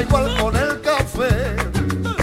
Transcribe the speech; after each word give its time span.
Igual 0.00 0.36
con 0.38 0.54
el 0.56 0.80
café. 0.82 1.56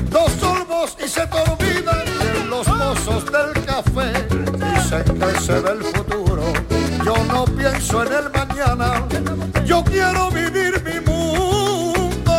Dos 0.10 0.32
sorbos 0.34 0.96
y 1.04 1.08
se 1.08 1.22
te 1.26 1.82
de 1.82 2.46
los 2.48 2.68
pozos 2.68 3.26
del 3.26 3.66
café. 3.66 4.14
Dicen 4.30 5.20
que 5.20 5.40
se 5.40 5.60
ve 5.60 5.72
el 5.72 5.84
futuro. 5.84 6.54
Yo 7.04 7.16
no 7.26 7.46
pienso 7.46 8.04
en 8.04 8.14
el 8.14 8.30
mañana. 8.30 9.08
Yo 9.66 9.84
quiero 9.84 10.30
vivir 10.30 10.84
mi 10.84 11.00
mundo. 11.00 12.34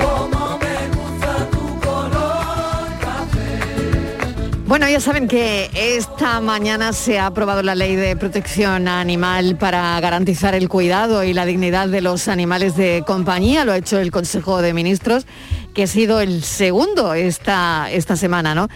Como 0.00 0.58
me 0.58 0.76
gusta 0.96 1.50
tu 1.50 1.80
color 1.80 2.86
Bueno, 4.66 4.88
ya 4.88 5.00
saben 5.00 5.28
que 5.28 5.70
esta 6.20 6.38
mañana 6.42 6.92
se 6.92 7.18
ha 7.18 7.24
aprobado 7.24 7.62
la 7.62 7.74
ley 7.74 7.96
de 7.96 8.14
protección 8.14 8.88
animal 8.88 9.56
para 9.56 9.98
garantizar 10.00 10.54
el 10.54 10.68
cuidado 10.68 11.24
y 11.24 11.32
la 11.32 11.46
dignidad 11.46 11.88
de 11.88 12.02
los 12.02 12.28
animales 12.28 12.76
de 12.76 13.02
compañía. 13.06 13.64
Lo 13.64 13.72
ha 13.72 13.78
hecho 13.78 13.98
el 13.98 14.10
Consejo 14.10 14.60
de 14.60 14.74
Ministros, 14.74 15.24
que 15.72 15.84
ha 15.84 15.86
sido 15.86 16.20
el 16.20 16.42
segundo 16.42 17.14
esta, 17.14 17.90
esta 17.90 18.16
semana, 18.16 18.54
¿no? 18.54 18.68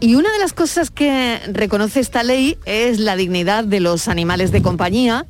Y 0.00 0.16
una 0.16 0.32
de 0.32 0.40
las 0.40 0.52
cosas 0.52 0.90
que 0.90 1.38
reconoce 1.52 2.00
esta 2.00 2.24
ley 2.24 2.58
es 2.64 2.98
la 2.98 3.14
dignidad 3.14 3.62
de 3.62 3.78
los 3.78 4.08
animales 4.08 4.50
de 4.50 4.60
compañía. 4.60 5.26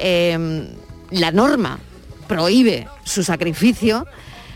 Eh, 0.00 0.68
la 1.12 1.30
norma 1.30 1.78
prohíbe 2.26 2.88
su 3.04 3.22
sacrificio. 3.22 4.04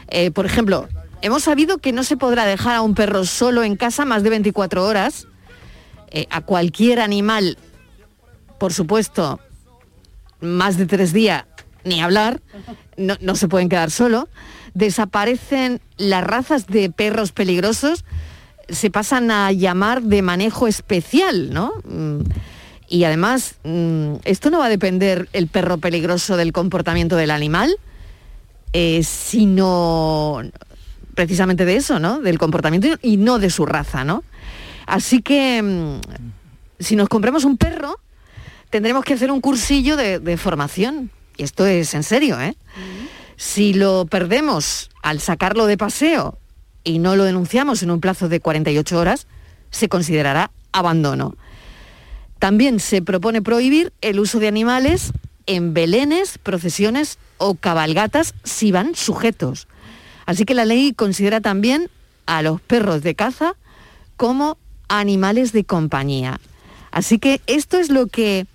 Eh, 0.08 0.32
por 0.32 0.44
ejemplo, 0.44 0.88
hemos 1.20 1.44
sabido 1.44 1.78
que 1.78 1.92
no 1.92 2.02
se 2.02 2.16
podrá 2.16 2.46
dejar 2.46 2.74
a 2.74 2.80
un 2.80 2.96
perro 2.96 3.26
solo 3.26 3.62
en 3.62 3.76
casa 3.76 4.04
más 4.04 4.24
de 4.24 4.30
24 4.30 4.84
horas. 4.84 5.28
Eh, 6.14 6.26
a 6.28 6.42
cualquier 6.42 7.00
animal, 7.00 7.56
por 8.58 8.74
supuesto, 8.74 9.40
más 10.40 10.76
de 10.76 10.84
tres 10.84 11.14
días, 11.14 11.44
ni 11.84 12.02
hablar, 12.02 12.42
no, 12.98 13.16
no 13.20 13.34
se 13.34 13.48
pueden 13.48 13.70
quedar 13.70 13.90
solo. 13.90 14.28
Desaparecen 14.74 15.80
las 15.96 16.22
razas 16.22 16.66
de 16.66 16.90
perros 16.90 17.32
peligrosos, 17.32 18.04
se 18.68 18.90
pasan 18.90 19.30
a 19.30 19.52
llamar 19.52 20.02
de 20.02 20.20
manejo 20.20 20.66
especial, 20.68 21.52
¿no? 21.52 21.72
Mm, 21.84 22.20
Y 22.88 23.04
además, 23.04 23.54
mm, 23.64 24.16
esto 24.24 24.50
no 24.50 24.58
va 24.58 24.66
a 24.66 24.68
depender 24.68 25.30
el 25.32 25.46
perro 25.46 25.78
peligroso 25.78 26.36
del 26.36 26.52
comportamiento 26.52 27.16
del 27.16 27.30
animal, 27.30 27.78
eh, 28.74 29.02
sino 29.02 30.42
precisamente 31.14 31.64
de 31.64 31.76
eso, 31.76 31.98
¿no? 31.98 32.20
Del 32.20 32.38
comportamiento 32.38 32.88
y 33.00 33.16
no 33.16 33.38
de 33.38 33.48
su 33.48 33.64
raza, 33.64 34.04
¿no? 34.04 34.24
Así 34.92 35.22
que 35.22 35.62
mm, 35.62 36.00
si 36.78 36.96
nos 36.96 37.08
compramos 37.08 37.44
un 37.44 37.56
perro, 37.56 37.98
tendremos 38.68 39.06
que 39.06 39.14
hacer 39.14 39.30
un 39.30 39.40
cursillo 39.40 39.96
de, 39.96 40.36
formación. 40.36 41.10
Y 41.38 41.44
esto 41.44 41.64
es 41.64 41.94
en 41.94 42.02
serio, 42.02 42.38
¿eh? 42.38 42.58
Si 43.36 43.72
lo 43.72 44.04
perdemos 44.04 44.90
al 45.02 45.18
sacarlo 45.20 45.64
de 45.64 45.78
paseo 45.78 46.38
y 46.84 46.98
no 46.98 47.16
lo 47.16 47.24
denunciamos 47.24 47.82
en 47.82 47.90
un 47.90 48.02
plazo 48.02 48.28
de 48.28 48.40
48 48.40 48.98
horas, 48.98 49.26
se 49.70 49.88
considerará 49.88 50.50
abandono. 50.72 51.36
También 52.38 52.78
se 52.78 53.00
propone 53.00 53.40
prohibir 53.40 53.94
el 54.02 54.20
uso 54.20 54.40
de 54.40 54.48
animales 54.48 55.12
en 55.46 55.72
belenes, 55.72 56.36
procesiones 56.36 57.18
o 57.38 57.54
cabalgatas 57.54 58.34
si 58.44 58.72
van 58.72 58.94
sujetos. 58.94 59.68
Así 60.26 60.44
que 60.44 60.52
la 60.52 60.66
ley 60.66 60.92
considera 60.92 61.40
también 61.40 61.88
a 62.26 62.42
los 62.42 62.60
perros 62.60 63.02
de 63.02 63.14
caza 63.14 63.56
como 64.18 64.58
animales 65.00 65.52
de 65.52 65.64
compañía. 65.64 66.38
Así 66.90 67.18
que 67.18 67.40
esto 67.46 67.78
es 67.78 67.88
lo 67.88 68.06
que 68.06 68.46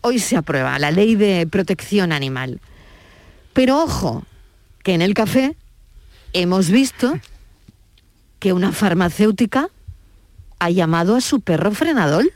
hoy 0.00 0.18
se 0.18 0.36
aprueba, 0.36 0.78
la 0.78 0.90
ley 0.90 1.14
de 1.14 1.46
protección 1.46 2.12
animal. 2.12 2.60
Pero 3.52 3.82
ojo, 3.82 4.24
que 4.82 4.94
en 4.94 5.02
el 5.02 5.14
café 5.14 5.56
hemos 6.32 6.70
visto 6.70 7.18
que 8.40 8.52
una 8.52 8.72
farmacéutica 8.72 9.68
ha 10.58 10.70
llamado 10.70 11.16
a 11.16 11.20
su 11.20 11.40
perro 11.40 11.70
frenador. 11.72 12.32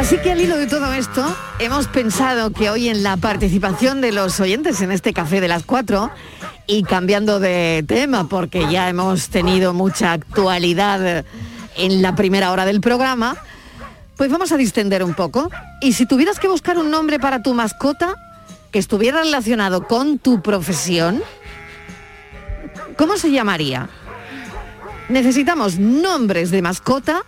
Así 0.00 0.16
que 0.16 0.32
al 0.32 0.40
hilo 0.40 0.56
de 0.56 0.66
todo 0.66 0.94
esto, 0.94 1.22
hemos 1.58 1.86
pensado 1.86 2.52
que 2.52 2.70
hoy 2.70 2.88
en 2.88 3.02
la 3.02 3.18
participación 3.18 4.00
de 4.00 4.12
los 4.12 4.40
oyentes 4.40 4.80
en 4.80 4.92
este 4.92 5.12
café 5.12 5.42
de 5.42 5.46
las 5.46 5.64
cuatro, 5.64 6.10
y 6.66 6.84
cambiando 6.84 7.38
de 7.38 7.84
tema, 7.86 8.26
porque 8.26 8.66
ya 8.70 8.88
hemos 8.88 9.28
tenido 9.28 9.74
mucha 9.74 10.12
actualidad 10.12 11.26
en 11.76 12.00
la 12.00 12.14
primera 12.14 12.50
hora 12.50 12.64
del 12.64 12.80
programa, 12.80 13.36
pues 14.16 14.30
vamos 14.30 14.52
a 14.52 14.56
distender 14.56 15.04
un 15.04 15.12
poco. 15.12 15.50
Y 15.82 15.92
si 15.92 16.06
tuvieras 16.06 16.40
que 16.40 16.48
buscar 16.48 16.78
un 16.78 16.90
nombre 16.90 17.20
para 17.20 17.42
tu 17.42 17.52
mascota 17.52 18.14
que 18.70 18.78
estuviera 18.78 19.22
relacionado 19.22 19.86
con 19.86 20.18
tu 20.18 20.40
profesión, 20.40 21.22
¿cómo 22.96 23.18
se 23.18 23.32
llamaría? 23.32 23.90
Necesitamos 25.10 25.78
nombres 25.78 26.50
de 26.50 26.62
mascota 26.62 27.22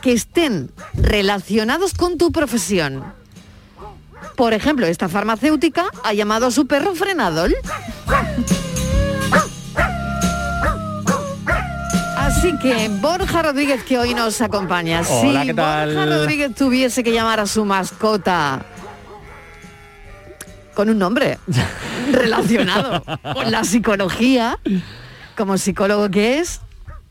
que 0.00 0.12
estén 0.12 0.70
relacionados 0.94 1.94
con 1.94 2.18
tu 2.18 2.32
profesión. 2.32 3.04
Por 4.36 4.52
ejemplo, 4.52 4.86
esta 4.86 5.08
farmacéutica 5.08 5.86
ha 6.02 6.12
llamado 6.12 6.46
a 6.46 6.50
su 6.50 6.66
perro 6.66 6.94
frenador. 6.94 7.50
Así 12.16 12.56
que 12.58 12.88
Borja 12.88 13.42
Rodríguez 13.42 13.82
que 13.84 13.98
hoy 13.98 14.14
nos 14.14 14.40
acompaña. 14.40 15.02
Hola, 15.08 15.40
si 15.40 15.46
¿qué 15.48 15.54
tal? 15.54 15.94
Borja 15.94 16.06
Rodríguez 16.06 16.54
tuviese 16.54 17.02
que 17.02 17.12
llamar 17.12 17.40
a 17.40 17.46
su 17.46 17.64
mascota 17.64 18.64
con 20.74 20.88
un 20.88 20.98
nombre 20.98 21.38
relacionado 22.12 23.04
con 23.34 23.50
la 23.50 23.64
psicología, 23.64 24.58
como 25.36 25.58
psicólogo 25.58 26.08
que 26.10 26.38
es 26.38 26.60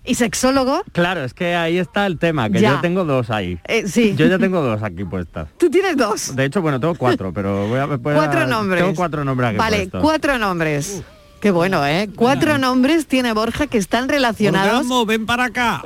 y 0.06 0.16
sexólogo, 0.16 0.82
Claro, 0.92 1.24
es 1.24 1.34
que 1.34 1.56
ahí 1.56 1.78
está 1.78 2.06
el 2.06 2.18
tema, 2.18 2.50
que 2.50 2.60
Ya. 2.62 2.76
yo 2.76 2.82
tengo 2.82 3.06
dos 3.06 3.30
ahí. 3.30 3.60
Eh, 3.68 3.88
sí. 3.88 4.16
Yo 4.16 4.26
ya 4.28 4.40
tengo 4.40 4.62
dos 4.62 4.82
aquí 4.82 5.04
puestas. 5.04 5.48
tú 5.58 5.70
tienes 5.70 5.96
dos. 5.98 6.36
De 6.36 6.46
hecho, 6.46 6.62
bueno, 6.62 6.80
tengo 6.80 6.96
cuatro, 6.96 7.32
pero 7.34 7.68
voy 7.68 7.80
a... 7.80 7.86
voy 7.86 8.14
a- 8.14 8.18
Cuatro 8.18 8.48
nombres. 8.48 8.82
Tengo 8.84 8.96
cuatro 8.96 9.24
nombres 9.24 9.50
aquí 9.50 9.58
Vale, 9.58 9.78
puestos. 9.78 10.02
cuatro 10.02 10.38
nombres. 10.38 11.04
Qué 11.40 11.52
bueno, 11.52 11.86
¿eh? 11.88 12.10
Cuatro 12.16 12.58
nombres 12.58 13.08
tiene 13.08 13.32
Borja 13.32 13.68
que 13.68 13.78
están 13.78 14.10
relacionados. 14.10 14.74
Orgasmo, 14.74 15.06
ven 15.06 15.26
para 15.26 15.46
acá. 15.46 15.82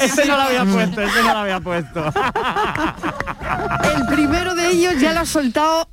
Ese 0.00 0.24
no 0.26 0.36
lo 0.36 0.42
había 0.42 0.64
puesto, 0.64 1.00
ese 1.00 1.22
no 1.22 1.32
lo 1.32 1.38
había 1.38 1.60
puesto. 1.60 2.04
El 3.96 4.06
primero 4.06 4.54
de 4.54 4.70
ellos 4.70 5.00
ya 5.00 5.12
lo 5.12 5.20
ha 5.20 5.26
soltado 5.26 5.88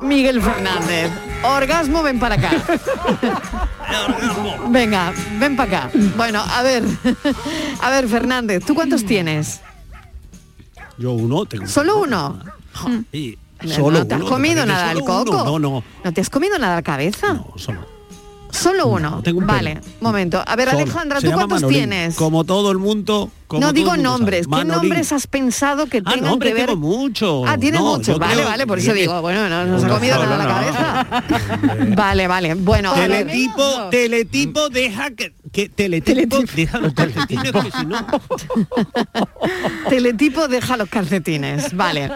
Miguel 0.00 0.40
Fernández. 0.40 1.10
Orgasmo, 1.42 2.04
ven 2.04 2.20
para 2.20 2.36
acá. 2.36 2.50
Venga, 4.68 5.12
ven 5.38 5.56
para 5.56 5.78
acá. 5.78 5.90
Bueno, 6.16 6.40
a 6.40 6.62
ver, 6.62 6.84
a 7.80 7.90
ver, 7.90 8.06
Fernández, 8.08 8.64
¿tú 8.64 8.74
cuántos 8.76 9.04
tienes? 9.04 9.60
Yo 10.98 11.12
uno 11.12 11.46
tengo. 11.46 11.66
¿Solo 11.66 12.00
uno? 12.00 12.38
Sí, 13.10 13.36
No, 13.64 13.74
solo 13.74 13.98
no 14.00 14.06
te 14.06 14.14
has 14.14 14.20
uno, 14.20 14.30
comido 14.30 14.62
¿te 14.62 14.66
nada 14.68 14.90
al 14.90 14.96
uno? 14.98 15.06
coco. 15.06 15.44
No, 15.44 15.58
no. 15.58 15.84
¿No 16.04 16.12
te 16.12 16.20
has 16.20 16.30
comido 16.30 16.58
nada 16.58 16.72
a 16.74 16.76
la 16.76 16.82
cabeza? 16.82 17.34
No, 17.34 17.46
solo. 17.56 17.80
Solo 18.52 18.86
uno. 18.86 19.22
tengo 19.24 19.38
un 19.40 19.46
pelo. 19.46 19.56
vale, 19.56 19.80
momento. 20.00 20.42
A 20.46 20.54
ver, 20.56 20.68
Solo. 20.68 20.82
Alejandra, 20.82 21.20
¿tú 21.20 21.32
cuántos 21.32 21.62
Manolín. 21.62 21.78
tienes? 21.90 22.14
Como 22.16 22.44
todo 22.44 22.70
el 22.70 22.78
mundo. 22.78 23.30
como 23.46 23.60
no 23.62 23.72
digo 23.72 23.96
nombres. 23.96 24.46
¿Qué 24.46 24.64
nombres 24.64 25.10
has 25.12 25.26
pensado 25.26 25.86
que 25.86 25.98
Ah, 26.04 26.12
tengan 26.12 26.30
nombre 26.30 26.50
que 26.50 26.54
ver? 26.54 26.66
tengo 26.66 26.78
mucho. 26.78 27.44
Ah, 27.46 27.56
tiene 27.58 27.78
No, 27.78 27.96
muchos. 27.96 28.18
Vale, 28.18 28.34
creo 28.34 28.44
vale, 28.46 28.66
por 28.66 28.78
eso 28.78 28.92
digo, 28.92 29.20
bueno, 29.22 29.48
no 29.48 29.64
nos 29.66 29.82
ha 29.82 29.86
Uno 29.86 29.94
comido 29.94 30.14
solo, 30.16 30.28
nada 30.28 30.44
la 30.44 30.54
cabeza. 30.54 31.86
vale, 31.96 32.28
vale. 32.28 32.54
Bueno, 32.54 32.90
a 32.92 32.94
ver. 32.94 33.26
Teletipo, 33.26 33.88
teletipo, 33.90 34.68
deja 34.68 35.10
que, 35.10 35.34
que 35.50 35.68
teletipo, 35.70 36.38
deja 36.54 36.78
los 36.78 36.92
calcetines, 36.94 37.52
que 37.52 37.70
si 37.78 37.86
no. 37.86 38.06
Teletipo 39.88 40.48
deja 40.48 40.76
los 40.76 40.88
calcetines. 40.88 41.74
Vale. 41.74 42.10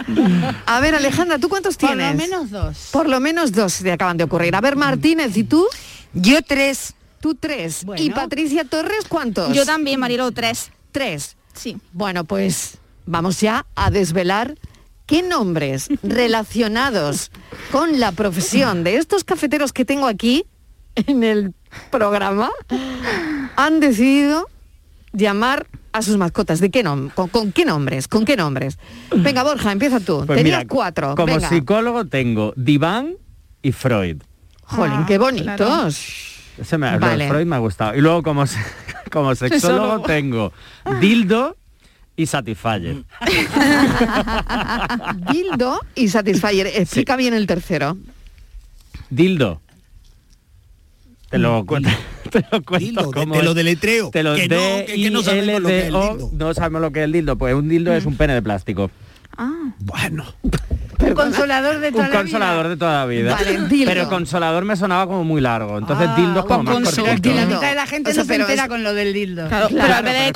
A 0.66 0.80
ver, 0.80 0.94
Alejandra, 0.94 1.38
¿tú 1.38 1.48
cuántos 1.48 1.76
Por 1.76 1.90
lo 1.90 1.96
tienes? 1.96 2.16
menos 2.16 2.50
dos. 2.50 2.88
Por 2.92 3.08
lo 3.08 3.20
menos 3.20 3.52
dos 3.52 3.72
se 3.72 3.84
te 3.84 3.92
acaban 3.92 4.16
de 4.16 4.24
ocurrir. 4.24 4.54
A 4.54 4.60
ver, 4.60 4.76
Martínez, 4.76 5.36
¿y 5.36 5.44
tú? 5.44 5.66
Yo 6.16 6.42
tres. 6.42 6.94
Tú 7.20 7.34
tres. 7.34 7.84
Bueno. 7.84 8.02
¿Y 8.02 8.10
Patricia 8.10 8.64
Torres 8.64 9.04
cuántos? 9.08 9.54
Yo 9.54 9.64
también, 9.64 10.00
Marilo, 10.00 10.30
tres. 10.32 10.70
Tres. 10.92 11.36
Sí. 11.54 11.76
Bueno, 11.92 12.24
pues 12.24 12.78
vamos 13.04 13.40
ya 13.40 13.66
a 13.74 13.90
desvelar 13.90 14.56
qué 15.06 15.22
nombres 15.22 15.88
relacionados 16.02 17.30
con 17.70 18.00
la 18.00 18.12
profesión 18.12 18.82
de 18.82 18.96
estos 18.96 19.24
cafeteros 19.24 19.72
que 19.72 19.84
tengo 19.84 20.06
aquí 20.06 20.44
en 20.94 21.22
el 21.22 21.54
programa 21.90 22.50
han 23.56 23.80
decidido 23.80 24.48
llamar 25.12 25.66
a 25.92 26.02
sus 26.02 26.16
mascotas. 26.16 26.60
¿De 26.60 26.70
qué 26.70 26.82
nom 26.82 27.10
con, 27.10 27.28
con 27.28 27.52
qué 27.52 27.64
nombres? 27.64 28.08
¿Con 28.08 28.24
qué 28.24 28.36
nombres? 28.36 28.78
Venga, 29.14 29.42
Borja, 29.42 29.72
empieza 29.72 30.00
tú. 30.00 30.24
Pues 30.26 30.38
Tenías 30.38 30.60
mira, 30.60 30.68
cuatro. 30.68 31.14
Como 31.14 31.34
Venga. 31.34 31.48
psicólogo 31.48 32.06
tengo 32.06 32.52
Diván 32.56 33.16
y 33.62 33.72
Freud. 33.72 34.22
Jolín, 34.66 35.04
qué 35.06 35.18
bonitos. 35.18 36.24
Ese 36.58 36.78
me, 36.78 36.96
Vale. 36.98 37.28
Freud 37.28 37.46
me 37.46 37.56
ha 37.56 37.58
gustado. 37.58 37.94
Y 37.94 38.00
luego 38.00 38.22
como, 38.22 38.46
se- 38.46 38.58
como 39.12 39.34
sexólogo 39.34 40.00
tengo 40.02 40.52
Dildo 41.00 41.56
y 42.16 42.26
Satisfyer. 42.26 43.04
Dildo 45.32 45.80
y 45.94 46.08
Satisfyer. 46.08 46.66
Explica 46.68 47.16
bien 47.16 47.34
el 47.34 47.46
tercero. 47.46 47.96
Dildo. 49.10 49.60
Te 51.30 51.38
lo 51.38 51.64
cuento. 51.66 51.90
Te 52.30 52.40
lo 52.50 52.60
cuento 52.62 52.78
Dildo, 52.78 53.10
te- 53.10 53.42
lo 53.44 53.54
deletreo. 53.54 54.10
Te 54.10 54.22
lo 54.24 54.34
Que 54.34 54.48
no, 54.48 54.56
que- 54.86 54.94
que 54.94 55.10
no 55.10 55.22
sabemos 55.22 55.60
lo 55.62 55.68
que 55.68 55.78
es 55.78 55.84
el 55.86 55.92
D-I-L-D-O. 55.92 56.30
No 56.32 56.54
sabemos 56.54 56.80
lo 56.80 56.90
que 56.90 57.00
es 57.00 57.04
el 57.04 57.12
dildo. 57.12 57.36
Pues 57.36 57.54
un 57.54 57.68
dildo 57.68 57.92
es 57.94 58.04
un 58.04 58.16
pene 58.16 58.34
de 58.34 58.42
plástico. 58.42 58.90
Bueno. 59.78 60.24
Un 60.98 61.14
consolador 61.14 61.78
de 61.80 61.92
toda 61.92 62.04
Un 62.04 62.10
la 62.10 62.16
consolador 62.20 62.68
de 62.68 62.76
toda 62.76 62.92
la 63.00 63.06
vida. 63.06 63.32
Vale, 63.34 63.60
dildo. 63.68 63.86
Pero 63.92 64.08
consolador 64.08 64.64
me 64.64 64.76
sonaba 64.76 65.06
como 65.06 65.24
muy 65.24 65.40
largo. 65.40 65.78
Entonces 65.78 66.08
Ah, 66.10 66.14
dildo 66.16 66.40
es 66.40 66.46
como 66.46 66.64
con 66.70 66.82
más 66.82 66.94
cortito. 66.94 67.34
la 67.34 67.46
mitad 67.46 67.60
de 67.68 67.74
la 67.74 67.86
gente 67.86 68.10
O 68.10 68.14
sea, 68.14 68.22
no 68.22 68.26
se 68.26 68.32
pero 68.32 68.44
entera 68.44 68.62
es- 68.64 68.68
con 68.68 68.82
lo 68.82 68.94
del 68.94 69.12
dildo. 69.12 69.48
Claro, 69.48 69.68
Claro, 69.68 69.84
pero 69.86 69.98
en 69.98 70.04
vez 70.04 70.14
de 70.14 70.26
Yo, 70.26 70.32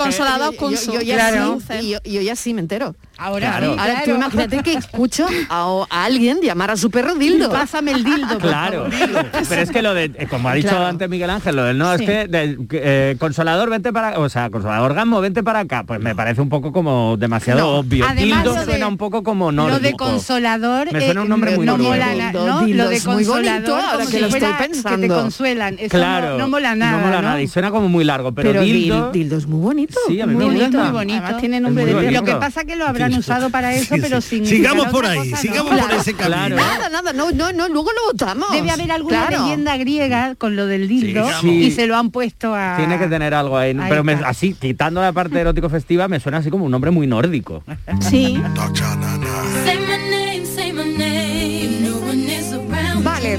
con 0.57 0.73
yo- 0.75 0.93
yo 0.93 1.01
ya 1.03 1.15
Claro. 1.15 1.59
sí, 1.61 1.75
y 1.87 1.91
yo, 1.91 1.99
yo 2.05 2.21
ya 2.21 2.37
sí 2.37 2.55
me 2.55 2.61
entero. 2.61 2.95
Ahora 3.19 3.51
Claro. 3.59 3.75
sí, 3.75 3.79
Ahora 3.79 4.03
tú 4.05 4.11
imagínate 4.13 4.63
que 4.63 4.73
escucho 4.75 5.27
a, 5.51 5.85
a 5.91 6.05
alguien 6.05 6.39
llamar 6.43 6.71
a 6.71 6.77
su 6.77 6.91
perro 6.91 7.15
dildo. 7.15 7.51
Pásame 7.51 7.91
el 7.93 8.03
dildo, 8.05 8.39
Claro, 8.39 8.91
favor. 8.91 9.27
pero 9.49 9.61
es 9.63 9.71
que 9.71 9.83
lo 9.83 9.93
de, 9.95 10.05
eh, 10.17 10.27
como 10.29 10.49
ha 10.49 10.55
dicho 10.55 10.69
Claro. 10.71 10.87
antes 10.87 11.09
Miguel 11.09 11.29
Ángel, 11.31 11.55
lo 11.57 11.65
del 11.65 11.77
no, 11.77 11.97
Sí. 11.99 12.05
es 12.05 12.11
que, 12.11 12.29
de- 12.29 12.59
que, 12.69 12.81
eh, 12.83 13.17
consolador, 13.19 13.69
vente 13.69 13.93
para, 13.93 14.19
o 14.19 14.29
sea, 14.31 14.49
consolador 14.51 14.91
orgasmo, 14.91 15.21
vente 15.21 15.43
para 15.43 15.61
acá, 15.61 15.85
pues 15.87 16.01
me 16.01 16.15
parece 16.15 16.41
un 16.41 16.49
poco 16.49 16.73
como 16.73 17.17
demasiado 17.19 17.61
No. 17.61 17.69
obvio. 17.81 18.07
Además, 18.07 18.43
Dildo 18.45 18.55
lo 18.55 18.61
de- 18.61 18.65
suena 18.65 18.89
un 18.89 18.97
poco 18.97 19.23
como 19.23 19.53
Lo 19.53 19.69
nórdico. 19.69 19.81
de 19.83 19.93
consolador 19.93 20.50
Me 20.93 21.01
suena 21.01 21.23
un 21.23 21.29
nombre 21.29 21.53
eh, 21.53 21.57
muy 21.57 21.67
no 21.67 21.79
mola 21.79 22.15
na- 22.15 22.25
Dildo, 22.31 22.47
no, 22.47 22.61
dildo 22.67 22.85
lo 22.85 22.91
de 22.91 23.01
muy 23.01 23.25
bonito, 23.25 23.33
consolador 23.33 23.81
ahora 23.81 23.93
como 23.93 24.07
que 24.07 24.13
si 24.13 24.21
lo 24.21 24.27
estoy 24.27 24.41
pensando. 24.59 24.91
que 25.01 25.09
te 25.09 25.15
consuelan 25.15 25.77
eso 25.79 25.89
Claro, 25.91 26.31
no, 26.31 26.39
no 26.39 26.49
mola 26.49 26.75
nada 26.75 26.93
no 26.93 26.99
mola 27.07 27.17
¿no? 27.17 27.23
nada 27.29 27.43
y 27.43 27.49
suena 27.49 27.71
como 27.71 27.89
muy 27.89 28.05
largo, 28.05 28.33
pero, 28.33 28.51
Pero 28.51 28.63
dildo, 28.63 29.11
dil- 29.11 29.13
dildo 29.13 29.37
es 29.39 29.47
muy 29.47 29.61
bonito. 29.61 29.99
Sí, 30.09 30.21
a 30.21 30.27
mí 30.27 30.35
me 30.35 30.45
muy 30.45 30.55
Dildo 30.55 30.67
gusta. 30.67 30.79
es 30.79 30.85
muy 30.85 30.93
bonito 30.93 31.19
Además 31.23 31.41
tiene 31.41 31.61
nombre 31.61 31.85
de 31.87 31.93
lo 31.93 32.01
que 32.01 32.07
bonito. 32.21 32.41
pasa 32.41 32.65
que 32.65 32.77
lo 32.77 32.87
habrán 32.87 33.13
han 33.13 33.19
usado 33.19 33.51
para 33.51 33.75
eso, 33.75 33.95
pero 34.01 34.21
sin 34.21 34.47
Sigamos 34.47 34.87
por 34.89 35.07
ahí, 35.07 35.31
cosa, 35.31 35.37
sigamos 35.43 35.73
¿no? 35.73 35.79
por 35.87 35.93
ese 35.93 36.15
camino. 36.15 36.57
Nada, 36.57 36.89
nada, 36.91 37.13
no, 37.13 37.31
no, 37.33 37.53
no, 37.53 37.69
luego 37.69 37.91
lo 37.93 38.13
votamos. 38.13 38.51
Debe 38.53 38.71
haber 38.71 38.93
alguna 38.93 39.29
leyenda 39.31 39.77
griega 39.77 40.35
con 40.37 40.57
lo 40.57 40.67
del 40.67 40.89
dildo 40.89 41.27
y 41.45 41.71
se 41.71 41.87
lo 41.87 41.97
han 41.97 42.11
puesto 42.11 42.55
a... 42.55 42.77
Tiene 42.77 42.99
que 42.99 43.07
tener 43.07 43.35
algo 43.35 43.57
ahí. 43.57 43.77
Pero 43.89 44.05
me- 44.05 44.15
así, 44.15 44.55
quitando 44.55 45.01
la 45.01 45.13
parte 45.13 45.39
erótico 45.41 45.69
festiva, 45.69 46.09
me 46.09 46.21
suena 46.21 46.39
así 46.39 46.51
como 46.51 46.65
un 46.65 46.71
nombre 46.71 46.91
muy 46.91 47.07
nórdico. 47.07 47.63
Sí. 48.09 48.41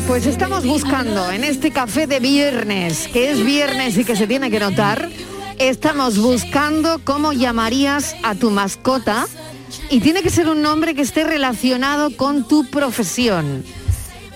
Pues 0.07 0.25
estamos 0.25 0.65
buscando 0.65 1.31
en 1.31 1.43
este 1.43 1.71
café 1.71 2.07
de 2.07 2.21
viernes, 2.21 3.09
que 3.09 3.29
es 3.31 3.43
viernes 3.43 3.97
y 3.97 4.05
que 4.05 4.15
se 4.15 4.25
tiene 4.25 4.49
que 4.49 4.59
notar, 4.59 5.09
estamos 5.59 6.17
buscando 6.17 7.01
cómo 7.03 7.33
llamarías 7.33 8.15
a 8.23 8.35
tu 8.35 8.51
mascota 8.51 9.27
y 9.89 9.99
tiene 9.99 10.21
que 10.21 10.29
ser 10.29 10.47
un 10.47 10.61
nombre 10.61 10.95
que 10.95 11.01
esté 11.01 11.25
relacionado 11.25 12.15
con 12.15 12.47
tu 12.47 12.69
profesión. 12.69 13.65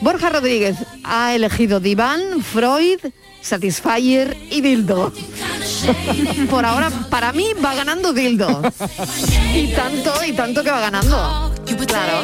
Borja 0.01 0.29
Rodríguez 0.29 0.75
ha 1.05 1.33
elegido 1.33 1.79
Diván, 1.79 2.41
Freud, 2.41 2.99
Satisfyer 3.41 4.35
y 4.51 4.59
Dildo. 4.59 5.13
Por 6.49 6.65
ahora, 6.65 6.89
para 7.09 7.31
mí 7.31 7.47
va 7.63 7.75
ganando 7.75 8.11
Dildo. 8.11 8.61
Y 9.53 9.67
tanto, 9.73 10.13
y 10.25 10.33
tanto 10.33 10.63
que 10.63 10.71
va 10.71 10.81
ganando. 10.81 11.53
Claro. 11.87 12.23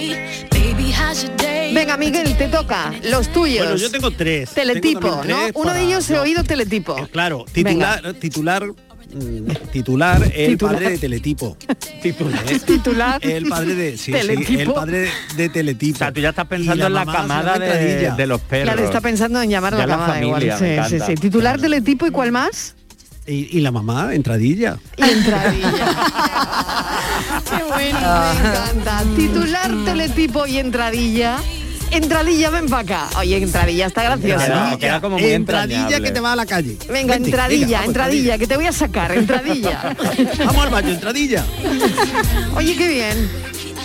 Venga, 1.74 1.98
Miguel, 1.98 2.36
te 2.38 2.48
toca. 2.48 2.94
Los 3.03 3.32
tuyos. 3.32 3.60
Bueno, 3.65 3.75
yo 3.77 3.91
tengo 3.91 4.12
tres. 4.12 4.51
Teletipo, 4.51 5.00
Tengo 5.00 5.24
¿no? 5.25 5.38
Uno 5.56 5.74
de 5.74 5.82
ellos 5.84 6.10
he 6.10 6.13
no. 6.13 6.22
oído 6.22 6.44
teletipo. 6.44 6.96
Claro, 7.12 7.46
titular, 7.51 8.13
titular, 8.13 8.65
mm, 8.68 9.51
titular, 9.72 10.22
el 10.36 10.51
Titular. 10.51 10.74
padre 10.75 10.89
de 10.91 10.98
teletipo. 10.98 11.58
Titular. 12.01 12.44
Titular. 12.65 13.20
El 13.25 13.46
padre 13.48 13.75
de, 13.75 13.91
sí, 13.91 14.06
sí, 14.06 14.12
Teletipo. 14.12 14.60
el 14.62 14.72
padre 14.74 15.10
de, 15.36 15.50
teletipo. 15.50 15.96
O 15.96 16.00
sea, 16.00 16.12
tú 16.12 16.20
ya 16.22 16.30
estás 16.30 16.48
pensando 16.48 16.88
en 16.88 16.94
la 16.94 17.06
camada 17.06 17.58
de, 17.60 18.12
de 18.12 18.27
los 18.27 18.41
perros. 18.41 18.74
Claro, 18.74 18.86
está 18.86 19.01
pensando 19.01 19.41
en 19.41 19.50
llamar 19.50 19.74
a 19.74 19.77
la 19.80 19.88
la 19.88 19.94
camada 19.98 20.22
igual. 20.24 20.41
familia, 20.50 20.88
Sí, 20.88 20.96
me 20.96 21.06
sí. 21.06 21.15
Titular 21.15 21.60
teletipo 21.60 22.06
y 22.08 22.12
cuál 22.12 22.32
más? 22.32 22.75
Y, 23.28 23.58
y 23.58 23.62
la 23.62 23.72
mamá, 23.72 24.13
entradilla. 24.16 24.78
Entradilla. 24.98 25.72
Qué 27.50 27.63
bueno, 27.63 28.00
me 28.00 28.50
encanta. 28.50 29.04
Titular 29.16 29.72
teletipo 29.86 30.48
y 30.48 30.58
entradilla. 30.58 31.38
Entradilla, 31.92 32.50
ven 32.50 32.68
para 32.68 32.82
acá. 33.08 33.20
Oye, 33.20 33.38
entradilla, 33.38 33.86
está 33.88 34.04
graciosa. 34.04 34.46
Queda- 34.46 34.78
queda 34.80 35.01
como 35.01 35.20
muy 35.20 35.30
entradilla 35.32 35.80
entrañable. 35.82 36.08
que 36.08 36.13
te 36.13 36.20
va 36.22 36.32
a 36.32 36.36
la 36.38 36.46
calle. 36.46 36.78
Venga, 36.90 37.13
Vente, 37.16 37.30
entradilla, 37.30 37.66
venga, 37.66 37.78
vamos, 37.80 37.88
entradilla, 37.88 38.38
que 38.38 38.48
te 38.48 38.56
voy 38.56 38.66
a 38.66 38.72
sacar, 38.72 39.12
entradilla. 39.12 39.96
Vamos 40.46 40.63
al 40.63 40.70
baño, 40.70 40.90
entradilla. 40.90 41.44
Oye, 42.56 42.75
qué 42.78 42.88
bien. 42.88 43.30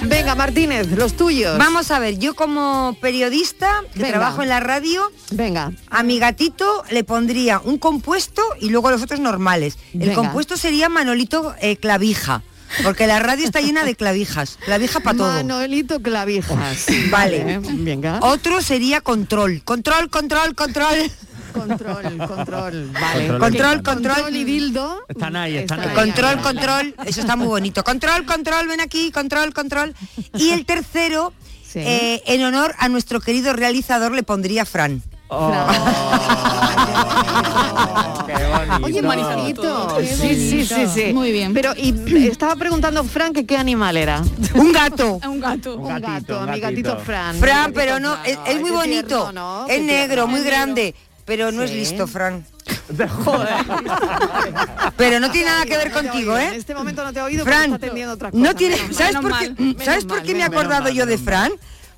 Venga, 0.03 0.35
Martínez, 0.35 0.91
los 0.93 1.15
tuyos. 1.15 1.59
Vamos 1.59 1.91
a 1.91 1.99
ver, 1.99 2.19
yo 2.19 2.35
como 2.35 2.97
periodista 3.01 3.83
que 3.93 4.01
Venga. 4.01 4.19
trabajo 4.19 4.43
en 4.43 4.49
la 4.49 4.61
radio, 4.61 5.11
venga, 5.31 5.73
a 5.91 6.03
mi 6.03 6.19
gatito 6.19 6.85
le 6.91 7.03
pondría 7.05 7.61
un 7.61 7.79
compuesto 7.79 8.43
y 8.61 8.69
luego 8.69 8.91
los 8.91 9.03
otros 9.03 9.21
normales. 9.21 9.79
El 9.99 10.13
compuesto 10.13 10.57
sería 10.57 10.89
Manolito 10.89 11.55
eh, 11.61 11.77
Clavija, 11.77 12.43
porque 12.83 13.07
la 13.07 13.19
radio 13.19 13.45
está 13.45 13.61
llena 13.61 13.85
de 13.85 13.95
clavijas, 13.95 14.59
clavija 14.65 15.01
para 15.01 15.17
todo. 15.17 15.33
Manolito 15.33 16.01
Clavijas. 16.01 16.87
Vale. 17.11 17.61
Venga. 17.63 18.19
Otro 18.23 18.63
sería 18.63 19.01
control, 19.01 19.63
control, 19.65 20.11
control, 20.11 20.55
control. 20.55 21.11
Control, 21.57 22.19
control, 22.29 22.91
vale. 22.93 23.39
Control, 23.39 23.77
¿Qué? 23.77 23.83
control. 23.83 24.37
y 24.37 24.45
dildo. 24.45 25.01
Están 25.09 25.37
ahí, 25.37 25.57
están 25.57 25.81
ahí. 25.81 25.95
Control, 25.95 26.41
control, 26.41 26.95
eso 27.07 27.21
está 27.21 27.37
muy 27.37 27.47
bonito. 27.47 27.85
Control, 27.85 28.25
control, 28.25 28.69
ven 28.69 28.81
aquí, 28.81 29.11
control, 29.11 29.53
control. 29.53 29.95
Y 30.35 30.51
el 30.51 30.65
tercero, 30.67 31.33
eh, 31.75 32.23
en 32.27 32.45
honor 32.45 32.75
a 32.79 32.89
nuestro 32.89 33.21
querido 33.21 33.53
realizador, 33.53 34.13
le 34.13 34.23
pondría 34.23 34.65
Fran. 34.65 35.03
Oye, 38.83 39.03
Maricito. 39.03 39.97
Qué 39.99 40.07
Sí, 40.07 40.51
sí, 40.51 40.67
sí, 40.67 40.87
sí. 40.93 41.13
Muy 41.13 41.33
bien. 41.33 41.53
Pero 41.53 41.73
y 41.77 41.93
estaba 42.29 42.57
preguntando 42.57 43.05
Fran 43.05 43.33
que 43.33 43.47
qué 43.47 43.57
animal 43.57 43.97
era. 43.97 44.23
Un 44.55 44.73
gato. 44.73 45.21
Un 45.27 45.41
gato. 45.41 45.77
Un 45.77 46.01
gato, 46.01 46.47
mi 46.47 46.61
gatito 46.61 46.97
Fran. 46.99 47.37
Fran, 47.37 47.73
pero 47.73 47.95
gatito 47.95 48.09
no, 48.09 48.17
es, 48.47 48.61
muy 48.61 48.71
bonito. 48.71 49.23
tierno, 49.25 49.33
¿no? 49.33 49.67
Es 49.69 49.83
negro, 49.83 50.15
tierno. 50.15 50.27
muy 50.29 50.43
grande. 50.43 50.95
Pero 51.27 51.53
no 51.53 51.63
es 51.63 51.73
listo, 51.73 52.07
Fran. 52.07 52.47
Pero 54.97 55.21
no 55.21 55.31
tiene 55.31 55.51
nada 55.51 55.65
que 55.67 55.77
ver 55.77 55.91
contigo, 55.93 56.37
¿eh? 56.39 56.49
En 56.49 56.55
este 56.55 56.75
momento 56.75 57.05
no 57.05 57.13
te 57.13 57.19
he 57.19 57.23
oído 57.23 57.45
Fran, 57.45 57.65
está 57.65 57.77
atendiendo 57.77 58.15
otras 58.15 58.33
cosas. 58.33 58.45
no 58.47 58.55
tiene, 58.55 58.77
Menos 58.77 58.97
¿sabes 58.97 59.17
por 59.17 59.39
qué, 59.39 59.51
mal, 59.51 59.77
¿sabes 59.85 60.05
por 60.05 60.23
qué 60.23 60.35
me 60.35 60.41
he 60.41 60.45
acordado 60.45 60.89
yo 60.89 61.07
de 61.07 61.19
Fran? 61.19 61.53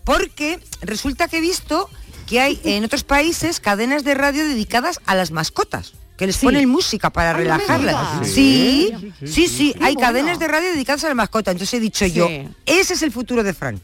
Porque 0.04 0.58
resulta 0.80 1.28
que 1.28 1.38
he 1.38 1.40
visto 1.40 1.88
que 2.26 2.40
hay 2.40 2.60
en 2.64 2.84
otros 2.84 3.04
países 3.04 3.60
cadenas 3.60 4.04
de 4.04 4.14
radio 4.14 4.44
dedicadas 4.44 5.00
a 5.06 5.14
las 5.14 5.30
mascotas. 5.30 5.92
Que 6.16 6.26
les 6.26 6.36
Sí. 6.36 6.46
ponen 6.46 6.68
música 6.68 7.10
para 7.10 7.30
Ay, 7.30 7.36
relajarlas. 7.44 8.26
Sí, 8.26 8.90
Sí, 8.90 9.12
sí, 9.20 9.26
sí, 9.26 9.48
sí, 9.48 9.74
Qué 9.78 9.84
hay 9.84 9.94
bueno. 9.94 10.08
cadenas 10.08 10.38
de 10.40 10.48
radio 10.48 10.70
dedicadas 10.70 11.04
a 11.04 11.08
la 11.08 11.14
mascota. 11.14 11.52
Entonces 11.52 11.74
he 11.74 11.80
dicho 11.80 12.04
Sí. 12.06 12.12
yo, 12.12 12.28
ese 12.66 12.94
es 12.94 13.02
el 13.02 13.12
futuro 13.12 13.44
de 13.44 13.54
Fran. 13.54 13.80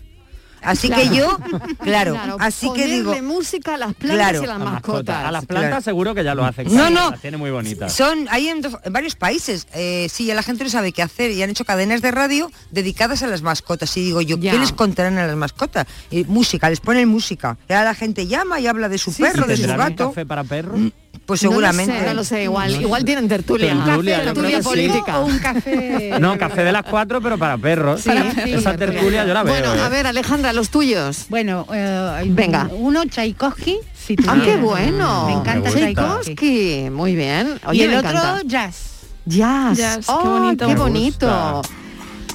Así 0.65 0.89
Claro. 0.89 1.03
que 1.11 1.17
yo, 1.17 1.39
claro, 1.83 2.19
así 2.41 2.71
que 2.75 2.87
digo, 2.87 3.15
música 3.23 3.75
a 3.75 3.79
las 3.79 3.95
plantas 3.95 4.17
Claro. 4.31 4.41
y 4.41 4.45
a 4.45 4.49
las 4.49 4.57
A 4.61 4.65
mascotas. 4.65 5.25
A 5.25 5.31
las 5.31 5.47
plantas 5.47 5.69
Claro. 5.71 5.83
seguro 5.83 6.15
que 6.15 6.25
ya 6.25 6.35
lo 6.35 6.45
hacen. 6.45 6.67
No, 6.67 6.73
claro, 6.73 6.91
no. 6.91 7.11
Las 7.11 7.21
tiene 7.21 7.37
muy 7.37 7.51
bonitas. 7.51 7.93
Son, 7.93 8.27
hay 8.31 8.49
en, 8.49 8.61
dos- 8.63 8.77
en 8.83 8.93
varios 8.93 9.15
países, 9.15 9.67
eh, 9.75 10.09
sí, 10.11 10.27
ya 10.27 10.35
la 10.35 10.43
gente 10.43 10.65
no 10.65 10.71
sabe 10.71 10.93
qué 10.93 11.03
hacer 11.03 11.31
y 11.31 11.43
han 11.43 11.51
hecho 11.51 11.65
cadenas 11.65 12.03
de 12.03 12.11
radio 12.11 12.51
dedicadas 12.71 13.23
a 13.23 13.27
las 13.27 13.43
mascotas. 13.43 13.97
Y 13.97 14.05
digo 14.05 14.21
yo, 14.21 14.37
Ya. 14.39 14.53
¿qué 14.53 14.59
les 14.59 14.73
contarán 14.73 15.19
a 15.19 15.27
las 15.27 15.37
mascotas? 15.37 15.87
Y 16.11 16.25
música, 16.25 16.69
les 16.71 16.81
ponen 16.81 17.09
música. 17.09 17.57
Y 17.69 17.73
ahora 17.73 17.85
la 17.91 17.95
gente 17.95 18.27
llama 18.27 18.61
y 18.61 18.67
habla 18.67 18.89
de 18.89 18.99
su 18.99 19.13
perro, 19.15 19.45
¿Y 19.47 19.49
de 19.49 19.57
su 19.57 19.69
gato. 19.69 20.09
café 20.09 20.25
para 20.27 20.45
perros? 20.45 20.81
Pues 21.27 21.43
No 21.43 21.49
lo 21.49 21.53
seguramente. 21.53 21.99
sé, 22.01 22.07
No 22.07 22.15
lo 22.15 22.25
sé, 22.25 22.43
igual, 22.45 22.81
igual 22.83 23.05
tienen 23.05 23.29
tertulia. 23.29 23.75
Tertulia, 23.85 24.23
tertulia 24.25 24.59
sí. 24.59 24.65
política. 24.65 25.21
O 25.21 25.25
un 25.27 25.39
café. 25.39 26.13
No, 26.21 26.37
café 26.37 26.65
de 26.65 26.73
las 26.73 26.83
cuatro, 26.85 27.21
pero 27.23 27.39
para 27.39 27.57
perros. 27.57 28.03
Sí, 28.03 28.11
Esa 28.47 28.77
tertulia 28.77 29.25
yo 29.25 29.33
la 29.33 29.43
veo. 29.43 29.55
Bueno, 29.55 29.75
¿eh? 29.75 29.81
a 29.81 29.89
ver, 29.89 30.07
Alejandra, 30.07 30.53
los 30.53 30.69
tuyos. 30.69 31.25
Bueno, 31.31 31.67
eh, 31.73 32.25
Venga. 32.27 32.69
Uno 32.73 33.05
Tchaikovsky. 33.07 33.79
Si 33.95 34.17
Ah, 34.29 34.37
qué 34.45 34.57
bueno. 34.57 35.27
Me 35.29 35.33
encanta 35.33 35.71
Me. 35.71 35.77
Tchaikovsky. 35.77 36.91
Muy 36.91 37.15
bien. 37.15 37.59
Oye, 37.67 37.79
y 37.79 37.83
el 37.85 37.95
otro 37.97 38.11
encanta. 38.11 38.41
jazz. 38.45 38.91
Jazz. 39.25 39.79
Jazz, 39.79 40.07
qué 40.07 40.13
Oh, 40.13 40.25
bonito. 40.41 40.67
qué 40.67 40.75
Me 40.75 40.79
bonito. 40.79 41.63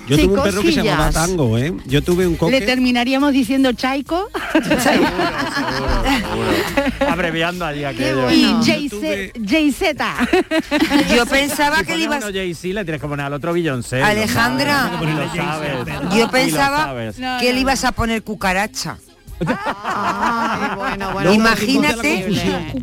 Yo 0.10 0.18
tuve 0.18 0.38
un 0.38 0.44
perro 0.44 0.62
que 0.62 0.72
se 0.72 0.84
llamaba. 0.84 1.12
Tango, 1.12 1.58
¿eh? 1.58 1.74
Yo 1.86 2.02
tuve 2.02 2.26
un 2.26 2.34
Le 2.34 2.38
coque. 2.40 2.62
terminaríamos 2.62 3.32
diciendo 3.32 3.72
Chaiko 3.74 4.30
Abreviando 7.08 7.66
allí 7.66 7.84
aquello. 7.84 8.24
bueno. 8.24 8.62
y 8.62 8.90
JZ. 8.90 9.34
JZ. 9.40 9.82
Yo 11.16 11.26
pensaba 11.26 11.80
Si 11.80 11.86
que 11.86 11.98
le 11.98 12.04
ibas... 12.04 12.24
Jay-Z, 12.24 12.68
le 12.74 12.84
tienes 12.84 13.02
que 13.02 13.08
poner 13.08 13.26
al 13.26 13.34
otro 13.34 13.54
Beyoncé. 13.54 14.02
Alejandra. 14.02 14.92
Lo 15.02 15.28
sabes, 15.36 15.74
lo 15.76 15.86
sabes. 15.86 16.18
Yo 16.18 16.30
pensaba 16.30 16.94
que 17.40 17.54
le 17.54 17.60
ibas 17.60 17.84
a 17.84 17.92
poner 17.92 18.24
cucaracha. 18.24 18.98
Ay, 19.46 20.76
bueno, 20.76 21.12
bueno. 21.14 21.34
Imagínate 21.34 22.28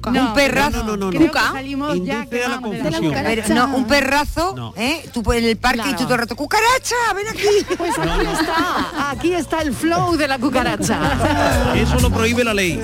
un 0.05 0.35
perrazo. 0.35 0.85
No, 0.85 0.97
no, 0.97 1.11
salimos 1.33 2.05
ya 2.05 2.19
la 2.21 2.27
de 2.27 2.49
la. 2.49 2.61
Pero, 2.61 3.67
un 3.75 3.87
perrazo, 3.87 4.55
No. 4.57 4.75
¿eh? 4.77 5.09
Tú 5.13 5.23
en 5.33 5.45
el 5.45 5.57
parque 5.57 5.91
y 5.91 5.95
tú 5.95 6.05
todo 6.05 6.15
el 6.15 6.21
rato, 6.21 6.37
¡cucaracha! 6.37 6.95
¡Ven 7.15 7.29
aquí! 7.29 7.75
Pues 7.77 7.99
aquí 7.99 8.27
está, 8.41 9.11
aquí 9.11 9.33
está 9.35 9.63
el 9.63 9.75
flow 9.75 10.17
de 10.17 10.29
la 10.29 10.39
cucaracha. 10.39 11.75
Eso 11.75 11.99
lo 12.01 12.11
prohíbe 12.11 12.45
la 12.45 12.55
ley. 12.55 12.81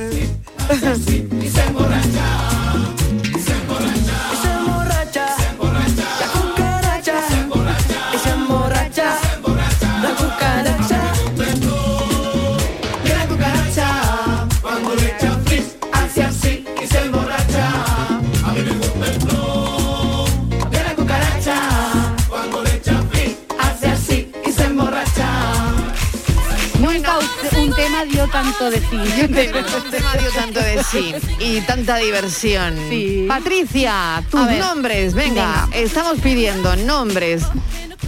Dio 28.22 28.32
tanto 28.32 28.70
de 28.70 28.78
sí. 28.78 28.98
Tema 29.90 30.16
dio 30.16 30.30
tanto 30.34 30.60
de 30.60 30.84
sí 30.84 31.14
y 31.40 31.60
tanta 31.62 31.96
diversión. 31.96 32.76
Sí. 32.88 33.24
Patricia, 33.28 34.22
tus 34.30 34.46
ver, 34.46 34.60
nombres, 34.60 35.14
venga, 35.14 35.68
estamos 35.72 36.20
pidiendo 36.20 36.76
nombres 36.76 37.42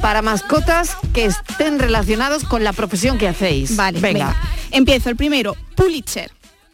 para 0.01 0.23
mascotas 0.23 0.97
que 1.13 1.25
estén 1.27 1.79
relacionados 1.79 2.45
con 2.45 2.63
la 2.63 2.73
profesión 2.73 3.19
que 3.19 3.29
hacéis. 3.29 3.75
Vale, 3.77 3.99
venga. 4.01 4.27
venga. 4.29 4.43
Empiezo. 4.71 5.11
El 5.11 5.17
primero, 5.17 5.57
Pulitzer. 5.75 6.31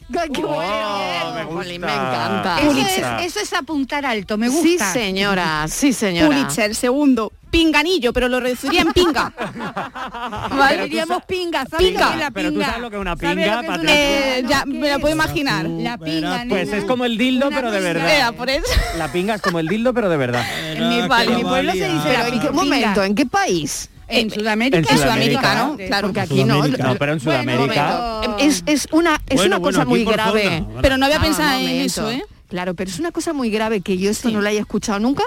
Bueno. 0.09 1.51
me 1.55 1.75
encanta. 1.77 2.59
Eso 2.61 2.73
es, 2.81 3.27
eso 3.27 3.41
es 3.41 3.53
apuntar 3.53 4.05
alto, 4.05 4.37
me 4.37 4.51
Sí, 4.51 4.73
gusta. 4.73 4.93
señora, 4.93 5.67
sí, 5.69 5.93
señora. 5.93 6.27
Pulitzer. 6.27 6.75
Segundo, 6.75 7.33
pinganillo, 7.51 8.13
pero 8.13 8.29
lo 8.29 8.41
reduciría 8.41 8.83
en 8.83 8.93
pinga. 8.93 9.33
Vale, 10.51 10.85
diríamos 10.85 11.23
pinga, 11.25 11.67
¿sabes 11.67 11.87
Pinga. 11.89 12.01
lo 12.01 12.09
que 12.09 12.15
es 12.15 12.21
la 12.21 12.31
Pero 12.31 12.49
tú 12.49 12.55
pinga? 12.55 12.67
sabes 12.67 12.81
lo 12.83 12.91
que 12.91 12.97
es 12.97 13.01
una 13.01 13.17
¿Sabes 13.17 13.21
pinga, 13.37 13.61
que 13.61 13.67
es 13.67 13.79
una 13.81 13.93
Eh, 13.93 14.35
pinga? 14.37 14.49
ya 14.49 14.65
me 14.67 14.91
lo 14.93 15.01
puedo 15.01 15.15
imaginar. 15.15 15.67
La 15.67 15.99
pinga, 15.99 16.45
Pues 16.49 16.67
nena. 16.69 16.79
es 16.79 16.85
como 16.85 17.05
el 17.05 17.19
dildo, 17.19 17.49
Una 17.49 17.57
pero 17.57 17.71
de 17.71 17.79
pinga. 17.79 17.93
verdad. 17.93 18.15
Era 18.17 18.33
por 18.33 18.51
eso. 18.51 18.65
La 18.99 19.13
pinga 19.13 19.35
es 19.35 19.43
como 19.43 19.59
el 19.59 19.69
dildo, 19.69 19.93
pero 19.95 20.09
de 20.09 20.17
verdad. 20.17 20.45
En 20.75 20.89
mi, 20.89 21.07
vale, 21.09 21.31
en 21.33 21.37
mi 21.39 21.43
pueblo 21.45 21.73
se 21.73 21.85
dice 21.89 22.01
Pero 22.05 22.19
la 22.21 22.29
¿en 22.29 22.35
qué 22.35 22.41
pinga. 22.49 22.53
momento? 22.53 23.05
¿En 23.05 23.15
qué 23.15 23.27
país? 23.27 23.91
En 24.09 24.29
Sudamérica. 24.31 24.79
En 24.93 24.99
Sudamérica, 24.99 25.55
¿no? 25.55 25.77
Claro, 25.77 26.09
porque 26.09 26.21
aquí 26.21 26.45
no. 26.45 26.67
No, 26.67 26.95
pero 26.97 27.13
en 27.13 27.21
Sudamérica. 27.21 28.21
Es, 28.41 28.63
es 28.67 28.89
una, 28.91 29.21
es 29.29 29.37
Bueno, 29.37 29.57
una 29.57 29.59
bueno, 29.59 29.79
cosa 29.79 29.85
muy 29.89 30.05
grave. 30.05 30.43
zona. 30.67 30.81
Pero 30.83 30.97
no 30.97 31.07
había 31.07 31.19
Ah, 31.19 31.23
pensado 31.23 31.61
un 31.61 31.69
en 31.69 31.81
eso, 31.83 32.11
¿eh? 32.11 32.25
Claro, 32.49 32.75
pero 32.75 32.91
es 32.91 32.99
una 32.99 33.13
cosa 33.13 33.33
muy 33.33 33.49
grave 33.51 33.81
que 33.81 33.97
yo 33.99 34.11
esto 34.11 34.29
no 34.31 34.41
lo 34.41 34.49
haya 34.49 34.59
escuchado 34.59 34.99
nunca. 34.99 35.23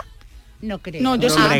No 0.63 0.79
creo. 0.79 1.01
No, 1.01 1.15
yo 1.17 1.23
yo 1.23 1.29
sí 1.29 1.39
lo 1.41 1.47
grave, 1.49 1.59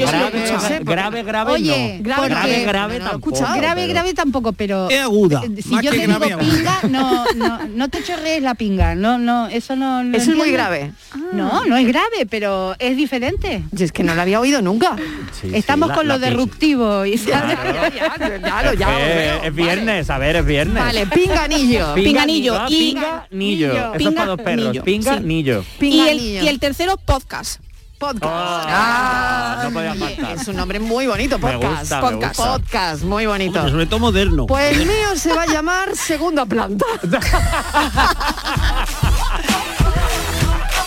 grave, 0.85 1.23
grave, 1.23 1.51
Oye, 1.51 1.97
no. 1.97 2.03
grave, 2.03 2.27
grave, 2.29 2.49
porque- 2.53 2.65
grave 2.65 2.99
no 2.99 3.05
tampoco. 3.09 3.35
escuchado. 3.35 3.57
grave, 3.59 3.81
pero- 3.81 3.93
grave 3.93 4.13
tampoco, 4.13 4.53
pero 4.53 4.89
Es 4.89 5.01
aguda, 5.01 5.41
eh, 5.43 5.61
si 5.61 5.69
yo 5.81 5.91
te 5.91 6.07
grave, 6.07 6.25
digo 6.27 6.39
aguda. 6.39 6.55
pinga, 6.55 6.79
no, 6.89 7.25
no, 7.35 7.59
no 7.75 7.89
te 7.89 8.01
chorrees 8.01 8.41
la 8.41 8.55
pinga, 8.55 8.95
no, 8.95 9.17
no, 9.17 9.47
eso 9.47 9.75
no. 9.75 10.03
no 10.05 10.17
Eso 10.17 10.31
es 10.31 10.37
muy 10.37 10.51
grave. 10.51 10.93
No, 11.33 11.65
no 11.65 11.75
es 11.75 11.85
grave, 11.85 12.25
pero 12.29 12.75
es 12.79 12.95
diferente. 12.95 13.63
Y 13.77 13.83
es 13.83 13.91
que 13.91 14.03
no 14.03 14.15
lo 14.15 14.21
había 14.21 14.39
oído 14.39 14.61
nunca. 14.61 14.95
Sí, 15.33 15.49
sí, 15.49 15.55
Estamos 15.55 15.89
la- 15.89 15.95
con 15.95 16.07
la 16.07 16.13
lo 16.15 16.19
pinga. 16.21 16.29
disruptivo 16.31 17.05
y. 17.05 17.17
Ya, 17.17 17.91
ya, 17.91 18.73
ya, 18.73 18.87
veo. 18.97 19.43
es 19.43 19.53
viernes, 19.55 20.09
a 20.09 20.17
ver, 20.17 20.37
es 20.37 20.45
viernes. 20.45 20.81
Vale, 20.81 21.05
pinganillo. 21.07 21.93
Pinganillo 21.93 22.55
Ah, 22.57 22.65
y- 22.69 22.77
pinga, 22.93 23.27
nillo. 23.31 23.67
Nillo. 23.73 23.93
Eso 23.95 24.09
es 24.09 24.15
para 24.15 24.27
dos 24.27 24.41
perros. 24.41 24.77
Pinganillo. 24.83 25.63
y 25.81 26.47
el 26.47 26.59
tercero, 26.59 26.95
podcast. 26.97 27.59
Podcast. 28.07 28.67
Ah, 28.69 29.61
no 29.63 29.71
podía 29.71 29.95
faltar. 29.95 30.35
Es 30.35 30.47
un 30.47 30.55
nombre 30.57 30.79
muy 30.79 31.07
bonito, 31.07 31.39
Me 31.39 31.53
podcast. 31.53 31.91
me 31.91 31.99
podcast. 32.01 32.37
gusta. 32.37 32.51
Podcast, 32.53 33.03
muy 33.03 33.25
bonito. 33.25 33.69
Sobre 33.69 33.85
todo 33.85 33.99
moderno. 33.99 34.45
Pues 34.45 34.77
el 34.77 34.85
mío 34.85 35.15
se 35.15 35.33
va 35.33 35.43
a 35.43 35.47
llamar 35.47 35.95
Segunda 35.95 36.45
Planta. 36.45 36.85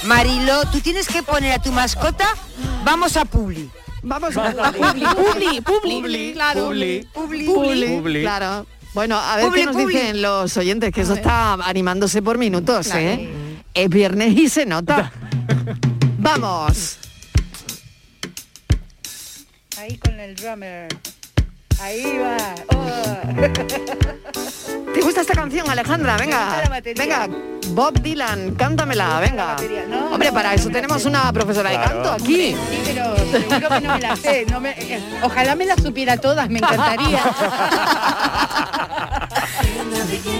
Mariló, 0.04 0.62
tú 0.70 0.80
tienes 0.80 1.08
que 1.08 1.22
poner 1.22 1.52
a 1.52 1.58
tu 1.58 1.72
mascota, 1.72 2.26
vamos 2.84 3.16
a 3.16 3.24
Publi. 3.24 3.70
Vamos 4.02 4.36
a 4.36 4.52
Publi, 4.72 5.04
publi, 5.04 5.60
publi, 5.62 6.32
claro. 6.34 6.66
Publi. 6.66 7.08
Publi. 7.12 7.46
Publi, 7.46 7.86
Publi. 7.88 8.22
Claro. 8.22 8.66
Bueno, 8.94 9.18
a 9.18 9.36
ver 9.36 9.46
Publi, 9.46 9.60
qué 9.60 9.66
nos 9.66 9.76
publi. 9.76 9.94
dicen 9.94 10.22
los 10.22 10.56
oyentes, 10.56 10.92
que 10.92 11.00
eso 11.00 11.14
está 11.14 11.54
animándose 11.54 12.22
por 12.22 12.38
minutos, 12.38 12.88
¿eh? 12.94 13.28
Es 13.74 13.88
viernes 13.88 14.36
y 14.36 14.48
se 14.48 14.64
nota. 14.64 15.10
Vamos. 16.18 16.98
Ahí 19.78 19.96
con 19.98 20.18
el 20.18 20.34
drummer. 20.34 20.88
Ahí 21.80 22.18
va. 22.18 22.36
Oh. 22.74 23.02
¿Te 24.94 25.00
gusta 25.02 25.20
esta 25.20 25.34
canción, 25.34 25.68
Alejandra? 25.68 26.16
Venga, 26.16 26.62
venga. 26.96 27.28
Bob 27.70 28.00
Dylan, 28.00 28.54
cántamela, 28.54 29.20
venga. 29.20 29.56
No, 29.88 30.12
Hombre, 30.12 30.28
no, 30.28 30.34
para 30.34 30.50
no, 30.50 30.54
eso 30.54 30.70
tenemos 30.70 31.04
una 31.04 31.30
profesora 31.32 31.68
de 31.70 31.76
canto 31.76 32.12
aquí. 32.12 32.54
Sí, 32.54 32.56
pero 32.86 33.14
seguro 33.30 33.68
que 33.68 33.80
no 33.82 33.94
me 33.94 34.00
la 34.00 34.16
sé. 34.16 34.46
no 34.50 34.60
me- 34.60 34.70
eh, 34.70 35.00
ojalá 35.22 35.54
me 35.54 35.66
las 35.66 35.82
supiera 35.82 36.16
todas, 36.16 36.48
me 36.48 36.58
encantaría. 36.60 37.22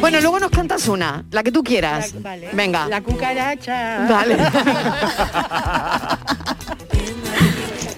Bueno, 0.00 0.20
luego 0.20 0.38
nos 0.38 0.50
cantas 0.50 0.86
una, 0.88 1.24
la 1.30 1.42
que 1.42 1.50
tú 1.50 1.64
quieras. 1.64 2.12
La- 2.14 2.20
vale. 2.20 2.50
Venga. 2.52 2.86
La 2.86 3.00
cucaracha. 3.00 4.00
Dale. 4.06 4.36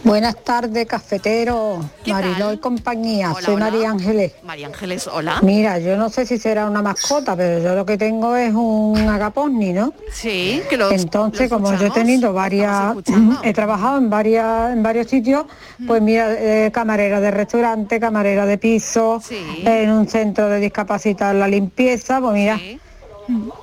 Buenas 0.09 0.37
tardes, 0.43 0.87
cafetero, 0.87 1.85
¿Qué 2.03 2.15
Mariló 2.15 2.55
y 2.55 2.57
compañía. 2.57 3.31
Hola, 3.31 3.43
Soy 3.45 3.55
hola. 3.57 3.65
María 3.67 3.91
Ángeles. 3.91 4.33
María 4.43 4.67
Ángeles, 4.69 5.07
hola. 5.07 5.39
Mira, 5.43 5.79
yo 5.81 5.99
no 5.99 6.09
sé 6.09 6.25
si 6.25 6.39
será 6.39 6.65
una 6.65 6.81
mascota, 6.81 7.37
pero 7.37 7.63
yo 7.63 7.75
lo 7.75 7.85
que 7.85 7.99
tengo 7.99 8.35
es 8.35 8.55
un 8.55 8.97
agaposni, 9.07 9.75
¿no? 9.75 9.93
Sí, 10.11 10.63
que 10.71 10.79
lo 10.79 10.91
Entonces, 10.91 11.51
lo 11.51 11.59
como 11.59 11.75
yo 11.77 11.89
he 11.89 11.91
tenido 11.91 12.33
varias, 12.33 12.97
he 13.43 13.53
trabajado 13.53 13.99
en 13.99 14.09
varias, 14.09 14.73
en 14.73 14.83
varios 14.83 15.09
sitios, 15.09 15.45
pues 15.87 16.01
mira, 16.01 16.33
eh, 16.33 16.71
camarera 16.73 17.21
de 17.21 17.31
restaurante, 17.31 18.01
camarera 18.01 18.47
de 18.47 18.57
piso, 18.57 19.21
Sí. 19.23 19.63
en 19.67 19.91
un 19.91 20.09
centro 20.09 20.49
de 20.49 20.59
discapacidad 20.59 21.35
la 21.35 21.49
limpieza, 21.49 22.19
pues 22.23 22.33
mira, 22.33 22.57
Sí. 22.57 22.81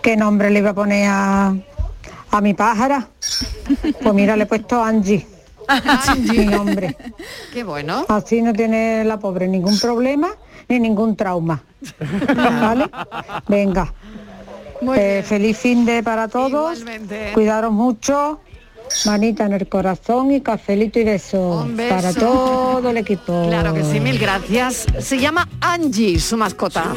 ¿qué 0.04 0.16
nombre 0.16 0.52
le 0.52 0.60
iba 0.60 0.70
a 0.70 0.76
poner 0.76 1.08
a, 1.10 1.56
a 2.30 2.42
mi 2.42 2.54
pájara? 2.54 3.08
Pues 4.04 4.14
mira, 4.14 4.36
le 4.36 4.44
he 4.44 4.46
puesto 4.46 4.84
Angie, 4.84 5.26
mi 6.18 6.46
nombre. 6.46 6.96
Qué 7.54 7.64
bueno. 7.64 8.06
Así 8.08 8.42
no 8.42 8.54
tiene 8.54 9.04
la 9.06 9.18
pobre 9.20 9.48
ningún 9.48 9.80
problema 9.80 10.30
ni 10.68 10.80
ningún 10.80 11.16
trauma. 11.16 11.62
¿Vale? 12.36 12.90
Venga. 13.48 13.94
Muy 14.82 14.98
Eh, 14.98 15.12
bien. 15.14 15.24
feliz 15.26 15.58
fin 15.58 15.86
de 15.86 16.04
para 16.04 16.28
todos. 16.28 16.80
Igualmente. 16.80 17.32
Cuidaros 17.34 17.72
mucho. 17.72 18.40
Manita 19.08 19.46
en 19.46 19.54
el 19.54 19.68
corazón 19.68 20.32
y 20.32 20.42
cafelito 20.42 21.00
y 21.00 21.04
besos 21.04 21.64
Un 21.66 21.76
beso. 21.76 21.96
para 21.96 22.14
todo 22.14 22.90
el 22.92 22.98
equipo. 22.98 23.48
Claro 23.48 23.74
que 23.74 23.84
sí, 23.84 24.00
mil 24.00 24.20
gracias. 24.20 24.86
Se 25.00 25.18
llama 25.18 25.50
Angie, 25.60 26.20
su 26.20 26.38
mascota. 26.38 26.94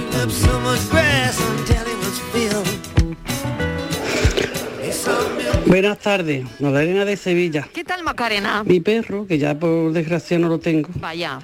Buenas 5.68 5.98
tardes, 5.98 6.46
Magdalena 6.60 7.04
de 7.04 7.16
Sevilla. 7.18 7.68
¿Qué 7.74 7.84
tal, 7.84 8.02
Macarena? 8.02 8.64
Mi 8.64 8.80
perro, 8.80 9.26
que 9.26 9.36
ya 9.36 9.58
por 9.58 9.92
desgracia 9.92 10.38
no 10.38 10.48
lo 10.48 10.58
tengo, 10.58 10.88
Vaya. 10.94 11.40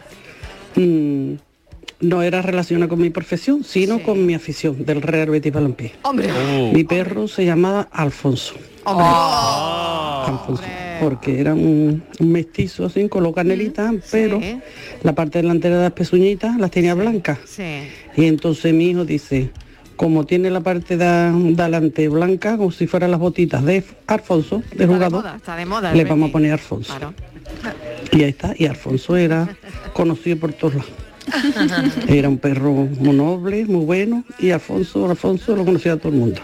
mm, 0.77 1.33
no 2.01 2.23
era 2.23 2.41
relacionado 2.41 2.89
con 2.89 3.01
mi 3.03 3.11
profesión, 3.11 3.65
sino 3.65 4.03
con 4.03 4.25
mi 4.25 4.35
afición 4.35 4.83
del 4.87 5.03
Real 5.03 5.29
Betis 5.29 5.53
Balompié. 5.53 5.93
Hombre. 6.03 6.29
Mi 6.73 6.85
perro 6.85 7.29
se 7.29 7.45
llamaba 7.45 7.89
Alfonso, 7.93 8.55
Hombre. 8.85 9.07
Alfonso, 9.07 10.63
porque 11.01 11.41
era 11.41 11.53
un, 11.53 12.03
un 12.19 12.33
mestizo 12.33 12.87
así 12.87 13.07
con 13.11 13.23
los 13.25 13.35
canelitas, 13.35 13.93
pero 14.11 14.41
la 15.03 15.15
parte 15.15 15.43
delantera 15.43 15.77
de 15.77 15.83
las 15.83 15.93
pezuñitas 15.93 16.57
las 16.59 16.71
tenía 16.71 16.95
blancas. 16.95 17.41
Sí. 17.45 17.63
Y 18.17 18.25
entonces 18.25 18.73
mi 18.73 18.89
hijo 18.91 19.05
dice, 19.05 19.51
como 19.97 20.25
tiene 20.25 20.51
la 20.51 20.61
parte 20.61 20.97
de 20.97 21.31
delante 21.55 22.09
blanca, 22.09 22.57
como 22.57 22.71
si 22.73 22.87
fueran 22.87 23.11
las 23.11 23.21
botitas 23.21 23.65
de 23.65 23.85
Alfonso, 24.07 24.59
de 24.59 24.65
Está 24.65 24.77
de 24.77 24.87
jugador, 24.87 25.23
moda, 25.23 25.37
está 25.37 25.57
de 25.57 25.67
moda. 25.67 25.93
le 25.93 26.05
vamos 26.05 26.31
a 26.31 26.33
poner 26.33 26.53
Alfonso. 26.53 26.93
Claro. 26.97 27.15
Y 28.13 28.23
ahí 28.23 28.31
está, 28.31 28.55
y 28.57 28.67
Alfonso 28.67 29.17
era 29.17 29.49
conocido 29.93 30.39
por 30.39 30.53
todos 30.53 30.75
lados. 30.75 30.91
Era 32.09 32.29
un 32.29 32.37
perro 32.37 32.71
muy 32.73 33.17
noble, 33.17 33.65
muy 33.65 33.85
bueno, 33.87 34.25
y 34.39 34.51
Alfonso, 34.51 35.09
Alfonso 35.11 35.57
lo 35.57 35.65
conocía 35.65 35.97
todo 35.97 36.11
el 36.11 36.19
mundo. 36.19 36.41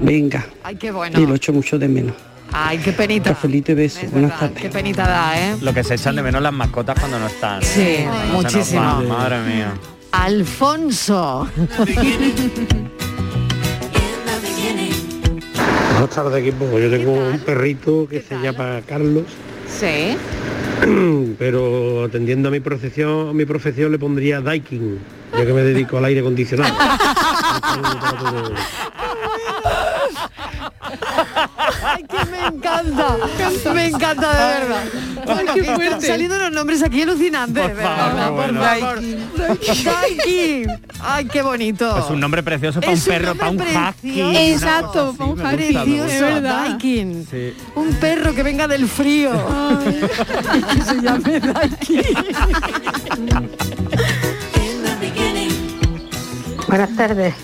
Venga, 0.00 0.46
Ay, 0.62 0.76
qué 0.76 0.92
bueno. 0.92 1.18
y 1.20 1.26
lo 1.26 1.34
echo 1.34 1.52
mucho 1.52 1.76
de 1.76 1.88
menos. 1.88 2.14
Ay, 2.52 2.78
qué 2.78 2.92
penita. 2.92 3.30
Cafelito 3.30 3.72
y 3.72 3.74
beso, 3.74 4.00
buenas 4.12 4.38
tardes. 4.38 4.62
Qué 4.62 4.68
penita 4.68 5.08
da, 5.08 5.34
¿eh? 5.40 5.56
Lo 5.60 5.74
que 5.74 5.82
se 5.82 5.94
echan 5.94 6.14
de 6.16 6.22
menos 6.22 6.40
las 6.40 6.52
mascotas 6.52 6.98
cuando 7.00 7.18
no 7.18 7.26
están. 7.26 7.62
Sí, 7.62 7.98
muchísimo. 8.32 9.02
madre 9.02 9.40
mía. 9.40 9.72
Alfonso. 10.12 11.48
Buenas 15.92 16.10
tardes 16.14 16.42
equipo, 16.42 16.78
yo 16.78 16.90
tengo 16.90 17.12
un 17.12 17.38
perrito 17.40 18.06
que 18.08 18.20
se 18.22 18.34
llama 18.40 18.80
Carlos, 18.86 19.24
Sí. 19.68 20.16
pero 21.38 22.04
atendiendo 22.04 22.48
a 22.48 22.52
mi 22.52 22.60
profesión, 22.60 23.28
a 23.28 23.32
mi 23.32 23.44
profesión 23.44 23.92
le 23.92 23.98
pondría 23.98 24.40
Daikin, 24.40 24.98
ya 25.36 25.46
que 25.46 25.52
me 25.52 25.62
dedico 25.62 25.98
al 25.98 26.06
aire 26.06 26.20
acondicionado. 26.20 26.74
Ay, 31.82 32.04
que 32.04 32.24
me 32.30 32.46
encanta. 32.46 33.16
Me 33.72 33.86
encanta 33.86 34.32
de 34.32 34.60
verdad. 34.60 34.82
Ay, 35.28 35.46
qué 35.54 35.60
Están 35.60 35.74
fuerte. 35.76 36.06
saliendo 36.06 36.36
unos 36.36 36.52
nombres 36.52 36.82
aquí 36.82 37.02
alucinantes. 37.02 37.70
Por. 37.70 39.00
Daikin. 39.84 40.66
Ay, 41.02 41.24
qué 41.26 41.42
bonito. 41.42 41.98
Es 41.98 42.10
un 42.10 42.20
nombre 42.20 42.42
precioso 42.42 42.80
para 42.80 42.92
un 42.92 42.98
un 42.98 43.04
perro, 43.04 43.34
para 43.34 43.50
un 43.50 43.60
husky. 43.60 44.20
Exacto, 44.20 45.14
para 45.16 45.30
un 45.30 45.36
Precioso, 45.36 45.86
gusta. 45.86 46.14
Es 46.14 46.20
verdad. 46.20 46.68
Daikin. 46.68 47.26
Sí. 47.30 47.54
Un 47.74 47.94
perro 47.94 48.34
que 48.34 48.42
venga 48.42 48.68
del 48.68 48.88
frío. 48.88 49.32
que 50.74 50.82
se 50.84 51.00
llame 51.00 51.40
Daikin. 51.40 52.04
Buenas 56.68 56.96
tardes. 56.96 57.34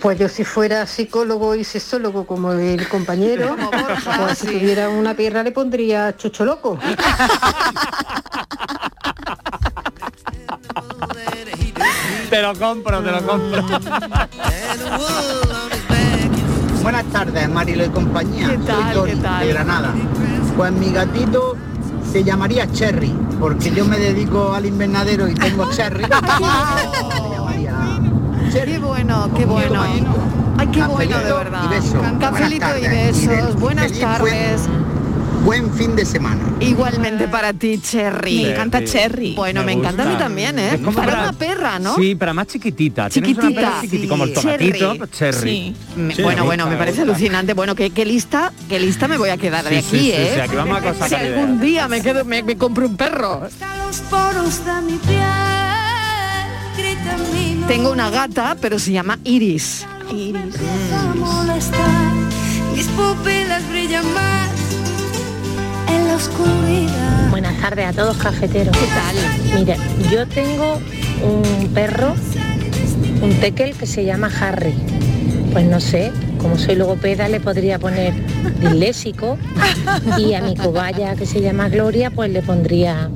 Pues 0.00 0.18
yo 0.18 0.28
si 0.30 0.44
fuera 0.44 0.86
psicólogo 0.86 1.54
y 1.54 1.62
sexólogo 1.62 2.26
como 2.26 2.52
el 2.52 2.88
compañero, 2.88 3.50
Como 3.50 3.70
Borja, 3.70 4.18
pues 4.24 4.38
si 4.38 4.46
tuviera 4.46 4.88
una 4.88 5.12
pierna 5.14 5.42
le 5.42 5.52
pondría 5.52 6.16
chocho 6.16 6.46
loco. 6.46 6.78
Te 12.30 12.42
lo 12.42 12.54
compro, 12.54 13.00
te 13.02 13.10
lo 13.10 13.26
compro. 13.26 13.64
Buenas 16.82 17.04
tardes, 17.06 17.48
Marilo 17.48 17.84
y 17.84 17.88
compañía. 17.88 18.48
¿Qué 18.50 18.58
tal, 18.58 18.76
Soy 18.76 18.94
Tony, 18.94 19.10
qué 19.10 19.16
tal? 19.16 19.40
de 19.46 19.52
Granada. 19.52 19.94
Pues 20.56 20.72
mi 20.72 20.90
gatito 20.90 21.56
se 22.10 22.24
llamaría 22.24 22.70
Cherry, 22.72 23.14
porque 23.38 23.70
yo 23.70 23.84
me 23.84 23.98
dedico 23.98 24.52
al 24.54 24.66
invernadero 24.66 25.28
y 25.28 25.34
tengo 25.34 25.70
cherry. 25.76 26.04
Qué 28.52 28.78
bueno, 28.78 29.30
qué 29.36 29.44
bueno. 29.46 29.82
Ay, 30.58 30.66
qué 30.68 30.82
bueno, 30.84 31.18
de 31.18 31.32
verdad. 31.32 31.62
y 31.64 31.68
besos. 31.68 32.02
Cafelito 32.20 32.66
Buenas 32.66 32.82
y 32.82 33.26
besos. 33.26 33.54
Buenas 33.60 33.92
tardes. 33.98 34.68
Buen 35.44 35.72
fin 35.74 35.96
de 35.96 36.04
semana. 36.04 36.40
Igualmente 36.60 37.26
para 37.26 37.52
ti, 37.54 37.78
Cherry. 37.80 38.42
Me 38.42 38.50
encanta 38.52 38.84
Cherry. 38.84 39.34
Bueno, 39.34 39.60
me, 39.60 39.66
Me 39.66 39.72
encanta 39.72 40.02
a 40.02 40.06
mí 40.06 40.16
también, 40.18 40.58
¿eh? 40.58 40.74
Es 40.74 40.80
como 40.80 40.92
para 40.92 41.06
para- 41.12 41.22
una 41.30 41.32
perra, 41.32 41.78
¿no? 41.78 41.96
Sí, 41.96 42.14
pero 42.14 42.34
más 42.34 42.46
chiquitita. 42.46 43.08
Tienes 43.08 43.32
una 43.32 43.40
Chiquitita. 43.42 43.60
perra 43.68 43.80
chiquitita, 43.80 44.08
como 44.10 44.24
el 44.24 44.32
tomatito, 44.34 44.78
Cherry. 44.96 45.10
cherry. 45.10 45.50
Sí. 45.50 45.76
Me- 45.96 46.14
Sí, 46.14 46.22
bueno, 46.22 46.44
bueno, 46.44 46.66
me 46.66 46.76
parece 46.76 46.98
gusta. 47.00 47.12
alucinante. 47.14 47.54
Bueno, 47.54 47.74
¿qué, 47.74 47.90
qué 47.90 48.04
lista, 48.04 48.52
qué 48.68 48.78
lista 48.78 49.08
me 49.08 49.16
voy 49.16 49.30
a 49.30 49.38
quedar 49.38 49.64
de 49.64 49.80
Sí, 49.82 49.86
aquí, 49.96 50.10
¿eh? 50.12 50.32
sí, 50.34 50.40
aquí 50.40 50.56
vamos 50.56 50.76
a 50.78 50.82
cosas 50.82 51.08
si 51.08 51.14
algún 51.14 51.58
día 51.60 51.88
me 51.88 52.02
quedo, 52.02 52.24
me, 52.24 52.42
me 52.42 52.56
compro 52.56 52.86
un 52.86 52.96
perro. 52.96 53.40
Los 53.86 53.96
poros 54.10 54.64
de 54.64 54.82
mi 54.82 54.98
piel 54.98 55.20
gritan 56.76 57.20
mi 57.32 57.54
nombre. 57.54 57.74
Tengo 57.74 57.90
una 57.92 58.10
gata, 58.10 58.56
pero 58.60 58.78
se 58.78 58.92
llama 58.92 59.18
Iris. 59.24 59.86
Iris. 60.12 60.54
a 60.92 61.14
molestar. 61.14 62.12
Mis 62.74 62.86
pupilas 62.88 63.68
brillan 63.70 64.04
más 64.14 64.48
en 64.48 64.49
la 64.49 64.49
oscuridad. 66.20 67.30
Buenas 67.30 67.58
tardes 67.60 67.86
a 67.86 67.92
todos 67.92 68.16
cafeteros. 68.18 68.76
¿Qué 68.76 68.86
tal? 68.86 69.16
Mire, 69.58 69.76
yo 70.10 70.26
tengo 70.26 70.78
un 71.22 71.70
perro, 71.72 72.14
un 73.22 73.32
tekel 73.40 73.74
que 73.74 73.86
se 73.86 74.04
llama 74.04 74.28
Harry. 74.40 74.74
Pues 75.52 75.64
no 75.64 75.80
sé, 75.80 76.12
como 76.38 76.58
soy 76.58 76.74
logopeda 76.76 77.28
le 77.28 77.40
podría 77.40 77.78
poner 77.78 78.12
disléxico 78.60 79.38
y 80.18 80.34
a 80.34 80.42
mi 80.42 80.56
cobaya 80.56 81.16
que 81.16 81.24
se 81.26 81.40
llama 81.40 81.70
Gloria 81.70 82.10
pues 82.10 82.30
le 82.30 82.42
pondría 82.42 83.08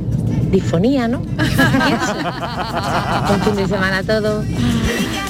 disfonía, 0.50 1.06
¿no? 1.06 1.18
Un 3.30 3.40
fin 3.42 3.56
de 3.56 3.68
semana 3.68 3.98
a 3.98 4.02
todos. 4.02 4.46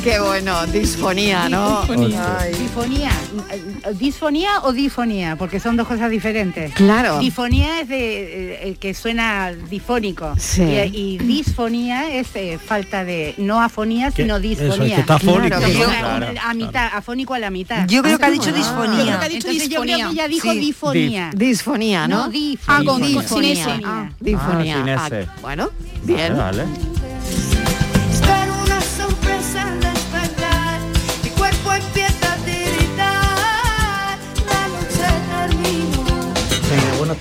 Qué 0.04 0.20
bueno, 0.20 0.66
disfonía, 0.66 1.48
¿no? 1.48 1.80
Disfonía. 1.80 3.08
Eh, 3.50 3.94
¿Disfonía 3.98 4.50
o 4.64 4.72
difonía? 4.74 5.36
Porque 5.36 5.58
son 5.60 5.78
dos 5.78 5.88
cosas 5.88 6.10
diferentes. 6.10 6.74
Claro. 6.74 7.18
Difonía 7.20 7.80
es 7.80 7.88
de, 7.88 8.52
eh, 8.54 8.68
el 8.68 8.76
que 8.78 8.92
suena 8.92 9.52
difónico. 9.52 10.34
Sí. 10.38 10.62
Y, 10.62 11.14
y 11.14 11.18
disfonía 11.18 12.12
es 12.12 12.28
eh, 12.34 12.58
falta 12.62 13.02
de, 13.02 13.34
no 13.38 13.62
afonía, 13.62 14.10
sino 14.10 14.36
eso 14.36 14.44
es, 14.44 14.58
disfonía. 14.58 14.94
que 14.96 15.00
está 15.00 15.14
afónico. 15.14 15.56
Claro, 15.56 15.66
que 15.66 15.72
Claro, 15.72 15.92
es 16.26 16.32
claro, 16.32 16.50
a 16.50 16.54
mitad, 16.54 16.88
afónico 16.92 17.32
a 17.32 17.38
la 17.38 17.48
mitad. 17.50 17.86
Yo 17.88 18.02
creo 18.02 18.18
que 18.18 18.24
ha 18.26 18.30
dicho 18.30 18.50
Ah. 18.50 18.58
disfonía. 18.58 18.98
Yo 18.98 19.04
creo 19.06 19.18
que 19.20 19.24
ha 19.24 19.28
dicho 19.28 19.48
Entonces 19.48 19.68
yo 19.70 19.80
creo 19.80 19.96
que 19.96 20.12
ella 20.12 20.28
dijo 20.28 20.52
Sí. 20.52 20.58
difonía. 20.58 21.30
Disfonía, 21.34 22.08
¿no? 22.08 22.24
No, 22.26 22.28
difonía. 22.30 22.80
Ah, 22.80 22.84
con 22.84 23.00
Difonía. 23.00 23.20
disfonía. 23.22 23.64
Sin 23.64 23.72
ese. 23.74 23.82
Ah, 23.86 24.08
disfonía. 24.20 24.74
Ah, 24.76 24.78
sin 24.80 24.88
Ah, 24.90 25.06
ese. 25.06 25.28
bueno, 25.40 25.70
bien. 26.04 26.36
Vale, 26.36 26.62
vale. 26.64 26.93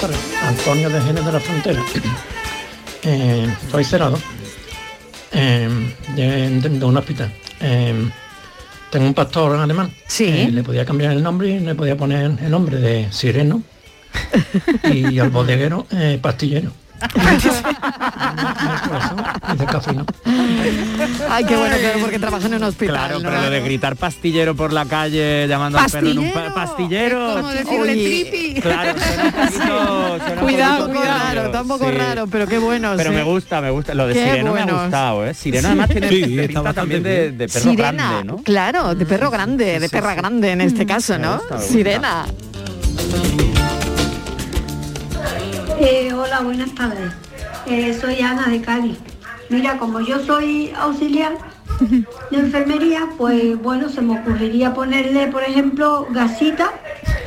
Tardes. 0.07 0.19
Antonio 0.43 0.89
de 0.89 1.01
Genes 1.01 1.25
de 1.25 1.31
la 1.31 1.39
Frontera. 1.39 1.81
Eh, 3.05 3.53
soy 3.69 3.83
cerrado 3.83 4.17
eh, 5.33 5.67
de, 6.15 6.49
de- 6.61 6.69
de 6.69 6.85
un 6.85 6.95
hospital. 6.95 7.33
Eh, 7.59 7.93
tengo 8.89 9.07
un 9.07 9.13
pastor 9.13 9.57
alemán. 9.59 9.91
Sí. 10.07 10.23
Eh, 10.29 10.49
le 10.49 10.63
podía 10.63 10.85
cambiar 10.85 11.11
el 11.11 11.21
nombre 11.21 11.49
y 11.49 11.59
le 11.59 11.75
podía 11.75 11.97
poner 11.97 12.31
el 12.41 12.49
nombre 12.49 12.77
de 12.77 13.11
Sireno. 13.11 13.61
y 14.93 15.19
al 15.19 15.31
bodeguero 15.31 15.85
eh, 15.91 16.17
pastillero. 16.21 16.71
Ay, 21.29 21.45
qué 21.45 21.55
bueno, 21.57 21.75
claro, 21.77 21.99
porque 22.01 22.19
trabaja 22.19 22.47
en 22.47 22.53
un 22.55 22.63
hospital. 22.63 22.95
Claro, 22.95 23.19
¿no? 23.19 23.29
pero 23.29 23.41
lo 23.41 23.49
de 23.49 23.61
gritar 23.61 23.95
pastillero 23.95 24.55
por 24.55 24.71
la 24.73 24.85
calle 24.85 25.47
llamando 25.47 25.79
al 25.79 25.89
perro 25.89 26.09
en 26.09 26.19
un 26.19 26.31
pa- 26.31 26.53
pastillero. 26.53 27.35
Como 27.35 27.49
decirle 27.49 27.93
tripi. 27.93 28.61
Claro, 28.61 28.99
suena 28.99 29.23
un 29.23 29.31
poquito, 29.31 30.17
suena 30.17 30.33
un 30.33 30.39
Cuidado, 30.39 30.79
poquito 30.87 30.99
cuidado. 30.99 31.19
raro, 31.19 31.33
Raro, 31.35 31.45
está 31.47 31.61
un 31.61 31.67
poco 31.67 31.85
sí. 31.89 31.91
raro, 31.97 32.27
pero 32.27 32.47
qué 32.47 32.57
bueno. 32.57 32.93
Pero 32.97 33.09
sí. 33.09 33.15
me 33.15 33.23
gusta, 33.23 33.61
me 33.61 33.69
gusta. 33.71 33.93
Lo 33.93 34.07
de 34.07 34.13
Qué 34.13 34.23
Sireno 34.23 34.43
me 34.45 34.49
buenos. 34.63 34.79
ha 34.79 34.83
gustado, 34.83 35.25
¿eh? 35.25 35.33
Sireno 35.33 35.67
además 35.67 35.89
tiene 35.89 36.09
Sí, 36.09 36.23
pinta 36.47 36.73
también 36.73 37.03
de, 37.03 37.31
de 37.31 37.47
perro 37.47 37.71
Sirena, 37.71 37.91
grande, 38.11 38.23
¿no? 38.25 38.37
claro, 38.37 38.95
de 38.95 39.05
perro 39.05 39.29
grande, 39.31 39.79
de 39.79 39.89
perra 39.89 40.15
grande 40.15 40.51
en 40.51 40.61
este 40.61 40.85
caso, 40.85 41.13
Me 41.13 41.19
¿no? 41.19 41.31
me 41.33 41.37
gusta. 41.37 41.59
Sirena. 41.59 42.25
Eh, 45.85 46.13
hola, 46.13 46.39
buenas 46.39 46.73
tardes. 46.73 47.11
Eh, 47.65 47.93
soy 47.99 48.21
Ana 48.21 48.47
de 48.47 48.61
Cádiz. 48.61 48.97
Mira, 49.49 49.77
como 49.77 49.99
yo 49.99 50.23
soy 50.25 50.71
auxiliar 50.79 51.33
de 52.31 52.37
enfermería, 52.37 53.09
pues 53.17 53.61
bueno, 53.61 53.89
se 53.89 54.01
me 54.01 54.17
ocurriría 54.17 54.73
ponerle, 54.73 55.27
por 55.27 55.43
ejemplo, 55.43 56.07
gasita 56.09 56.71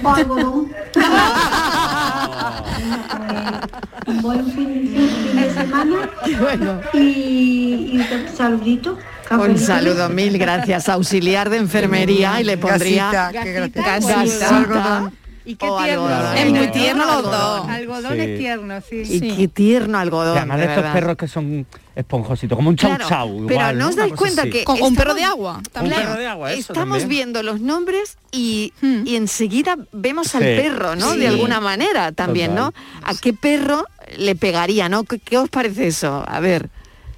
o 0.02 0.08
algodón. 0.08 0.72
Un 4.06 4.22
buen 4.22 4.46
fin, 4.52 4.88
fin 4.88 5.36
de 5.36 5.52
semana 5.52 6.08
Bueno. 6.40 6.80
y, 6.94 7.90
y 7.92 7.98
un 7.98 8.26
saludito. 8.34 8.96
Un 9.30 9.58
saludo, 9.58 10.08
mil 10.08 10.38
gracias. 10.38 10.88
Auxiliar 10.88 11.50
de 11.50 11.58
enfermería 11.58 12.40
y 12.40 12.44
le 12.44 12.56
pondría 12.56 13.10
Gasita, 13.10 13.32
Gasita, 13.32 13.82
gasita 13.82 14.50
O 14.50 14.54
algodón. 14.56 15.12
Y 15.46 15.54
qué 15.54 15.66
tierno. 15.66 16.06
algodón. 16.08 16.36
Es 16.36 16.46
muy 16.50 16.58
Algodón, 16.58 16.72
tierno 16.72 17.04
los 17.06 17.14
algodón. 17.16 17.60
dos. 17.66 17.68
Algodón 17.70 18.12
Sí. 18.14 18.20
es 18.20 18.38
tierno, 18.38 18.80
sí. 18.80 19.02
Y 19.12 19.36
qué 19.36 19.48
tierno 19.48 19.98
algodón, 19.98 20.34
Y 20.34 20.38
además 20.38 20.56
de 20.58 20.62
de 20.62 20.68
estos 20.68 20.82
verdad. 20.82 20.92
perros 20.94 21.16
que 21.16 21.28
son 21.28 21.66
esponjositos, 21.94 22.56
como 22.56 22.68
un 22.70 22.76
chau 22.76 22.90
Claro, 22.90 23.08
chau. 23.08 23.44
pero 23.46 23.72
no 23.72 23.88
os 23.88 23.96
dais 23.96 24.12
cuenta 24.14 24.42
así. 24.42 24.50
que 24.50 24.64
Con 24.64 24.82
un 24.82 24.94
perro 24.96 25.14
de 25.14 25.24
agua. 25.24 25.58
Un 25.58 25.62
También. 25.64 25.96
perro 26.02 26.14
de 26.18 26.26
agua, 26.26 26.52
eso 26.52 26.72
Estamos 26.72 26.98
también. 26.98 27.08
viendo 27.08 27.42
los 27.42 27.60
nombres 27.60 28.18
y, 28.32 28.72
Hmm. 28.80 29.02
y 29.06 29.16
enseguida 29.16 29.76
vemos 29.92 30.34
al 30.34 30.42
Sí. 30.42 30.48
perro, 30.60 30.96
¿no? 30.96 31.12
Sí. 31.12 31.20
De 31.20 31.28
alguna 31.28 31.60
manera 31.60 32.12
también, 32.12 32.54
¿no? 32.54 32.72
¿A 33.04 33.14
qué 33.14 33.32
perro 33.32 33.84
le 34.18 34.34
pegaría, 34.34 34.88
no? 34.88 35.04
¿Qué, 35.04 35.18
qué 35.20 35.38
os 35.38 35.48
parece 35.48 35.86
eso? 35.86 36.24
A 36.26 36.40
ver. 36.40 36.68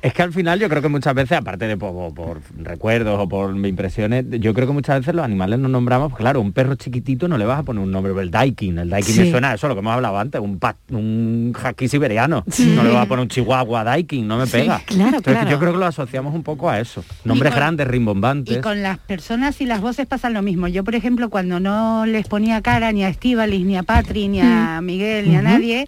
Es 0.08 0.14
que 0.14 0.22
al 0.22 0.32
final 0.32 0.58
yo 0.58 0.70
creo 0.70 0.80
que 0.80 0.88
muchas 0.88 1.12
veces, 1.14 1.36
aparte 1.36 1.66
de 1.66 1.76
por, 1.76 2.14
por 2.14 2.40
recuerdos 2.56 3.18
o 3.20 3.28
por 3.28 3.54
impresiones, 3.66 4.24
yo 4.40 4.54
creo 4.54 4.66
que 4.66 4.72
muchas 4.72 5.00
veces 5.00 5.14
los 5.14 5.22
animales 5.22 5.58
nos 5.58 5.70
nombramos, 5.70 6.10
pues 6.12 6.18
claro, 6.20 6.40
un 6.40 6.52
perro 6.52 6.76
chiquitito 6.76 7.28
no 7.28 7.36
le 7.36 7.44
vas 7.44 7.58
a 7.58 7.62
poner 7.62 7.82
un 7.82 7.90
nombre, 7.90 8.12
el 8.18 8.30
Daikin, 8.30 8.78
el 8.78 8.88
Daikin 8.88 9.14
Sí. 9.14 9.20
me 9.20 9.30
suena 9.30 9.50
a 9.50 9.54
eso, 9.56 9.68
lo 9.68 9.74
que 9.74 9.80
hemos 9.80 9.92
hablado 9.92 10.18
antes, 10.18 10.40
un 10.40 10.58
pa- 10.58 10.76
un 10.90 11.52
husky 11.54 11.88
siberiano, 11.88 12.42
no 12.74 12.82
le 12.84 12.90
vas 12.90 13.02
a 13.02 13.06
poner 13.06 13.22
un 13.24 13.28
chihuahua 13.28 13.84
Daikin, 13.84 14.26
no 14.26 14.38
me 14.38 14.46
pega. 14.46 14.80
claro, 14.86 15.18
Entonces, 15.18 15.32
claro. 15.34 15.50
Yo 15.50 15.58
creo 15.58 15.72
que 15.72 15.78
lo 15.78 15.84
asociamos 15.86 16.34
un 16.34 16.42
poco 16.42 16.70
a 16.70 16.80
eso, 16.80 17.04
nombres 17.24 17.52
con- 17.52 17.58
grandes, 17.60 17.86
rimbombantes. 17.86 18.56
Y 18.56 18.60
con 18.62 18.82
las 18.82 18.96
personas 18.96 19.60
y 19.60 19.66
las 19.66 19.82
voces 19.82 20.06
pasa 20.06 20.30
lo 20.30 20.40
mismo. 20.40 20.68
Yo, 20.68 20.84
por 20.84 20.94
ejemplo, 20.94 21.28
cuando 21.28 21.60
no 21.60 22.06
les 22.06 22.26
ponía 22.26 22.62
cara 22.62 22.92
ni 22.92 23.04
a 23.04 23.10
Estíbalis, 23.10 23.66
ni 23.66 23.76
a 23.76 23.82
Patri, 23.82 24.28
ni 24.28 24.40
a 24.40 24.80
Miguel, 24.82 25.28
ni 25.28 25.36
a 25.36 25.42
nadie, 25.42 25.86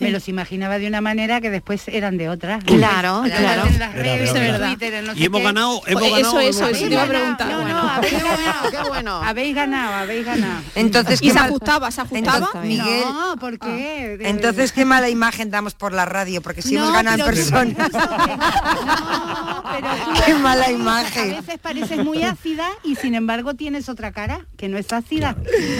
me 0.00 0.10
los 0.10 0.28
imaginaba 0.28 0.78
de 0.78 0.88
una 0.88 1.00
manera 1.00 1.40
que 1.40 1.48
después 1.50 1.88
eran 1.88 2.18
de 2.18 2.28
otra. 2.28 2.58
Claro, 2.58 3.22
claro. 3.24 3.61
En 3.66 3.78
las 3.78 3.94
redes, 3.94 4.32
de 4.32 4.40
en 4.46 4.52
verdad. 4.52 4.68
Twitter, 4.68 4.94
en 4.94 5.04
no 5.06 5.12
Y 5.14 5.24
hemos 5.24 5.40
qué. 5.40 5.44
ganado, 5.44 5.82
hemos 5.86 6.02
Eso, 6.02 6.10
ganado. 6.14 6.40
eso, 6.40 6.64
hemos 6.66 6.76
eso 6.78 6.88
te 6.88 6.92
iba 6.92 7.02
a 7.02 7.06
ganado. 7.06 7.36
preguntar. 7.36 7.48
No, 7.48 7.68
no, 7.68 7.88
habéis 7.90 8.12
ganado. 8.22 8.70
qué 8.70 8.88
bueno. 8.88 9.22
Habéis 9.22 9.54
ganado, 9.54 9.94
habéis 9.94 10.26
ganado. 10.26 10.62
Entonces, 10.74 11.20
¿Y 11.22 11.26
qué 11.26 11.32
se 11.32 11.38
mal- 11.38 11.48
ajustaba? 11.48 11.90
¿Se 11.90 12.00
ajustaba? 12.00 12.36
Entonces, 12.38 12.62
Miguel, 12.64 13.00
No, 13.04 13.36
¿por 13.38 13.58
qué? 13.58 14.16
De- 14.18 14.28
entonces 14.28 14.72
qué 14.72 14.84
mala 14.84 15.08
imagen 15.08 15.50
damos 15.50 15.74
por 15.74 15.92
la 15.92 16.04
radio, 16.04 16.40
porque 16.42 16.62
si 16.62 16.74
No, 16.74 16.82
hemos 16.84 16.92
ganado 16.94 17.18
en 17.20 17.24
persona. 17.34 17.88
No, 18.82 19.62
pero 19.72 19.88
tú- 20.14 20.22
Qué 20.26 20.34
mala 20.34 20.66
A 20.66 20.70
imagen. 20.70 21.30
veces 21.36 21.58
pareces 21.58 21.98
muy 22.04 22.22
ácida 22.22 22.68
y 22.84 22.96
sin 22.96 23.14
embargo 23.14 23.54
tienes 23.54 23.88
otra 23.88 24.12
cara 24.12 24.46
que 24.56 24.68
no 24.68 24.78
es 24.78 24.92
ácida. 24.92 25.36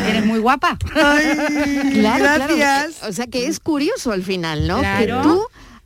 Eres 0.06 0.24
muy 0.24 0.38
guapa. 0.38 0.78
Claro, 0.92 2.24
Gracias. 2.24 2.48
claro. 2.56 2.92
O 3.08 3.12
sea 3.12 3.26
que 3.26 3.46
es 3.46 3.60
curioso 3.60 4.12
al 4.12 4.22
final, 4.22 4.66
¿no? 4.66 4.78
Claro. 4.78 5.16
Que 5.18 5.22
tú, 5.22 5.42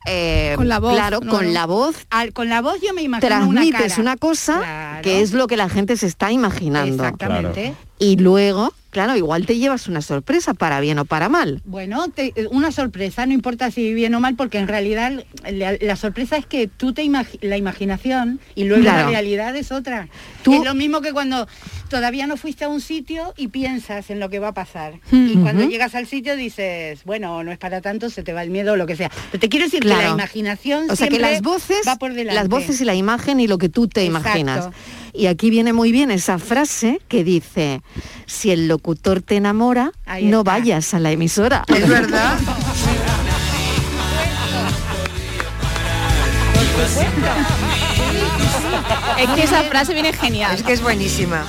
eh, 0.06 0.52
Con 0.56 0.68
la 0.68 0.78
voz, 0.80 0.94
claro, 0.94 1.20
¿no? 1.22 1.30
con 1.30 1.52
la 1.52 1.66
voz 1.66 1.96
Al- 2.10 2.32
con 2.32 2.48
la 2.48 2.62
voz 2.62 2.76
yo 2.80 2.94
me 2.94 3.02
imagino 3.02 3.26
una 3.36 3.38
transmites 3.60 3.88
cara. 3.92 4.02
una, 4.02 4.16
cosa 4.16 4.58
Claro. 4.58 5.02
que 5.02 5.20
es 5.20 5.32
lo 5.32 5.46
que 5.46 5.56
la 5.56 5.68
gente 5.68 5.96
se 5.96 6.06
está 6.06 6.30
imaginando. 6.32 7.02
Exactamente. 7.04 7.74
Y 7.98 8.16
luego, 8.16 8.72
claro, 8.96 9.14
igual 9.14 9.44
te 9.44 9.58
llevas 9.58 9.88
una 9.88 10.00
sorpresa 10.00 10.54
para 10.54 10.80
bien 10.80 10.98
o 10.98 11.04
para 11.04 11.28
mal. 11.28 11.60
Bueno, 11.66 12.08
te- 12.08 12.32
una 12.50 12.72
sorpresa, 12.72 13.26
no 13.26 13.34
importa 13.34 13.70
si 13.70 13.92
bien 13.92 14.14
o 14.14 14.20
mal, 14.20 14.36
porque 14.36 14.56
en 14.56 14.68
realidad 14.68 15.12
la, 15.52 15.76
la 15.78 15.96
sorpresa 15.96 16.38
es 16.38 16.46
que 16.46 16.66
tú 16.66 16.94
te 16.94 17.04
imagi- 17.04 17.38
la 17.42 17.58
imaginación 17.58 18.40
y 18.54 18.64
luego 18.64 18.84
Claro. 18.84 19.02
la 19.02 19.10
realidad 19.10 19.54
es 19.54 19.70
otra. 19.70 20.08
Tú- 20.42 20.54
Es 20.54 20.64
lo 20.64 20.74
mismo 20.74 21.02
que 21.02 21.12
cuando 21.12 21.46
todavía 21.90 22.26
no 22.26 22.38
fuiste 22.38 22.64
a 22.64 22.68
un 22.70 22.80
sitio 22.80 23.34
y 23.36 23.48
piensas 23.48 24.08
en 24.08 24.18
lo 24.18 24.30
que 24.30 24.38
va 24.38 24.48
a 24.48 24.54
pasar. 24.54 24.94
Hmm. 25.10 25.28
Y 25.30 25.34
cuando 25.42 25.68
llegas 25.68 25.94
al 25.94 26.06
sitio 26.06 26.34
dices, 26.34 27.00
bueno, 27.04 27.44
no 27.44 27.52
es 27.52 27.58
para 27.58 27.82
tanto, 27.82 28.08
se 28.08 28.22
te 28.22 28.32
va 28.32 28.42
el 28.42 28.48
miedo 28.48 28.72
o 28.72 28.76
lo 28.76 28.86
que 28.86 28.96
sea. 28.96 29.10
Pero 29.30 29.40
te 29.42 29.50
quiero 29.50 29.66
decir 29.66 29.80
que 29.80 29.88
Claro. 29.88 30.08
la 30.08 30.14
imaginación 30.14 30.90
O 30.90 30.96
sea 30.96 31.08
que 31.08 31.18
las 31.18 31.42
voces, 31.42 31.80
va 31.86 31.96
por 31.96 32.14
delante. 32.14 32.34
las 32.40 32.48
voces 32.48 32.80
y 32.80 32.86
la 32.86 32.94
imagen 32.94 33.40
y 33.40 33.46
lo 33.46 33.58
que 33.58 33.68
tú 33.68 33.88
te 33.88 34.06
Exacto. 34.06 34.28
imaginas. 34.30 34.70
Y 35.12 35.26
aquí 35.28 35.48
viene 35.50 35.72
muy 35.72 35.92
bien 35.92 36.10
esa 36.10 36.38
frase 36.38 37.00
que 37.08 37.24
dice, 37.24 37.80
si 38.26 38.50
el 38.50 38.68
locutor 38.68 38.85
locutor 38.86 39.20
te 39.20 39.34
enamora, 39.34 39.90
no 40.22 40.44
vayas 40.44 40.94
a 40.94 41.00
la 41.00 41.10
emisora. 41.10 41.64
Es 41.66 41.88
verdad. 41.88 42.38
Es 49.18 49.30
que 49.30 49.42
esa 49.42 49.62
frase 49.64 49.92
viene 49.92 50.12
genial. 50.12 50.54
Es 50.54 50.62
que 50.62 50.72
es 50.72 50.82
buenísima. 50.82 51.44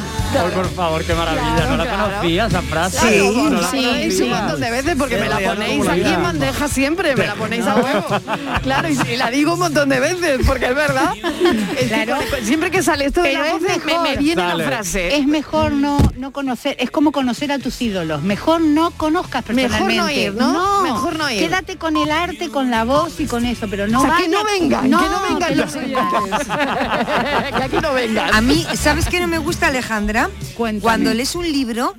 Por 0.53 0.69
favor, 0.73 1.03
qué 1.03 1.13
maravilla. 1.13 1.65
no 1.69 1.77
la 1.77 1.83
claro. 1.85 2.03
conocía 2.09 2.45
esa 2.47 2.61
frase. 2.61 2.97
Sí, 3.21 3.31
No 3.49 3.61
la 3.61 3.67
sí, 3.69 4.21
un 4.23 4.29
montón 4.29 4.59
de 4.61 4.71
veces 4.71 4.95
porque 4.97 5.17
me 5.17 5.29
la 5.29 5.39
ponéis 5.39 5.87
aquí 5.87 6.01
en 6.13 6.23
bandeja 6.23 6.67
siempre, 6.67 7.15
me 7.15 7.27
la 7.27 7.35
ponéis 7.35 7.65
a 7.65 7.75
huevo. 7.75 8.05
Claro, 8.63 8.89
y, 8.89 8.97
y 9.13 9.15
la 9.17 9.29
digo 9.31 9.53
un 9.53 9.59
montón 9.59 9.89
de 9.89 9.99
veces 9.99 10.39
porque 10.45 10.67
es 10.67 10.75
verdad. 10.75 11.13
Es 11.77 12.45
siempre 12.45 12.71
que 12.71 12.83
sale 12.83 13.05
esto 13.05 13.21
de 13.21 13.29
Pero 13.29 13.41
la 13.41 13.47
es 13.47 13.53
voz 13.53 13.61
me- 13.61 13.67
me, 13.77 13.85
mejor. 13.85 14.03
me 14.09 14.17
viene 14.17 14.41
Sale. 14.41 14.63
la 14.63 14.69
frase. 14.69 15.15
Es 15.17 15.25
mejor 15.27 15.71
no, 15.71 15.97
no 16.17 16.31
conocer, 16.31 16.75
es 16.79 16.91
como 16.91 17.11
conocer 17.11 17.51
a 17.51 17.59
tus 17.59 17.81
ídolos. 17.81 18.21
Mejor 18.23 18.61
no 18.61 18.91
conozcas 18.91 19.43
Mejor 19.49 19.71
no 19.71 19.77
personalmente. 19.77 20.21
ir, 20.21 20.33
¿no? 20.35 20.81
Mejor 20.83 21.17
no 21.17 21.29
ir. 21.31 21.39
Quédate 21.39 21.77
con 21.77 21.97
el 21.97 22.11
arte, 22.11 22.49
con 22.49 22.69
la 22.71 22.83
voz 22.83 23.19
y 23.19 23.25
con 23.25 23.45
eso, 23.45 23.67
pero 23.69 23.87
no 23.87 24.01
O 24.01 24.05
sea, 24.05 24.17
que 24.17 24.27
no 24.27 24.43
vengan, 24.43 24.83
que 24.83 24.87
no 24.89 25.21
vengan 25.21 25.49
que 25.49 25.55
los 25.55 25.75
no 25.75 25.81
oyentes. 25.81 26.47
que 27.57 27.63
aquí 27.63 27.77
no 27.81 27.93
vengan. 27.93 28.33
A 28.33 28.41
mí, 28.41 28.65
¿sabes 28.75 29.07
qué 29.07 29.19
no 29.19 29.27
me 29.27 29.37
gusta, 29.37 29.67
Alejandra? 29.67 30.16
Cuéntame. 30.55 30.81
Cuando 30.81 31.13
lees 31.13 31.35
un 31.35 31.43
libro, 31.51 31.93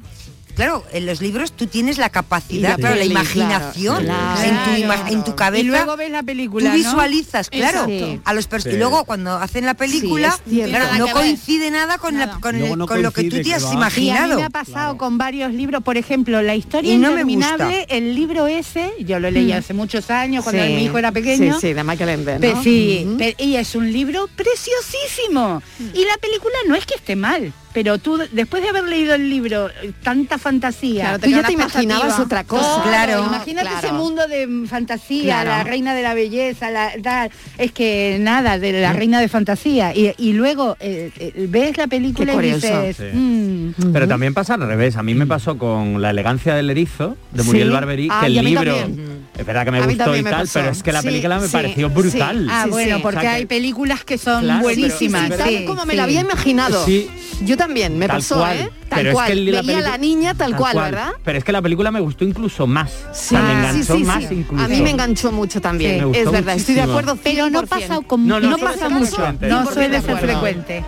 claro, 0.54 0.84
en 0.92 1.06
los 1.06 1.20
libros 1.20 1.52
tú 1.52 1.66
tienes 1.68 1.98
la 1.98 2.10
capacidad, 2.10 2.70
la 2.70 2.76
claro, 2.76 2.96
la 2.96 3.04
imaginación 3.04 4.02
claro, 4.04 4.42
en, 4.42 4.64
tu 4.64 4.70
ima- 4.82 4.94
Claro. 4.96 5.12
en 5.14 5.24
tu 5.24 5.36
cabeza. 5.36 5.62
Y 5.62 5.66
luego 5.68 5.96
ves 5.96 6.10
la 6.10 6.22
película, 6.24 6.64
Tú 6.64 6.70
¿no? 6.70 6.74
visualizas, 6.76 7.48
claro, 7.48 7.84
Exacto. 7.88 8.22
a 8.24 8.34
los 8.34 8.48
Sí. 8.64 8.70
y 8.70 8.76
luego 8.76 9.04
cuando 9.04 9.36
hacen 9.36 9.64
la 9.66 9.74
película, 9.74 10.36
claro, 10.48 10.96
no 10.98 11.06
coincide 11.12 11.70
nada 11.70 11.98
con, 11.98 12.18
la- 12.18 12.26
Nada. 12.26 12.40
con, 12.40 12.56
el- 12.56 12.60
Luego 12.62 12.74
no 12.76 12.86
con 12.88 13.02
lo 13.02 13.12
que 13.12 13.22
tú 13.30 13.40
te 13.40 13.54
has 13.54 13.62
va. 13.64 13.66
Sí, 13.66 13.66
a 13.66 13.70
mí 13.70 13.76
imaginado. 13.76 14.36
me 14.36 14.42
ha 14.44 14.50
pasado 14.50 14.96
con 14.98 15.16
varios 15.16 15.52
libros, 15.54 15.80
por 15.84 15.96
ejemplo, 15.96 16.42
La 16.42 16.56
historia 16.56 16.92
Y 16.92 16.98
no 16.98 17.12
me 17.12 17.20
interminable, 17.20 17.86
el 17.88 18.16
libro 18.16 18.48
ese, 18.48 18.90
yo 18.98 19.20
lo 19.20 19.30
leí 19.30 19.52
hace 19.52 19.74
muchos 19.74 20.10
años 20.10 20.42
cuando 20.42 20.64
Sí. 20.64 20.72
mi 20.72 20.84
hijo 20.86 20.98
era 20.98 21.12
pequeño. 21.12 21.54
Sí, 21.54 21.68
sí, 21.68 21.72
de 21.72 21.84
Michael 21.84 22.26
Ende, 22.26 22.54
sí, 22.64 23.06
y 23.38 23.54
es 23.54 23.76
un 23.76 23.92
libro 23.92 24.28
preciosísimo. 24.34 25.62
Y 25.94 26.04
la 26.04 26.16
película 26.20 26.54
no 26.66 26.74
es 26.74 26.84
que 26.86 26.94
esté 26.94 27.14
mal, 27.16 27.52
pero 27.78 27.96
tú 27.98 28.18
después 28.32 28.60
de 28.60 28.70
haber 28.70 28.82
leído 28.88 29.14
el 29.14 29.30
libro, 29.30 29.68
eh, 29.68 29.92
tanta 30.02 30.36
fantasía, 30.36 31.02
Claro, 31.04 31.18
tú 31.20 31.30
ya 31.30 31.44
te 31.44 31.52
imaginabas 31.52 32.18
otra 32.18 32.42
cosa. 32.42 32.82
Claro, 32.82 33.12
Claro. 33.12 33.26
imagínate 33.28 33.68
Claro. 33.68 33.86
ese 33.86 33.92
mundo 33.96 34.26
de 34.26 34.48
mm, 34.48 34.66
fantasía, 34.66 35.42
Claro. 35.42 35.50
la 35.50 35.62
reina 35.62 35.94
de 35.94 36.02
la 36.02 36.12
belleza, 36.14 36.72
la, 36.72 36.90
tal, 37.00 37.30
es 37.56 37.70
que 37.70 38.16
nada, 38.20 38.58
de 38.58 38.72
la 38.80 38.92
reina 38.94 39.20
de 39.20 39.28
fantasía. 39.28 39.94
Y, 39.94 40.12
y 40.18 40.32
luego 40.32 40.76
eh, 40.80 41.12
eh, 41.20 41.46
ves 41.48 41.76
la 41.76 41.86
película 41.86 42.34
y 42.34 42.50
dices, 42.52 42.96
Sí. 42.96 43.04
mm, 43.16 43.92
Pero 43.92 44.08
también 44.08 44.34
pasa 44.34 44.54
al 44.54 44.62
revés. 44.66 44.96
A 44.96 45.04
mí 45.04 45.14
me 45.14 45.28
pasó 45.28 45.56
con 45.56 46.02
La 46.02 46.10
elegancia 46.10 46.56
del 46.56 46.70
erizo 46.70 47.16
de 47.30 47.44
Muriel 47.44 47.68
Sí. 47.68 47.72
Barberí, 47.74 48.08
Ah, 48.10 48.22
que 48.22 48.26
el 48.38 48.44
libro 48.44 48.74
también. 48.74 49.17
Es 49.38 49.46
verdad 49.46 49.64
que 49.64 49.70
me 49.70 49.80
gustó 49.86 50.16
y 50.16 50.22
me 50.22 50.30
tal, 50.30 50.40
pasó. 50.42 50.58
pero 50.60 50.72
es 50.72 50.82
que 50.82 50.92
la 50.92 51.00
Sí, 51.00 51.06
película 51.08 51.38
me 51.38 51.46
sí, 51.46 51.52
pareció 51.52 51.88
sí. 51.88 51.94
brutal. 51.94 52.46
ah, 52.50 52.62
Sí, 52.64 52.70
bueno, 52.70 52.96
sí. 52.96 53.02
porque 53.02 53.18
O 53.18 53.20
sea 53.22 53.30
que- 53.30 53.36
hay 53.36 53.46
películas 53.46 54.04
que 54.04 54.18
son 54.18 54.42
Claro, 54.42 54.60
pero- 54.66 54.74
buenísimas. 54.76 55.22
Sí, 55.30 55.32
tal 55.38 55.48
sí, 55.48 55.64
como 55.64 55.84
me 55.86 55.94
la 55.94 56.02
había 56.04 56.20
imaginado. 56.20 56.84
Sí. 56.84 57.08
Yo 57.44 57.56
también, 57.56 57.96
me 57.98 58.08
Tal 58.08 58.16
pasó, 58.16 58.36
cual. 58.38 58.56
¿eh? 58.56 58.70
Tal 58.88 58.98
Pero 59.00 59.10
es 59.10 59.14
cual. 59.14 59.26
que 59.26 59.32
el- 59.34 59.52
la 59.52 59.62
Veía 59.62 59.78
a 59.78 59.80
la 59.82 59.98
niña 59.98 60.34
tal, 60.34 60.56
cual, 60.56 60.74
¿verdad? 60.76 61.10
Pero 61.22 61.38
es 61.38 61.44
que 61.44 61.52
la 61.52 61.60
película 61.62 61.90
me 61.90 62.00
gustó 62.00 62.24
incluso 62.24 62.66
más. 62.66 62.90
Sí, 63.12 63.36
O 63.36 63.38
sea, 63.38 63.42
me 63.42 63.50
sí, 63.50 63.56
enganchó 63.58 63.96
sí, 63.96 64.02
más 64.04 64.24
sí. 64.24 64.34
incluso. 64.34 64.64
A 64.64 64.66
mí 64.68 64.80
me 64.80 64.90
enganchó 64.90 65.30
mucho 65.30 65.60
también. 65.60 66.10
Es 66.14 66.30
verdad, 66.30 66.56
estoy 66.56 66.74
de 66.74 66.80
acuerdo. 66.82 67.16
Pero 67.22 67.48
no 67.50 67.60
100%. 67.60 67.68
pasa, 67.68 68.00
con, 68.06 68.26
No, 68.26 68.40
no, 68.40 68.50
no 68.50 68.58
pasa 68.58 68.88
mucho, 68.88 69.18
no 69.42 69.64
suele 69.70 70.00
ser 70.00 70.16
100% 70.16 70.18
frecuente. 70.18 70.84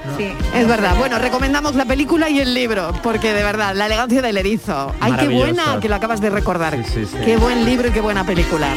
Es 0.54 0.66
verdad. 0.66 0.96
Bueno, 0.98 1.18
recomendamos 1.18 1.74
la 1.76 1.84
película 1.84 2.28
y 2.30 2.40
el 2.40 2.52
libro, 2.54 2.92
porque 3.02 3.32
de 3.32 3.42
verdad, 3.44 3.76
la 3.76 3.86
elegancia 3.86 4.20
del 4.22 4.36
erizo. 4.38 4.92
Ay, 4.98 5.12
qué 5.20 5.28
buena 5.28 5.78
que 5.80 5.88
lo 5.88 5.94
acabas 5.94 6.20
de 6.20 6.30
recordar. 6.30 6.78
Qué 7.24 7.36
buen 7.36 7.64
libro 7.64 7.88
y 7.88 7.90
qué 7.92 8.00
buena 8.00 8.24
película. 8.24 8.39
Hola 8.48 8.72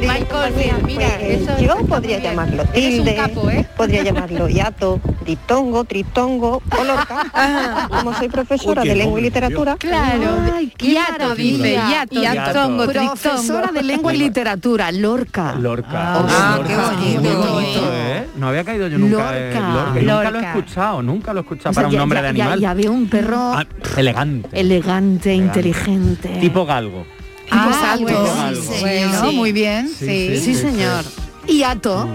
Mira, 0.00 0.76
mira, 0.84 1.06
eso 1.22 1.46
Pues, 1.46 1.60
yo 1.60 1.76
podría 1.86 2.18
llamarlo 2.18 2.64
tilde, 2.66 3.14
capo, 3.14 3.48
¿eh? 3.50 3.66
podría 3.76 4.02
llamarlo 4.04 4.46
hiato, 4.46 5.00
diptongo, 5.24 5.84
triptongo 5.84 6.60
o 6.78 6.84
lorca. 6.84 7.88
Como 7.88 8.12
soy 8.14 8.28
profesora 8.28 8.82
Uy, 8.82 8.88
de 8.90 8.94
lengua 8.96 9.18
y 9.20 9.22
literatura. 9.22 9.76
Claro, 9.78 10.36
Ay, 10.54 10.70
qué 10.76 10.88
hiato, 10.88 11.34
dice, 11.34 11.78
hiato, 11.88 12.20
diptongo, 12.20 12.86
Profesora 12.86 13.70
de 13.72 13.82
lengua 13.82 14.14
y 14.14 14.18
literatura, 14.18 14.92
Lorca. 14.92 15.54
Lorca. 15.54 15.88
Ah, 16.18 16.56
Lorca. 16.58 16.68
qué 16.68 16.76
bonito. 16.76 17.20
Muy 17.22 17.46
bonito, 17.52 17.90
¿eh? 17.94 18.26
No 18.36 18.48
había 18.48 18.64
caído 18.64 18.88
yo 18.88 18.98
nunca. 18.98 19.16
Lorca. 19.32 19.38
eh, 19.38 19.54
Lorca. 19.54 20.00
Y 20.00 20.04
Nunca 20.04 20.30
lo 20.30 20.38
he 20.40 20.44
escuchado, 20.46 21.02
nunca 21.02 21.32
lo 21.32 21.40
he 21.40 21.42
escuchado 21.42 21.70
O 21.70 21.72
sea, 21.72 21.82
para 21.82 21.88
un 21.88 21.92
ya- 21.94 21.98
nombre 22.00 22.18
ya- 22.18 22.22
de 22.22 22.28
animal. 22.28 22.60
Ya, 22.60 22.74
veo 22.74 22.92
un 22.92 23.08
perro 23.08 23.36
Ah, 23.38 23.64
elegante. 23.96 24.48
elegante, 24.60 25.34
inteligente. 25.34 26.28
Tipo 26.40 26.66
galgo. 26.66 27.06
Ah, 27.50 27.96
bueno, 28.00 29.32
muy 29.32 29.52
bien, 29.52 29.88
Sí, 29.88 30.06
sí. 30.06 30.38
Sí, 30.38 30.40
sí, 30.40 30.54
señor. 30.54 31.04
Hiato. 31.48 32.08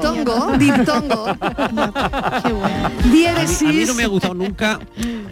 Diptongo, 0.00 0.52
diptongo. 0.58 1.24
Qué 2.44 2.52
bueno. 2.52 2.90
A 3.40 3.42
mí, 3.66 3.68
a 3.68 3.72
mí 3.72 3.84
no 3.86 3.94
me 3.94 4.04
ha 4.04 4.06
gustado 4.06 4.34
nunca, 4.34 4.78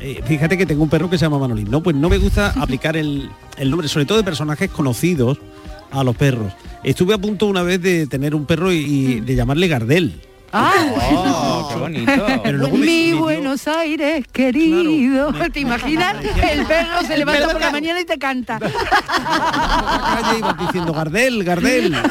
eh, 0.00 0.20
fíjate 0.26 0.58
que 0.58 0.66
tengo 0.66 0.82
un 0.82 0.88
perro 0.88 1.08
que 1.08 1.16
se 1.16 1.24
llama 1.24 1.38
Manolín, 1.38 1.70
no, 1.70 1.82
pues 1.82 1.94
no 1.94 2.08
me 2.08 2.18
gusta 2.18 2.50
aplicar 2.56 2.96
el, 2.96 3.30
el 3.56 3.70
nombre, 3.70 3.88
sobre 3.88 4.04
todo 4.06 4.18
de 4.18 4.24
personajes 4.24 4.70
conocidos 4.70 5.38
a 5.90 6.02
los 6.02 6.16
perros. 6.16 6.52
Estuve 6.82 7.14
a 7.14 7.18
punto 7.18 7.46
una 7.46 7.62
vez 7.62 7.80
de 7.80 8.06
tener 8.06 8.34
un 8.34 8.46
perro 8.46 8.72
y, 8.72 8.78
y 8.78 9.20
de 9.20 9.34
llamarle 9.34 9.68
Gardel. 9.68 10.20
Ah, 10.52 10.74
Oh, 11.10 11.68
qué 11.72 11.78
bonito. 11.78 12.26
Pero 12.42 12.68
Mi 12.70 13.12
Buenos 13.12 13.68
Aires 13.68 14.24
querido. 14.32 15.32
¿Te 15.52 15.60
imaginas? 15.60 16.16
El 16.50 16.64
perro 16.64 17.02
se 17.06 17.18
levanta 17.18 17.48
por 17.50 17.60
la 17.60 17.70
mañana 17.70 18.00
y 18.00 18.04
te 18.04 18.18
canta. 18.18 18.58
calle 19.18 20.38
ibas 20.38 20.58
diciendo 20.58 20.92
Gardel, 20.92 21.44
Gardel. 21.44 21.94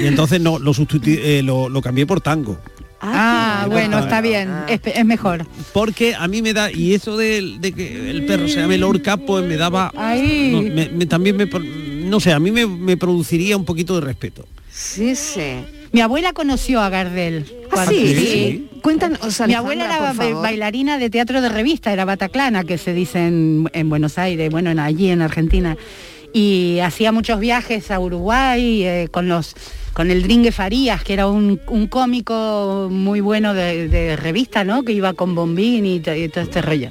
Y 0.00 0.06
entonces 0.06 0.40
no, 0.40 0.58
lo, 0.58 0.72
eh, 1.06 1.42
lo, 1.42 1.68
lo 1.68 1.80
cambié 1.82 2.06
por 2.06 2.20
tango. 2.20 2.58
Ah, 3.00 3.66
bueno, 3.68 3.98
está 3.98 4.20
bien. 4.20 4.50
Es, 4.68 4.80
es 4.84 5.04
mejor. 5.04 5.46
Porque 5.72 6.14
a 6.14 6.26
mí 6.28 6.42
me 6.42 6.52
da, 6.52 6.70
y 6.70 6.94
eso 6.94 7.16
de, 7.16 7.56
de 7.60 7.72
que 7.72 8.10
el 8.10 8.26
perro 8.26 8.48
se 8.48 8.60
llame 8.60 8.76
Lorca, 8.78 9.16
pues 9.16 9.44
me 9.44 9.56
daba... 9.56 9.92
Ahí. 9.96 10.50
no, 10.52 10.62
me- 10.62 10.88
me- 10.88 11.06
también 11.06 11.36
me... 11.36 11.46
No 11.46 12.18
sé, 12.20 12.32
a 12.32 12.38
mí 12.40 12.50
me, 12.50 12.66
me 12.66 12.96
produciría 12.96 13.56
un 13.56 13.64
poquito 13.64 13.94
de 13.94 14.00
respeto. 14.02 14.46
Sí, 14.70 15.14
sí. 15.14 15.64
Mi 15.92 16.00
abuela 16.00 16.32
conoció 16.32 16.80
a 16.80 16.90
Gardel. 16.90 17.44
¿Ah, 17.72 17.86
sí? 17.88 18.14
Sí. 18.14 18.68
Cuéntanos, 18.82 19.18
Mi 19.46 19.54
abuela 19.54 19.84
era 19.86 20.12
ba- 20.12 20.34
bailarina 20.40 20.98
de 20.98 21.10
teatro 21.10 21.40
de 21.40 21.48
revista, 21.48 21.92
era 21.92 22.04
bataclana, 22.04 22.64
que 22.64 22.78
se 22.78 22.92
dice 22.94 23.26
en, 23.26 23.68
en 23.72 23.88
Buenos 23.88 24.18
Aires, 24.18 24.50
bueno, 24.50 24.70
en, 24.70 24.78
allí 24.78 25.10
en 25.10 25.22
Argentina. 25.22 25.76
Y 26.32 26.78
hacía 26.80 27.10
muchos 27.10 27.40
viajes 27.40 27.90
a 27.90 27.98
Uruguay 27.98 28.84
eh, 28.84 29.08
con 29.10 29.28
los 29.28 29.54
con 29.94 30.12
el 30.12 30.22
Dringue 30.22 30.52
Farías, 30.52 31.02
que 31.02 31.12
era 31.14 31.26
un, 31.26 31.60
un 31.66 31.88
cómico 31.88 32.86
muy 32.88 33.20
bueno 33.20 33.52
de, 33.52 33.88
de 33.88 34.14
revista, 34.14 34.62
¿no? 34.62 34.84
Que 34.84 34.92
iba 34.92 35.12
con 35.14 35.34
Bombín 35.34 35.84
y, 35.86 35.96
y 35.96 36.00
todo 36.28 36.44
este 36.44 36.62
rollo. 36.62 36.90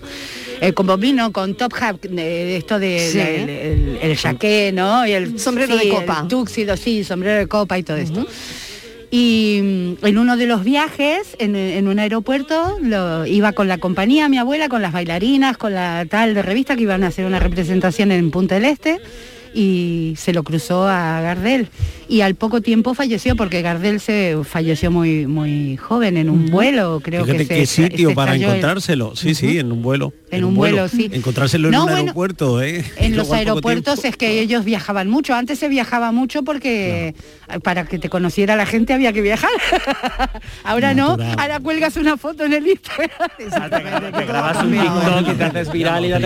Eh, 0.59 0.73
con 0.73 0.87
Bombín, 0.87 1.15
no, 1.15 1.31
con 1.31 1.55
Top 1.55 1.71
Hat, 1.79 2.01
de 2.01 2.57
esto 2.57 2.79
de 2.79 2.99
Sí. 2.99 3.19
el, 3.19 3.49
el, 3.49 3.99
el 4.01 4.17
jaqué, 4.17 4.71
¿no? 4.73 5.07
Y 5.07 5.13
el 5.13 5.39
Sombrero 5.39 5.77
de 5.77 5.87
copa. 5.87 6.19
El 6.23 6.27
túxido, 6.27 6.75
sí, 6.75 7.05
sombrero 7.05 7.37
de 7.37 7.47
copa 7.47 7.77
y 7.79 7.83
todo 7.83 7.95
esto. 7.95 8.27
Y 9.09 9.59
mm, 9.61 10.05
en 10.05 10.17
uno 10.17 10.37
de 10.37 10.45
los 10.47 10.63
viajes, 10.63 11.35
en, 11.39 11.87
un 11.87 11.99
aeropuerto, 11.99 12.77
iba 13.25 13.51
con 13.53 13.67
la 13.67 13.77
compañía, 13.77 14.29
mi 14.29 14.37
abuela, 14.37 14.69
con 14.69 14.81
las 14.81 14.91
bailarinas, 14.91 15.57
con 15.57 15.73
la 15.73 16.05
tal 16.09 16.33
de 16.33 16.41
revista 16.41 16.75
que 16.75 16.83
iban 16.83 17.03
a 17.03 17.07
hacer 17.07 17.25
una 17.25 17.39
representación 17.39 18.11
en 18.11 18.31
Punta 18.31 18.55
del 18.55 18.65
Este 18.65 18.99
y 19.53 20.13
se 20.17 20.33
lo 20.33 20.43
cruzó 20.43 20.87
a 20.87 21.21
Gardel. 21.21 21.69
Y 22.09 22.21
al 22.21 22.35
poco 22.35 22.61
tiempo 22.61 22.93
falleció 22.93 23.35
porque 23.35 23.61
Gardel 23.61 23.99
se 23.99 24.37
falleció 24.43 24.91
muy 24.91 25.27
muy 25.27 25.75
joven 25.77 26.15
en 26.17 26.29
un 26.29 26.45
vuelo, 26.47 27.01
creo 27.03 27.25
Fíjate 27.25 27.47
que 27.47 27.55
qué 27.55 27.65
se, 27.65 27.83
sitio 27.89 28.09
se 28.09 28.15
para 28.15 28.35
el- 28.35 28.43
encontrárselo. 28.43 29.15
Sí, 29.15 29.35
sí, 29.35 29.59
en 29.59 29.71
un 29.71 29.81
vuelo. 29.81 30.13
En 30.31 30.43
un 30.45 30.55
vuelo, 30.55 30.87
sí. 30.87 31.09
Encontrárselo 31.11 31.67
en 31.69 31.75
un 31.75 31.81
bueno, 31.83 31.97
aeropuerto, 31.97 32.61
¿eh? 32.61 32.83
En 32.97 33.15
los 33.17 33.31
aeropuertos 33.31 34.05
es 34.05 34.15
que 34.15 34.39
ellos 34.39 34.63
viajaban 34.63 35.09
mucho. 35.09 35.35
Antes 35.35 35.59
se 35.59 35.67
viajaba 35.67 36.11
mucho 36.11 36.43
porque 36.43 37.13
para 37.63 37.85
que 37.85 37.99
te 37.99 38.09
conociera 38.09 38.55
la 38.55 38.65
gente 38.65 38.93
había 38.93 39.11
que 39.11 39.21
viajar. 39.21 39.49
ahora 40.63 40.93
no, 40.93 41.17
ahora 41.37 41.59
cuelgas 41.59 41.97
una 41.97 42.17
foto 42.17 42.45
en 42.45 42.53
el 42.53 42.67
Instagram. 42.67 43.09
Te 44.17 44.25
grabas 44.25 44.63
un 44.63 44.71
TikTok 44.71 45.27
y 45.33 45.33
te 45.35 45.43
haces 45.43 45.71
viral 45.71 46.05
y 46.05 46.09
ya. 46.09 46.19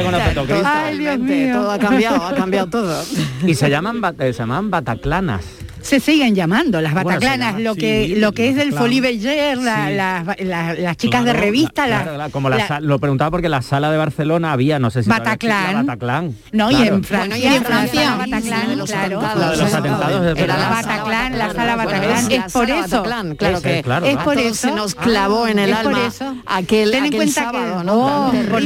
Ay, 0.66 0.98
Dios 0.98 1.20
mío. 1.20 1.56
Todo 1.56 1.72
ha 1.72 1.80
cambiado, 1.80 2.26
ha 2.26 2.36
cambiado 2.36 2.68
todo. 2.70 3.04
Y 3.46 3.56
se 3.56 3.70
llaman, 3.70 4.02
eh, 4.20 4.34
se 4.34 4.40
llaman 4.40 4.70
bataclanas. 4.70 5.46
Se 5.82 6.00
siguen 6.00 6.36
llamando 6.36 6.80
las 6.82 6.94
Bueno, 6.94 7.10
bataclanas, 7.10 7.48
llama 7.54 7.60
lo 7.60 7.76
que 7.76 8.16
lo 8.18 8.32
que 8.34 8.50
es 8.50 8.56
del. 8.56 8.74
Folie 8.74 9.02
Berger, 9.02 9.58
la- 9.58 9.88
Sí. 9.88 9.94
la- 9.96 10.36
la- 10.40 10.74
las 10.74 10.98
chicas 10.98 11.24
de 11.26 11.34
revista, 11.34 11.88
la- 11.88 12.30
como 12.32 12.50
la 12.50 12.58
la- 12.58 12.68
sa- 12.68 12.80
lo 12.80 13.00
preguntaba 13.00 13.32
porque 13.32 13.50
la 13.50 13.62
sala 13.62 13.92
de 13.92 13.98
Barcelona 13.98 14.52
había, 14.54 14.80
no 14.80 14.90
sé 14.92 15.04
si 15.04 15.10
Bataclan. 15.10 15.74
la 15.74 15.82
Bataclan. 15.84 16.36
No, 16.52 16.72
y 16.72 16.76
en 16.88 17.04
Francia, 17.04 17.38
y 17.38 17.46
en 17.56 17.64
Francia, 17.64 18.16
Bataclan, 18.16 18.78
los 18.78 18.90
claro. 18.90 19.20
atentados. 19.20 19.40
La 19.42 19.52
de 19.52 19.58
los 19.58 19.74
atentados, 19.74 20.26
es 20.38 20.44
Era 20.44 20.58
la. 20.58 20.70
Bataclan, 20.70 21.38
la 21.38 21.54
sala 21.54 21.76
Bataclan, 21.76 22.32
es 22.32 22.54
por 22.54 22.70
eso. 22.70 23.04
Claro 23.04 23.58
Es, 23.58 23.64
que 23.64 23.80
eh, 23.80 23.84
es 24.06 24.18
por 24.18 24.38
eso. 24.38 24.54
se 24.54 24.72
nos 24.72 24.96
clavó 24.96 25.48
en 25.48 25.60
el 25.60 25.74
alma 25.74 26.12
aquel, 26.46 26.92
Ten 26.92 27.06
en 27.06 27.12
cuenta 27.14 27.52
que, 27.52 27.84
¿no? 27.86 28.28
oh, 28.28 28.32
por 28.32 28.62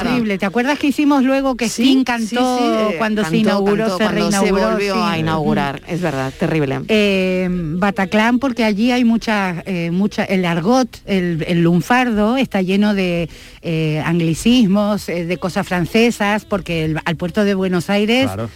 horrible. 0.00 0.38
¿Te 0.38 0.46
acuerdas 0.46 0.78
que 0.78 0.88
hicimos 0.88 1.22
luego 1.22 1.56
que 1.56 1.66
Sting 1.68 2.04
cantó 2.04 2.58
sí, 2.58 2.94
cuando 2.98 3.24
se 3.24 3.36
inauguró, 3.38 3.96
se 3.98 4.08
reinauguró? 4.08 4.40
se 4.40 4.52
volvió 4.72 5.04
a 5.04 5.18
inaugurar, 5.18 5.80
es 5.86 6.00
verdad, 6.00 6.19
terrible. 6.38 6.80
Eh, 6.88 7.48
Bataclan 7.50 8.38
porque 8.38 8.64
allí 8.64 8.90
hay 8.92 9.04
muchas 9.04 9.62
eh, 9.66 9.90
mucha 9.90 10.24
el 10.24 10.44
argot 10.44 10.88
el, 11.06 11.44
el 11.48 11.62
lunfardo 11.62 12.36
está 12.36 12.60
lleno 12.62 12.94
de 12.94 13.28
eh, 13.62 14.02
anglicismos 14.04 15.08
eh, 15.08 15.24
de 15.24 15.36
cosas 15.38 15.66
francesas 15.66 16.44
porque 16.44 16.84
el- 16.84 16.98
al 17.04 17.16
puerto 17.16 17.44
de 17.44 17.54
Buenos 17.54 17.88
Aires 17.90 18.24
Claro. 18.26 18.50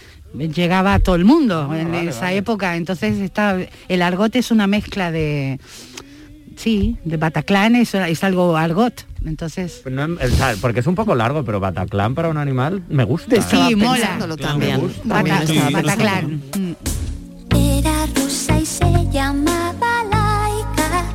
llegaba 0.53 0.99
todo 0.99 1.15
el 1.15 1.25
mundo 1.25 1.73
en 1.75 1.91
vale, 1.91 2.09
esa 2.09 2.21
vale. 2.25 2.37
época 2.37 2.75
entonces 2.75 3.17
está 3.19 3.57
el 3.87 4.01
argot 4.01 4.35
es 4.35 4.51
una 4.51 4.67
mezcla 4.67 5.11
de 5.11 5.59
sí 6.57 6.97
de 7.03 7.17
Bataclan 7.17 7.75
es, 7.75 7.93
es 7.95 8.23
algo 8.23 8.55
argot 8.57 9.05
entonces 9.25 9.79
Pues 9.81 9.95
no 9.95 10.07
porque 10.61 10.81
es 10.81 10.87
un 10.87 10.93
poco 10.93 11.15
largo, 11.15 11.43
pero 11.43 11.59
Bataclan 11.59 12.13
para 12.13 12.29
un 12.29 12.37
animal 12.37 12.83
me 12.89 13.03
gusta. 13.05 13.41
sí 13.41 13.75
mola 13.75 14.19
también. 14.39 14.75
Me 14.75 14.77
gusta. 14.83 15.01
Bata- 15.03 15.47
Sí, 15.47 15.59
sí, 15.67 15.73
Bataclan. 15.73 16.41
Se 18.95 19.09
llamaba 19.11 20.03
Laika. 20.11 21.05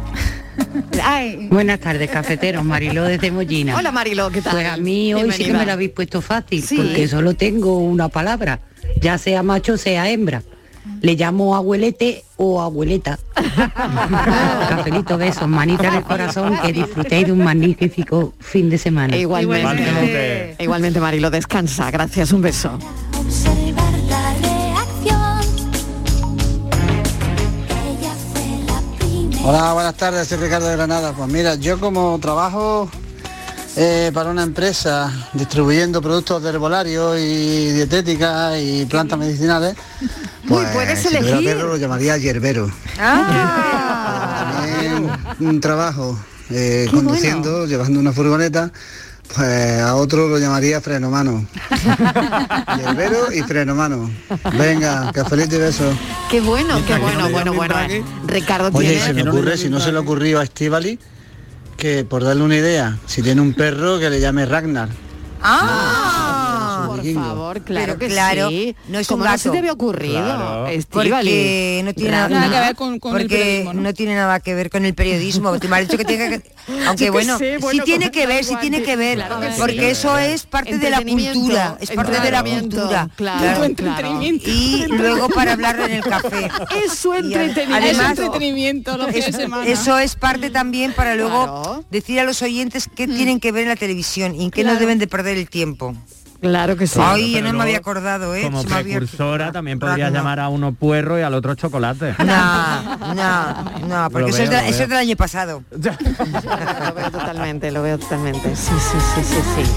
Ay, 1.02 1.48
Buenas 1.50 1.80
tardes, 1.80 2.10
cafeteros. 2.10 2.64
Mariló 2.64 3.04
desde 3.04 3.30
Mollina. 3.30 3.76
Hola 3.76 3.90
Marilo, 3.92 4.30
¿qué 4.30 4.42
tal? 4.42 4.52
Pues 4.52 4.66
a 4.66 4.76
mí 4.76 5.14
hoy 5.14 5.22
sí 5.22 5.28
que 5.28 5.36
Bienvenida. 5.44 5.58
me 5.58 5.66
lo 5.66 5.72
habéis 5.72 5.90
puesto 5.90 6.20
fácil, 6.20 6.62
Sí. 6.62 6.76
porque 6.76 7.08
solo 7.08 7.34
tengo 7.34 7.78
una 7.78 8.08
palabra, 8.08 8.60
ya 9.00 9.16
sea 9.18 9.42
macho, 9.42 9.76
sea 9.76 10.08
hembra. 10.10 10.42
Le 11.02 11.14
llamo 11.14 11.54
abuelete 11.56 12.24
o 12.36 12.60
abueleta. 12.60 13.18
Cafelito, 14.68 15.16
besos, 15.18 15.48
manita 15.48 15.88
en 15.88 15.94
el 15.94 16.02
corazón, 16.02 16.58
que 16.62 16.72
disfrutéis 16.72 17.26
de 17.26 17.32
un 17.32 17.42
magnífico 17.44 18.34
fin 18.38 18.68
de 18.70 18.76
semana. 18.78 19.16
Igualmente. 19.16 19.60
Igualmente. 19.82 20.56
Igualmente 20.58 21.00
Marilo, 21.00 21.30
descansa, 21.30 21.90
gracias, 21.90 22.32
un 22.32 22.42
beso. 22.42 22.78
Hola, 29.42 29.72
buenas 29.72 29.96
tardes, 29.96 30.28
soy 30.28 30.36
Ricardo 30.36 30.68
de 30.68 30.76
Granada. 30.76 31.14
Pues 31.14 31.28
mira, 31.30 31.54
yo 31.54 31.80
como 31.80 32.18
trabajo 32.20 32.90
eh, 33.74 34.10
para 34.12 34.30
una 34.30 34.42
empresa 34.42 35.10
distribuyendo 35.32 36.02
productos 36.02 36.42
de 36.42 36.50
herbolario 36.50 37.16
y 37.16 37.72
dietética 37.72 38.58
y 38.58 38.84
plantas 38.84 39.18
medicinales, 39.18 39.76
pues 40.46 40.68
puedes 40.70 40.98
si 41.00 41.08
elegir. 41.08 41.42
perro 41.42 41.68
lo 41.68 41.78
llamaría 41.78 42.18
hierbero. 42.18 42.70
También 44.52 45.10
un 45.40 45.60
trabajo 45.60 46.18
eh, 46.50 46.86
conduciendo, 46.90 47.64
llevando 47.66 47.98
una 47.98 48.12
furgoneta, 48.12 48.70
pues 49.34 49.80
a 49.80 49.94
otro 49.96 50.28
lo 50.28 50.38
llamaría 50.38 50.80
frenomano. 50.80 51.46
hierbero 52.76 53.32
y 53.32 53.42
frenomano. 53.42 54.10
Venga, 54.58 55.12
cafelito 55.12 55.56
y 55.56 55.58
besos. 55.58 55.96
Qué 56.30 56.40
bueno, 56.40 56.78
qué 56.86 56.94
que 56.94 56.98
bueno, 56.98 57.20
no 57.20 57.30
bueno, 57.30 57.54
bueno. 57.54 57.74
eh. 57.80 58.02
Ricardo 58.26 58.70
Oye, 58.72 58.90
tiene... 58.90 59.04
se 59.04 59.12
me 59.14 59.22
que 59.22 59.28
ocurre, 59.28 59.56
si 59.56 59.68
no 59.68 59.80
se 59.80 59.92
le 59.92 59.98
ocurrió 59.98 60.40
a 60.40 60.44
Estivali, 60.44 60.98
que 61.76 62.04
por 62.04 62.24
darle 62.24 62.42
una 62.42 62.56
idea, 62.56 62.98
si 63.06 63.22
tiene 63.22 63.40
un 63.40 63.54
perro 63.54 63.98
que 63.98 64.10
le 64.10 64.20
llame 64.20 64.46
Ragnar. 64.46 64.88
Ah, 65.42 66.09
Por 67.02 67.14
favor, 67.14 67.60
claro 67.62 67.86
Pero 67.86 67.98
que 67.98 68.08
claro, 68.08 68.48
sí. 68.48 68.76
no 68.88 68.98
es 68.98 69.08
un 69.10 69.14
¿Cómo 69.18 69.24
no 69.24 69.30
se 69.32 69.36
gato. 69.48 69.52
te 69.52 69.58
había 69.58 69.72
ocurrido? 69.72 70.22
Claro. 70.22 70.66
Porque 70.90 71.82
no 71.84 71.94
tiene 71.94 72.10
Ragnar. 72.10 72.30
Nada 72.40 72.60
que 72.60 72.66
ver 72.66 72.76
con- 72.76 72.98
con 72.98 73.16
el 73.16 73.22
porque 73.22 73.36
periodismo, 73.36 73.72
¿no? 73.74 73.94
tiene 73.94 74.14
nada 74.14 74.40
que 74.40 74.54
ver 74.54 74.70
con 74.70 74.84
el 74.84 74.94
periodismo. 74.94 75.58
Te 75.58 75.68
me 75.68 75.76
has 75.76 75.82
dicho 75.88 75.98
que 75.98 76.04
tiene 76.04 76.28
que 76.40 76.50
aunque 76.86 77.04
que 77.04 77.10
bueno, 77.10 77.38
sé, 77.38 77.56
sí 77.56 77.60
bueno, 77.62 77.84
tiene 77.84 78.06
como- 78.06 78.12
que 78.12 78.26
ver, 78.26 78.44
sí 78.44 78.54
tiene 78.60 78.82
que 78.82 78.96
ver, 78.96 79.16
claro 79.18 79.40
que 79.40 79.52
sí. 79.52 79.54
porque 79.58 79.90
eso 79.90 80.16
es 80.18 80.44
parte 80.46 80.78
de 80.78 80.90
la 80.90 81.02
cultura, 81.02 81.76
es 81.80 81.90
parte 81.90 82.20
de 82.20 82.30
la 82.30 82.42
cultura. 82.44 83.08
claro. 83.16 83.64
Y 84.46 84.86
luego 84.88 85.28
para 85.28 85.52
hablarlo 85.52 85.86
en 85.86 85.92
el 85.92 86.02
café. 86.02 86.48
Es 86.84 86.94
su 86.94 87.12
entretenimiento. 87.12 87.74
además- 87.86 88.12
es 88.12 88.18
entretenimiento 88.24 88.96
los 88.96 89.06
fines 89.08 89.24
de 89.24 89.30
Eso, 89.30 89.38
semana. 89.40 89.66
eso 89.66 89.98
es 89.98 90.14
parte 90.16 90.50
también 90.50 90.92
para 90.92 91.14
luego 91.14 91.30
Claro. 91.44 91.84
decir 91.90 92.20
a 92.20 92.24
los 92.24 92.42
oyentes 92.42 92.88
qué 92.94 93.06
tienen 93.06 93.40
que 93.40 93.52
ver 93.52 93.62
en 93.64 93.68
la 93.70 93.76
televisión 93.76 94.34
y 94.34 94.44
en 94.44 94.50
qué 94.50 94.64
no 94.64 94.74
deben 94.76 94.98
de 94.98 95.06
perder 95.06 95.36
el 95.36 95.48
tiempo. 95.48 95.94
Claro 96.40 96.76
que 96.76 96.86
sí. 96.86 96.98
Ay, 97.02 97.32
yo 97.32 97.38
pero 97.40 97.52
no 97.52 97.58
me 97.58 97.64
había 97.64 97.76
acordado, 97.78 98.34
¿eh? 98.34 98.42
Como 98.44 98.62
Se 98.62 98.68
me 98.68 98.74
había- 98.76 98.96
precursora 98.98 99.52
también 99.52 99.78
podrías 99.78 99.98
Ragnar. 100.06 100.12
llamar 100.22 100.40
a 100.40 100.48
uno 100.48 100.72
puerro 100.72 101.18
y 101.18 101.22
al 101.22 101.34
otro 101.34 101.54
chocolate. 101.54 102.14
No, 102.18 103.14
no, 103.14 103.54
no, 103.86 104.10
porque 104.10 104.30
eso, 104.30 104.38
veo, 104.38 104.44
es 104.44 104.50
de- 104.50 104.68
eso 104.70 104.82
es 104.84 104.88
del 104.88 104.98
año 104.98 105.16
pasado. 105.16 105.62
lo 105.70 106.94
veo 106.94 107.10
totalmente, 107.10 107.70
lo 107.70 107.82
veo 107.82 107.98
totalmente. 107.98 108.56
Sí, 108.56 108.72
sí, 108.78 108.98
sí, 109.14 109.22
sí, 109.24 109.40
sí. 109.56 109.70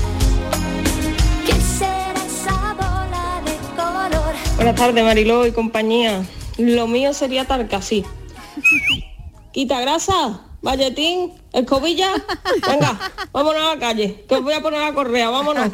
¿Qué 1.45 1.59
será 1.61 2.13
esa 2.25 2.73
bola 2.75 3.41
de 3.43 3.57
color? 3.75 4.35
Buenas 4.55 4.75
tardes, 4.75 5.03
Mariló 5.03 5.45
y 5.45 5.51
compañía. 5.51 6.23
Lo 6.57 6.87
mío 6.87 7.13
sería 7.13 7.45
tal 7.45 7.67
que 7.67 7.75
así. 7.75 8.05
Quita 9.51 9.81
grasa, 9.81 10.39
valletín, 10.63 11.33
escobilla. 11.51 12.11
Venga, 12.67 12.97
vámonos 13.31 13.61
a 13.61 13.75
la 13.75 13.79
calle, 13.79 14.25
que 14.27 14.35
os 14.35 14.43
voy 14.43 14.53
a 14.53 14.61
poner 14.61 14.79
la 14.79 14.93
correa, 14.93 15.29
vámonos. 15.29 15.67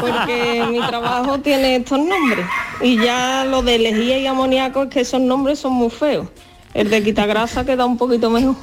Porque 0.00 0.66
mi 0.70 0.80
trabajo 0.86 1.38
tiene 1.38 1.76
estos 1.76 1.98
nombres. 1.98 2.44
Y 2.82 2.98
ya 3.02 3.44
lo 3.44 3.62
de 3.62 3.78
lejía 3.78 4.18
y 4.18 4.26
amoníaco 4.26 4.82
es 4.82 4.88
que 4.90 5.00
esos 5.00 5.20
nombres 5.20 5.60
son 5.60 5.72
muy 5.72 5.90
feos. 5.90 6.26
El 6.74 6.90
de 6.90 7.04
quita 7.04 7.24
grasa 7.24 7.64
queda 7.64 7.86
un 7.86 7.96
poquito 7.96 8.28
mejor. 8.30 8.56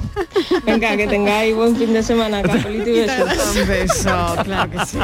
Venga, 0.64 0.94
que 0.98 1.06
tengáis 1.06 1.56
buen 1.56 1.74
fin 1.74 1.94
de 1.94 2.02
semana, 2.02 2.42
cafelito 2.42 2.90
y 2.90 2.92
besos. 3.00 3.56
Un 3.56 3.66
beso, 3.66 4.36
claro 4.44 4.70
que 4.70 4.86
sí. 4.86 4.98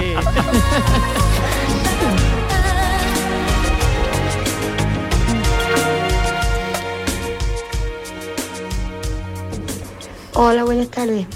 Hola, 10.41 10.63
buenas 10.63 10.89
tardes. 10.89 11.27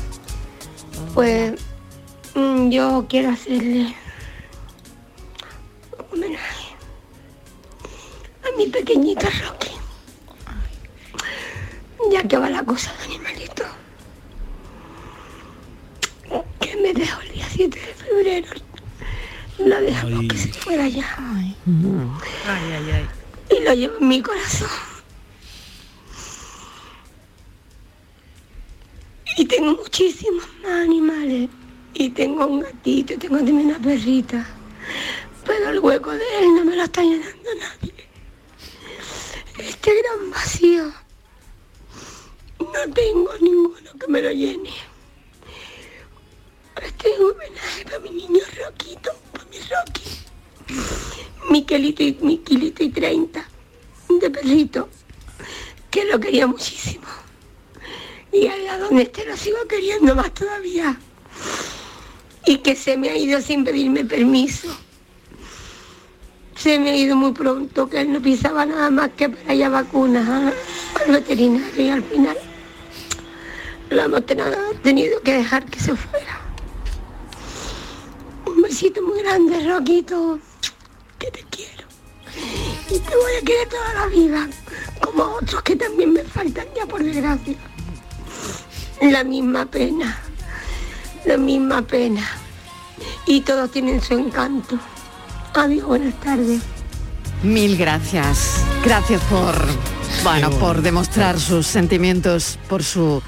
Pues 1.12 1.54
mm, 2.36 2.70
yo 2.70 3.04
quiero 3.08 3.30
hacerle 3.30 3.96
un 5.98 6.18
homenaje 6.20 6.68
a 8.44 8.56
mi 8.56 8.68
pequeñito 8.68 9.26
Rocky. 9.26 9.72
Ya 12.12 12.22
que 12.22 12.36
va 12.36 12.48
la 12.48 12.62
cosa 12.62 12.92
de 12.98 13.04
animalito. 13.06 13.64
Que 16.60 16.76
me 16.76 16.94
dejó 16.94 17.20
el 17.22 17.32
día 17.32 17.46
7 17.50 17.80
de 17.80 17.94
febrero. 17.94 18.48
Lo 19.58 19.80
dejamos 19.80 20.28
que 20.28 20.38
se 20.38 20.52
fuera 20.52 20.86
ya. 20.86 21.18
Y 23.50 23.64
lo 23.64 23.74
llevo 23.74 23.98
en 23.98 24.06
mi 24.06 24.22
corazón. 24.22 24.91
Y 29.42 29.44
tengo 29.44 29.72
muchísimos 29.72 30.46
más 30.62 30.84
animales. 30.84 31.50
Y 31.94 32.10
tengo 32.10 32.46
un 32.46 32.60
gatito, 32.60 33.18
tengo 33.18 33.38
también 33.38 33.70
una 33.70 33.78
perrita. 33.80 34.46
Pero 35.44 35.70
el 35.70 35.80
hueco 35.80 36.12
de 36.12 36.38
él 36.38 36.54
no 36.54 36.64
me 36.64 36.76
lo 36.76 36.84
está 36.84 37.02
llenando 37.02 37.50
nadie. 37.58 37.92
Este 39.58 39.90
gran 40.00 40.30
vacío. 40.30 40.92
No 42.60 42.94
tengo 42.94 43.30
ninguno 43.40 43.90
que 43.98 44.06
me 44.06 44.22
lo 44.22 44.30
llene. 44.30 44.70
Este 46.80 47.12
es 47.12 47.18
un 47.18 47.32
homenaje 47.32 47.84
para 47.84 47.98
mi 47.98 48.10
niño 48.10 48.44
Roquito, 48.64 49.10
para 49.32 49.44
mi 49.46 49.58
Rocky. 49.58 50.08
Miquelito 51.50 52.04
y 52.04 52.16
y 52.78 52.88
30 52.90 53.48
de 54.20 54.30
perrito, 54.30 54.88
que 55.90 56.04
lo 56.04 56.20
quería 56.20 56.46
muchísimo. 56.46 57.21
Y 58.32 58.48
allá 58.48 58.78
donde 58.78 59.02
esté 59.02 59.26
lo 59.26 59.36
sigo 59.36 59.58
queriendo 59.68 60.14
más 60.14 60.32
todavía. 60.32 60.98
Y 62.46 62.58
que 62.58 62.74
se 62.74 62.96
me 62.96 63.10
ha 63.10 63.16
ido 63.16 63.40
sin 63.40 63.64
pedirme 63.64 64.04
permiso. 64.04 64.68
Se 66.56 66.78
me 66.78 66.90
ha 66.90 66.96
ido 66.96 67.14
muy 67.14 67.32
pronto, 67.32 67.88
que 67.88 68.00
él 68.00 68.12
no 68.12 68.20
pisaba 68.20 68.64
nada 68.64 68.90
más 68.90 69.10
que 69.16 69.28
para 69.28 69.54
ir 69.54 69.64
a 69.64 69.68
vacunas 69.68 70.54
al 71.00 71.12
veterinario 71.12 71.84
y 71.84 71.88
al 71.88 72.02
final 72.02 72.36
lo 73.90 74.02
hemos 74.02 74.24
tenido 74.82 75.20
que 75.22 75.34
dejar 75.34 75.64
que 75.66 75.80
se 75.80 75.94
fuera. 75.94 76.40
Un 78.46 78.62
besito 78.62 79.02
muy 79.02 79.22
grande, 79.22 79.68
Roquito, 79.68 80.38
que 81.18 81.30
te 81.30 81.44
quiero. 81.50 81.86
Y 82.90 82.98
te 82.98 83.16
voy 83.16 83.32
a 83.40 83.44
querer 83.44 83.68
toda 83.68 83.94
la 83.94 84.06
vida, 84.06 84.48
como 85.00 85.24
otros 85.24 85.62
que 85.62 85.76
también 85.76 86.12
me 86.12 86.22
faltan 86.22 86.66
ya 86.74 86.86
por 86.86 87.02
desgracia. 87.02 87.56
La 89.00 89.24
misma 89.24 89.66
pena, 89.66 90.16
la 91.24 91.36
misma 91.36 91.82
pena. 91.82 92.22
Y 93.26 93.40
todos 93.40 93.70
tienen 93.70 94.00
su 94.00 94.14
encanto. 94.14 94.78
Adiós, 95.54 95.86
buenas 95.86 96.14
tardes. 96.20 96.60
Mil 97.42 97.76
gracias. 97.76 98.62
Gracias 98.84 99.20
por, 99.22 99.54
bueno, 100.22 100.50
por 100.50 100.82
demostrar 100.82 101.38
sus 101.40 101.66
sentimientos 101.66 102.58
por 102.68 102.82
su 102.84 103.22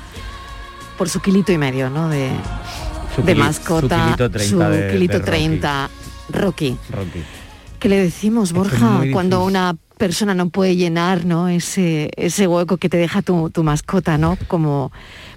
por 0.97 1.09
su 1.09 1.21
kilito 1.21 1.51
y 1.51 1.59
medio, 1.59 1.91
¿no? 1.91 2.09
De, 2.09 2.31
Su 3.17 3.23
de 3.23 3.35
mascota, 3.35 3.99
su 3.99 4.05
kilito 4.05 4.31
30 4.31 4.49
su 4.49 4.59
de- 4.71 4.91
kilito 4.93 5.13
de 5.15 5.19
Rocky. 5.19 5.31
30, 5.31 5.91
Rocky. 6.31 6.77
Rocky. 6.91 7.23
¿Qué 7.81 7.89
le 7.89 7.97
decimos, 8.03 8.51
es 8.51 8.53
Borja, 8.55 9.01
cuando 9.13 9.45
una 9.45 9.77
persona 9.99 10.35
no 10.35 10.49
puede 10.49 10.77
llenar 10.77 11.25
¿no? 11.25 11.49
ese, 11.49 12.11
ese 12.17 12.47
hueco 12.47 12.77
que 12.79 12.89
te 12.89 12.97
deja 12.97 13.23
tu, 13.23 13.51
tu 13.51 13.63
mascota, 13.63 14.19
¿no? 14.19 14.37
Como, 14.49 14.91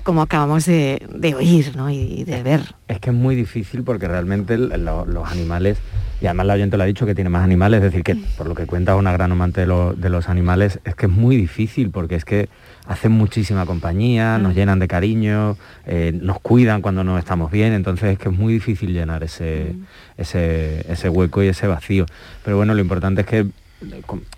como 0.04 0.22
acabamos 0.22 0.66
de, 0.66 1.06
de 1.14 1.36
oír 1.36 1.76
¿no? 1.76 1.90
y 1.90 2.24
de 2.24 2.42
ver. 2.44 2.62
Es 2.88 3.00
que 3.00 3.12
es 3.12 3.16
muy 3.16 3.36
difícil 3.36 3.84
porque 3.84 4.08
realmente 4.08 4.58
lo- 4.58 5.06
los 5.06 5.30
animales, 5.32 5.78
y 6.22 6.26
además 6.26 6.48
la 6.48 6.54
oyente 6.56 6.78
lo 6.78 6.84
ha 6.84 6.88
dicho 6.88 7.06
que 7.06 7.14
tiene 7.14 7.30
más 7.30 7.44
animales, 7.44 7.78
es 7.80 7.84
decir, 7.92 8.04
que 8.04 8.16
por 8.38 8.48
lo 8.48 8.56
que 8.56 8.66
cuenta 8.66 8.96
una 8.96 9.12
gran 9.12 9.32
amante 9.32 9.62
de, 9.62 9.68
lo- 9.68 9.94
de 9.94 10.10
los 10.10 10.28
animales, 10.30 10.80
es 10.86 10.96
que 10.96 11.06
es 11.06 11.12
muy 11.12 11.36
difícil 11.38 11.92
porque 11.92 12.16
es 12.16 12.26
que 12.26 12.50
hacen 12.88 13.12
muchísima 13.12 13.66
compañía, 13.66 14.38
nos 14.40 14.56
llenan 14.56 14.80
de 14.80 14.88
cariño, 14.88 15.58
eh, 15.86 16.18
nos 16.20 16.40
cuidan 16.40 16.82
cuando 16.82 17.04
no 17.04 17.18
estamos 17.20 17.52
bien, 17.52 17.74
entonces 17.74 18.14
es 18.14 18.18
que 18.18 18.30
es 18.30 18.36
muy 18.38 18.54
difícil 18.54 18.94
llenar 18.94 19.24
ese, 19.24 19.76
ese, 20.18 20.86
ese 20.92 21.10
hueco 21.10 21.44
y 21.44 21.48
ese 21.48 21.68
vacío. 21.68 22.06
Pero 22.44 22.58
bueno, 22.58 22.74
lo 22.74 22.82
importante 22.82 23.22
es 23.22 23.28
que 23.28 23.46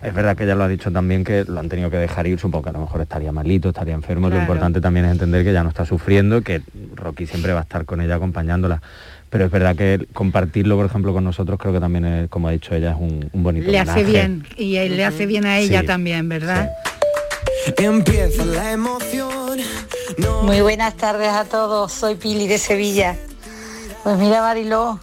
es 0.02 0.14
verdad 0.14 0.36
que 0.36 0.44
ella 0.44 0.56
lo 0.56 0.64
ha 0.64 0.68
dicho 0.68 0.92
también 0.92 1.24
que 1.24 1.46
lo 1.46 1.60
han 1.60 1.70
tenido 1.70 1.90
que 1.90 1.98
dejar 1.98 2.28
ir, 2.28 2.40
supongo 2.40 2.64
que 2.64 2.70
a 2.72 2.74
lo 2.74 2.80
mejor 2.82 3.02
estaría 3.02 3.32
malito, 3.32 3.70
estaría 3.70 3.94
enfermo, 3.94 4.30
lo 4.30 4.38
importante 4.38 4.82
también 4.82 5.06
es 5.06 5.14
entender 5.14 5.44
que 5.46 5.54
ya 5.54 5.64
no 5.64 5.70
está 5.70 5.86
sufriendo, 5.86 6.42
que 6.42 6.62
Rocky 6.96 7.26
siempre 7.26 7.54
va 7.54 7.60
a 7.60 7.64
estar 7.64 7.86
con 7.86 8.02
ella 8.02 8.16
acompañándola. 8.16 8.82
Pero 9.30 9.46
es 9.46 9.52
verdad 9.52 9.76
que 9.76 10.08
compartirlo, 10.12 10.76
por 10.76 10.88
ejemplo, 10.88 11.14
con 11.14 11.24
nosotros 11.24 11.60
creo 11.60 11.72
que 11.72 11.80
también, 11.80 12.04
es, 12.06 12.30
como 12.30 12.48
ha 12.48 12.52
dicho 12.52 12.74
ella, 12.74 12.92
es 12.92 12.98
un, 13.00 13.30
un 13.32 13.44
bonito 13.44 13.70
Le 13.72 13.80
hace 13.80 14.04
bien 14.04 14.46
y 14.58 14.76
él 14.78 14.98
le 14.98 15.06
hace 15.06 15.26
bien 15.28 15.46
a 15.46 15.60
ella 15.60 15.82
Sí. 15.82 15.86
también, 15.86 16.28
¿verdad? 16.28 16.72
Empieza 17.78 18.44
la 18.46 18.72
emoción. 18.72 19.60
Muy 20.44 20.62
buenas 20.62 20.96
tardes 20.96 21.30
a 21.30 21.46
todos, 21.46 21.92
soy 21.94 22.16
Pili 22.16 22.48
de 22.48 22.58
Sevilla. 22.58 23.16
Pues 24.04 24.18
mira 24.18 24.42
Mariló, 24.42 25.00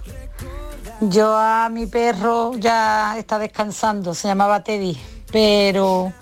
yo 1.00 1.36
a 1.36 1.68
mi 1.68 1.86
perro 1.86 2.52
ya 2.56 3.16
está 3.18 3.38
descansando, 3.38 4.14
se 4.14 4.28
llamaba 4.28 4.62
Teddy, 4.64 4.96
pero 5.30 6.12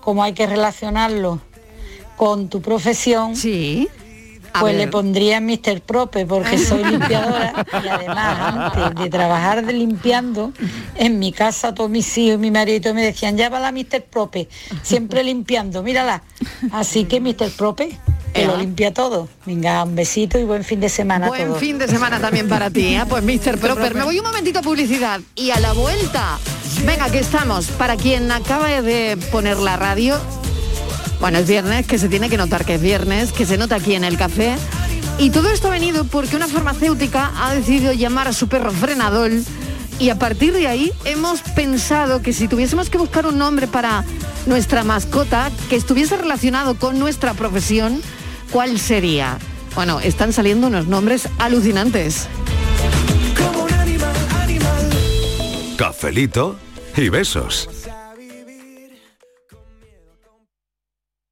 como 0.00 0.22
hay 0.22 0.32
que 0.32 0.46
relacionarlo 0.46 1.40
con 2.16 2.48
tu 2.48 2.60
profesión, 2.60 3.32
A 4.52 4.60
pues 4.60 4.72
ver. 4.72 4.86
le 4.86 4.88
pondría 4.88 5.40
Mr. 5.40 5.80
Prope 5.80 6.26
porque 6.26 6.58
soy 6.68 6.84
limpiadora 6.84 7.64
y 7.84 7.88
además 7.88 8.72
antes 8.74 9.02
de 9.04 9.10
trabajar 9.10 9.64
de 9.64 9.72
limpiando, 9.72 10.52
en 10.96 11.18
mi 11.18 11.32
casa 11.32 11.74
todos 11.74 11.88
mis 11.90 12.16
hijos 12.18 12.34
y 12.34 12.38
mi 12.38 12.50
marido 12.50 12.92
me 12.94 13.02
decían, 13.04 13.36
ya 13.36 13.48
va 13.48 13.60
la 13.60 13.72
Mr. 13.72 14.02
Prope, 14.10 14.48
siempre 14.82 15.22
limpiando, 15.24 15.82
mírala. 15.82 16.22
Así 16.72 17.04
que 17.04 17.20
Mr. 17.20 17.50
Prope, 17.56 17.98
que 18.32 18.46
lo 18.46 18.56
limpia 18.56 18.92
todo. 18.92 19.28
Venga, 19.46 19.84
un 19.84 19.94
besito 19.94 20.38
y 20.38 20.44
buen 20.44 20.64
fin 20.64 20.80
de 20.80 20.88
semana 20.88 21.26
a 21.26 21.28
Buen 21.28 21.48
todos. 21.48 21.58
fin 21.58 21.78
de 21.78 21.88
semana 21.88 22.20
también 22.20 22.48
para 22.48 22.70
ti, 22.70 22.94
¿eh? 22.94 23.04
Pues 23.08 23.22
Mr. 23.22 23.58
Proper, 23.60 23.94
me 23.94 24.04
voy 24.04 24.18
un 24.18 24.26
momentito 24.26 24.60
a 24.60 24.62
publicidad 24.62 25.20
y 25.34 25.50
a 25.50 25.60
la 25.60 25.72
vuelta. 25.72 26.38
Venga, 26.84 27.10
que 27.10 27.18
estamos. 27.18 27.66
Para 27.68 27.96
quien 27.96 28.30
acaba 28.30 28.68
de 28.82 29.16
poner 29.30 29.58
la 29.58 29.76
radio, 29.76 30.18
bueno, 31.20 31.38
es 31.38 31.46
viernes, 31.48 31.86
que 31.86 31.98
se 31.98 32.08
tiene 32.08 32.28
que 32.30 32.36
notar 32.36 32.64
que 32.64 32.76
es 32.76 32.80
viernes, 32.80 33.32
que 33.32 33.44
se 33.46 33.58
nota 33.58 33.76
aquí 33.76 33.94
en 33.94 34.04
el 34.04 34.16
café. 34.16 34.54
Y 35.18 35.30
todo 35.30 35.50
esto 35.50 35.68
ha 35.68 35.72
venido 35.72 36.04
porque 36.04 36.36
una 36.36 36.48
farmacéutica 36.48 37.32
ha 37.36 37.54
decidido 37.54 37.92
llamar 37.92 38.28
a 38.28 38.32
su 38.32 38.48
perro 38.48 38.70
Frenadol 38.72 39.44
y 39.98 40.08
a 40.08 40.18
partir 40.18 40.54
de 40.54 40.66
ahí 40.66 40.92
hemos 41.04 41.42
pensado 41.42 42.22
que 42.22 42.32
si 42.32 42.48
tuviésemos 42.48 42.88
que 42.88 42.96
buscar 42.96 43.26
un 43.26 43.36
nombre 43.36 43.66
para 43.66 44.02
nuestra 44.46 44.82
mascota 44.82 45.50
que 45.68 45.76
estuviese 45.76 46.16
relacionado 46.16 46.76
con 46.76 46.98
nuestra 46.98 47.34
profesión, 47.34 48.00
¿cuál 48.50 48.78
sería? 48.78 49.38
Bueno, 49.74 50.00
están 50.00 50.32
saliendo 50.32 50.66
unos 50.66 50.86
nombres 50.86 51.28
alucinantes. 51.38 52.28
Cafelito 55.76 56.56
y 56.96 57.08
besos. 57.08 57.68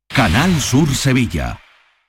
Canal 0.09 0.61
Sur 0.61 0.95
Sevilla. 0.95 1.61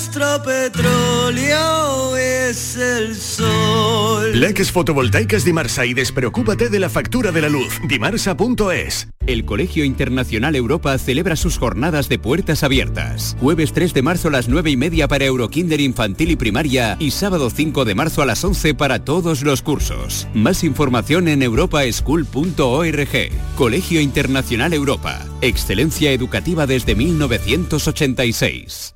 nuestro 0.00 0.42
petróleo 0.42 2.16
es 2.16 2.74
el 2.78 3.14
sol. 3.14 4.40
Leques 4.40 4.72
fotovoltaicas 4.72 5.44
Dimarsa 5.44 5.84
y 5.84 5.92
despreocúpate 5.92 6.70
de 6.70 6.80
la 6.80 6.88
factura 6.88 7.32
de 7.32 7.42
la 7.42 7.50
luz. 7.50 7.78
Dimarsa.es. 7.86 9.08
El 9.26 9.44
Colegio 9.44 9.84
Internacional 9.84 10.56
Europa 10.56 10.96
celebra 10.96 11.36
sus 11.36 11.58
jornadas 11.58 12.08
de 12.08 12.18
puertas 12.18 12.62
abiertas. 12.62 13.36
Jueves 13.40 13.74
3 13.74 13.92
de 13.92 14.00
marzo 14.00 14.28
a 14.28 14.30
las 14.30 14.48
9 14.48 14.70
y 14.70 14.78
media 14.78 15.06
para 15.06 15.26
Eurokinder 15.26 15.82
infantil 15.82 16.30
y 16.30 16.36
primaria 16.36 16.96
y 16.98 17.10
sábado 17.10 17.50
5 17.50 17.84
de 17.84 17.94
marzo 17.94 18.22
a 18.22 18.26
las 18.26 18.42
11 18.42 18.72
para 18.72 19.04
todos 19.04 19.42
los 19.42 19.60
cursos. 19.60 20.28
Más 20.32 20.64
información 20.64 21.28
en 21.28 21.42
europaschool.org. 21.42 23.30
Colegio 23.54 24.00
Internacional 24.00 24.72
Europa. 24.72 25.26
Excelencia 25.42 26.10
educativa 26.10 26.66
desde 26.66 26.94
1986. 26.94 28.94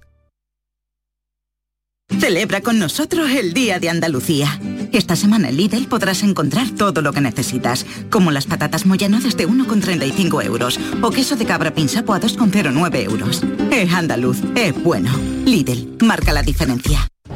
Celebra 2.25 2.63
con 2.63 2.79
nosotros 2.79 3.31
el 3.33 3.53
Día 3.53 3.79
de 3.79 3.91
Andalucía. 3.91 4.59
Esta 4.93 5.15
semana 5.15 5.51
en 5.51 5.59
Lidl 5.59 5.87
podrás 5.89 6.23
encontrar 6.23 6.71
todo 6.71 7.03
lo 7.03 7.13
que 7.13 7.21
necesitas, 7.21 7.85
como 8.09 8.31
las 8.31 8.47
patatas 8.47 8.87
Moyano 8.87 9.21
desde 9.21 9.47
1,35 9.47 10.43
euros 10.43 10.81
o 11.03 11.11
queso 11.11 11.37
de 11.37 11.45
cabra 11.45 11.75
pinsapo 11.75 12.15
a 12.15 12.21
2,09 12.23 13.05
euros. 13.05 13.43
Es 13.71 13.93
andaluz, 13.93 14.39
es 14.57 14.73
bueno. 14.83 15.11
Lidl, 15.45 15.99
marca 16.01 16.33
la 16.33 16.41
diferencia. 16.41 17.07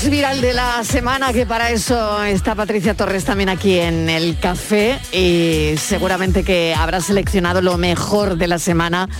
Más 0.00 0.10
viral 0.10 0.40
de 0.40 0.54
la 0.54 0.82
semana, 0.82 1.30
que 1.32 1.44
para 1.44 1.70
eso 1.70 2.22
está 2.24 2.54
Patricia 2.54 2.94
Torres 2.94 3.24
también 3.24 3.50
aquí 3.50 3.78
en 3.78 4.08
el 4.08 4.38
café 4.38 4.98
y 5.12 5.76
seguramente 5.76 6.42
que 6.42 6.74
habrá 6.74 7.02
seleccionado 7.02 7.60
lo 7.60 7.76
mejor 7.76 8.36
de 8.36 8.46
la 8.46 8.58
semana 8.58 9.10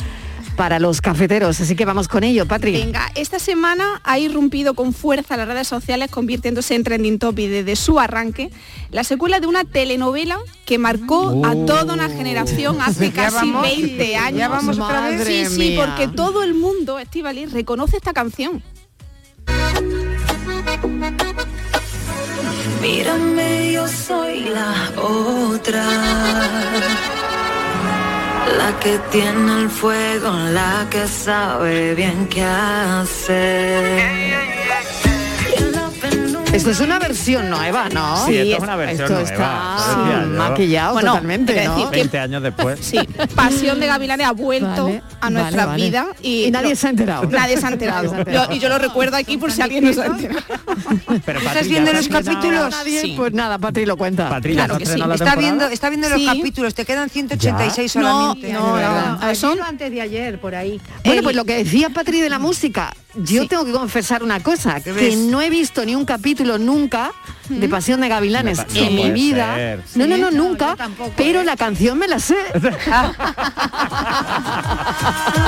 para 0.56 0.78
los 0.78 1.02
cafeteros. 1.02 1.60
Así 1.60 1.76
que 1.76 1.84
vamos 1.84 2.08
con 2.08 2.24
ello, 2.24 2.46
Patri. 2.46 2.72
Venga, 2.72 3.10
esta 3.14 3.38
semana 3.38 4.00
ha 4.04 4.18
irrumpido 4.18 4.72
con 4.72 4.94
fuerza 4.94 5.36
las 5.36 5.48
redes 5.48 5.68
sociales, 5.68 6.10
convirtiéndose 6.10 6.74
en 6.76 6.84
trending 6.84 7.18
topic 7.18 7.50
desde 7.50 7.76
su 7.76 7.98
arranque, 8.00 8.50
la 8.90 9.04
secuela 9.04 9.38
de 9.38 9.48
una 9.48 9.64
telenovela 9.64 10.38
que 10.64 10.78
marcó 10.78 11.42
a 11.44 11.52
toda 11.66 11.92
una 11.92 12.08
generación 12.08 12.80
hace 12.80 13.10
casi 13.12 13.50
vamos, 13.50 13.62
20 13.62 14.10
ya 14.10 14.26
años. 14.26 14.48
vamos 14.48 14.78
otra 14.78 15.10
vez. 15.10 15.26
Sí, 15.26 15.44
sí, 15.46 15.58
mía. 15.58 15.84
porque 15.84 16.08
todo 16.08 16.42
el 16.42 16.54
mundo, 16.54 16.98
Estivali, 16.98 17.44
reconoce 17.44 17.98
esta 17.98 18.14
canción. 18.14 18.62
Mírame, 22.80 23.72
yo 23.72 23.86
soy 23.86 24.40
la 24.44 24.74
otra. 24.96 25.84
La 28.58 28.78
que 28.80 28.98
tiene 29.10 29.62
el 29.62 29.68
fuego, 29.68 30.30
la 30.30 30.86
que 30.90 31.06
sabe 31.06 31.94
bien 31.94 32.26
qué 32.28 32.42
hacer. 32.42 34.00
Esto 36.52 36.70
es 36.72 36.80
una 36.80 36.98
versión 36.98 37.48
nueva, 37.48 37.88
¿no? 37.90 38.26
Sí, 38.26 38.36
esto 38.36 38.56
es 38.56 38.62
una 38.62 38.76
versión 38.76 39.02
esto 39.02 39.14
nueva, 39.14 39.30
está 39.30 40.26
maquillado 40.26 40.92
Bueno, 40.94 41.10
totalmente, 41.12 41.64
¿no? 41.64 41.74
decir 41.76 41.90
que- 41.90 41.96
20 41.96 42.18
años 42.18 42.42
después. 42.42 42.80
Sí, 42.82 42.98
Pasión 43.36 43.78
de 43.78 43.86
Gavilanes 43.86 44.26
ha 44.26 44.32
vuelto 44.32 44.84
Vale, 44.86 45.02
a 45.20 45.30
vale, 45.30 45.56
vale. 45.56 45.82
vidas 45.84 46.06
y, 46.22 46.44
Y 46.46 46.50
nadie 46.50 46.74
se 46.74 46.88
ha 46.88 46.90
enterado. 46.90 47.24
Nadie 47.30 47.56
se 47.56 47.66
ha 47.66 47.68
enterado. 47.70 48.02
Nadie 48.02 48.08
se 48.10 48.14
ha 48.16 48.18
enterado. 48.18 48.48
Yo- 48.48 48.54
y 48.56 48.58
yo 48.58 48.68
lo 48.68 48.78
recuerdo 48.78 49.16
aquí 49.16 49.36
por 49.36 49.52
si 49.52 49.62
alguien 49.62 49.84
no 49.84 49.92
se 49.92 50.02
ha 50.02 50.06
enterado. 50.06 50.40
Pero 51.24 51.38
¿Estás 51.38 51.54
Patri, 51.54 51.68
viendo 51.68 51.92
¿ya 51.92 51.96
los 51.98 52.08
capítulos? 52.08 52.70
Nadie, 52.70 53.00
Sí. 53.00 53.14
Pues 53.16 53.32
nada, 53.32 53.58
Patri 53.58 53.86
lo 53.86 53.96
cuenta. 53.96 54.28
Patri, 54.28 54.54
¿ya 54.54 54.64
Claro 54.64 54.78
que 54.78 54.86
sí. 54.86 54.92
Está 54.92 55.06
temporada? 55.08 55.36
viendo, 55.36 55.66
está 55.68 55.88
viendo 55.88 56.08
los 56.08 56.22
capítulos, 56.24 56.74
te 56.74 56.84
quedan 56.84 57.08
186 57.10 57.94
No, 57.96 58.02
solamente. 58.02 58.52
no, 58.52 59.34
son- 59.36 59.58
antes 59.62 59.90
de 59.90 60.00
ayer, 60.00 60.40
por 60.40 60.54
ahí. 60.56 60.80
Bueno, 61.04 61.18
El- 61.20 61.24
pues 61.24 61.36
lo 61.36 61.44
que 61.44 61.56
decía 61.62 61.90
Patri 61.90 62.20
de 62.20 62.28
la 62.28 62.38
música, 62.38 62.92
yo 63.14 63.46
tengo 63.46 63.64
que 63.64 63.72
confesar 63.72 64.22
una 64.22 64.40
cosa, 64.40 64.80
¿Qué 64.80 64.92
que 64.92 65.16
no 65.16 65.40
he 65.40 65.50
visto 65.50 65.84
ni 65.84 65.94
un 65.94 66.04
capítulo 66.04 66.39
nunca 66.44 67.12
de 67.48 67.68
Pasión 67.68 68.00
de 68.00 68.08
Gavilanes 68.08 68.58
No 68.58 68.80
en 68.80 68.94
mi 68.94 69.00
puede 69.02 69.12
vida. 69.12 69.54
ser. 69.56 69.82
No, 69.96 70.06
no, 70.06 70.16
no, 70.16 70.30
no, 70.30 70.36
nunca. 70.36 70.76
tampoco, 70.76 71.12
pero 71.16 71.40
¿eh? 71.40 71.44
la 71.44 71.56
canción 71.56 71.98
me 71.98 72.06
la 72.08 72.18
sé. 72.20 72.36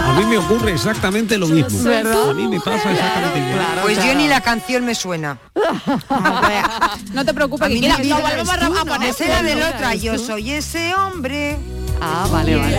A 0.04 0.14
mí 0.18 0.24
me 0.26 0.38
ocurre 0.38 0.72
exactamente 0.72 1.38
lo 1.38 1.46
mismo. 1.48 1.82
¿Verdad? 1.82 2.30
A 2.30 2.34
mí 2.34 2.48
me 2.48 2.60
pasa 2.60 2.90
exactamente 2.92 3.38
igual. 3.50 3.78
Pues 3.82 4.04
yo 4.04 4.14
ni 4.14 4.28
la 4.28 4.40
canción 4.40 4.84
me 4.84 4.94
suena. 4.94 5.38
No 7.12 7.24
te 7.24 7.34
preocupes, 7.34 7.66
A 7.66 7.68
que 7.68 7.80
no 7.80 7.88
la 7.88 8.20
volvemos 8.20 8.48
a, 8.48 8.56
¿no? 8.84 8.86
poner. 8.86 9.10
Esa 9.10 9.24
era 9.24 9.42
del 9.42 9.60
¿no? 9.60 9.66
otra. 9.68 9.90
¿Eres 9.90 10.02
Yo 10.02 10.18
soy 10.18 10.52
ese 10.52 10.94
hombre. 10.94 11.58
Ah, 12.00 12.26
vale, 12.30 12.56
vale. 12.56 12.78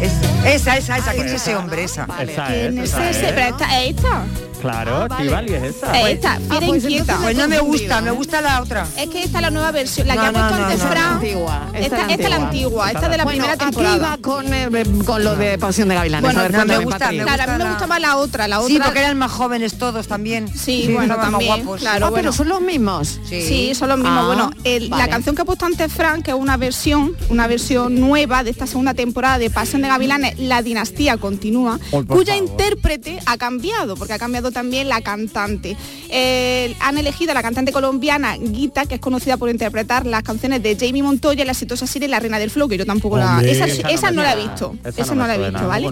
Es- 0.00 0.12
esa, 0.46 0.76
esa, 0.78 0.96
esa, 0.98 1.12
¿quién 1.12 1.26
es 1.26 1.32
ese 1.34 1.54
hombre? 1.56 1.84
Esa. 1.84 2.06
Esa 2.20 2.46
¿Quién 2.46 2.78
es, 2.78 2.84
es 2.84 2.90
esa 2.94 3.10
ese? 3.10 3.26
es. 3.28 3.32
Pero 3.32 3.46
esta, 3.56 3.82
esta, 3.82 4.22
Claro, 4.60 5.08
vale. 5.08 5.14
Estivali 5.24 5.54
es 5.54 5.62
esa. 5.76 6.08
esta, 6.10 6.36
fiera 6.36 6.66
pues 6.66 6.82
inquieta. 6.84 7.16
Pues 7.16 7.34
no 7.36 7.48
me 7.48 7.60
gusta, 7.60 8.00
me 8.02 8.10
gusta 8.10 8.42
la 8.42 8.60
otra. 8.60 8.86
Es 8.98 9.08
que 9.08 9.22
esta 9.22 9.38
es 9.38 9.42
la 9.42 9.50
nueva 9.50 9.70
versión, 9.72 10.06
la 10.06 10.12
que 10.14 10.20
No, 10.20 10.26
ha 10.26 10.32
puesto 10.32 10.50
no, 10.50 10.56
no, 10.58 10.64
antes 10.66 10.78
no, 10.78 10.84
no. 10.84 10.90
Fran. 10.90 11.12
Antigua, 11.14 11.62
esta 11.72 11.78
Esta, 11.78 11.96
es 11.96 12.10
esta 12.12 12.22
es 12.24 12.30
la 12.30 12.36
antigua, 12.36 12.86
esta 12.90 13.04
es 13.06 13.10
de 13.10 13.16
la 13.16 13.24
Bueno, 13.24 13.38
primera 13.44 13.52
aquí 13.54 13.64
temporada. 13.64 13.98
va 14.10 14.18
con, 14.18 14.52
eh, 14.52 14.68
con 15.06 15.24
lo 15.24 15.36
de 15.36 15.56
Pasión 15.56 15.88
de 15.88 15.94
Gavilanes. 15.94 16.22
Bueno, 16.24 16.40
A 16.40 16.42
ver, 16.42 16.52
no, 16.52 16.58
me 16.58 16.64
cuéntame, 16.66 16.84
gusta, 16.84 17.10
me 17.12 17.22
Claro, 17.22 17.42
a 17.42 17.46
mí 17.46 17.52
me 17.52 17.64
la- 17.64 17.70
gusta 17.70 17.86
más 17.86 18.00
la 18.02 18.16
otra, 18.18 18.48
la 18.48 18.60
otra. 18.60 18.68
Sí, 18.74 18.80
porque 18.84 18.98
eran 19.00 19.16
más 19.16 19.32
jóvenes 19.32 19.78
todos 19.78 20.06
también. 20.08 20.46
Sí, 20.54 20.90
bueno, 20.92 21.02
estaban 21.14 21.20
más 21.20 21.30
también, 21.40 21.56
guapos. 21.64 21.80
claro. 21.80 22.06
Ah, 22.06 22.10
bueno. 22.10 22.22
pero 22.22 22.32
son 22.34 22.48
los 22.50 22.60
mismos. 22.60 23.18
Sí, 23.26 23.74
son 23.74 23.88
los 23.88 23.96
mismos. 23.98 24.18
Ah, 24.22 24.26
bueno, 24.26 24.50
el- 24.64 24.90
la 24.90 24.96
vale. 24.98 25.10
canción 25.10 25.34
que 25.36 25.40
ha 25.40 25.44
puesto 25.46 25.64
antes 25.64 25.90
Frank, 25.90 26.22
que 26.22 26.32
es 26.32 26.36
una 26.36 26.58
versión, 26.58 27.16
una 27.30 27.46
versión 27.46 27.98
nueva 27.98 28.44
de 28.44 28.50
esta 28.50 28.66
segunda 28.66 28.92
temporada 28.92 29.38
de 29.38 29.48
Pasión 29.48 29.80
de 29.80 29.88
Gavilanes, 29.90 30.38
La 30.38 30.62
Dinastía 30.62 31.16
Continúa, 31.18 31.78
cuya 31.90 32.34
favor. 32.34 32.48
intérprete 32.50 33.18
ha 33.26 33.36
cambiado, 33.36 33.96
porque 33.96 34.12
ha 34.14 34.18
cambiado 34.18 34.50
también 34.50 34.88
la 34.88 35.00
cantante. 35.02 35.76
Eh, 36.08 36.74
han 36.80 36.98
elegido 36.98 37.32
a 37.32 37.34
la 37.34 37.42
cantante 37.42 37.72
colombiana 37.72 38.36
Guita, 38.36 38.86
que 38.86 38.96
es 38.96 39.00
conocida 39.00 39.36
por 39.36 39.50
interpretar 39.50 40.06
las 40.06 40.22
canciones 40.22 40.62
de 40.62 40.76
Jamie 40.78 41.02
Montoya 41.02 41.42
en 41.42 41.46
la 41.46 41.52
exitosa 41.52 41.86
serie 41.86 42.08
La 42.08 42.18
Reina 42.20 42.38
del 42.38 42.50
Flow, 42.50 42.68
que 42.68 42.78
yo 42.78 42.86
tampoco 42.86 43.16
la... 43.18 43.36
Hombre, 43.36 43.50
Esa, 43.52 43.66
esa 43.66 43.88
esa 43.90 44.10
no 44.10 44.22
la 44.22 44.32
he 44.32 44.36
visto. 44.36 44.74
Esa 44.84 45.02
Esa 45.02 45.14
no 45.14 45.22
no 45.22 45.26
la 45.28 45.34
he 45.36 45.50
visto, 45.50 45.66
¿vale? 45.68 45.88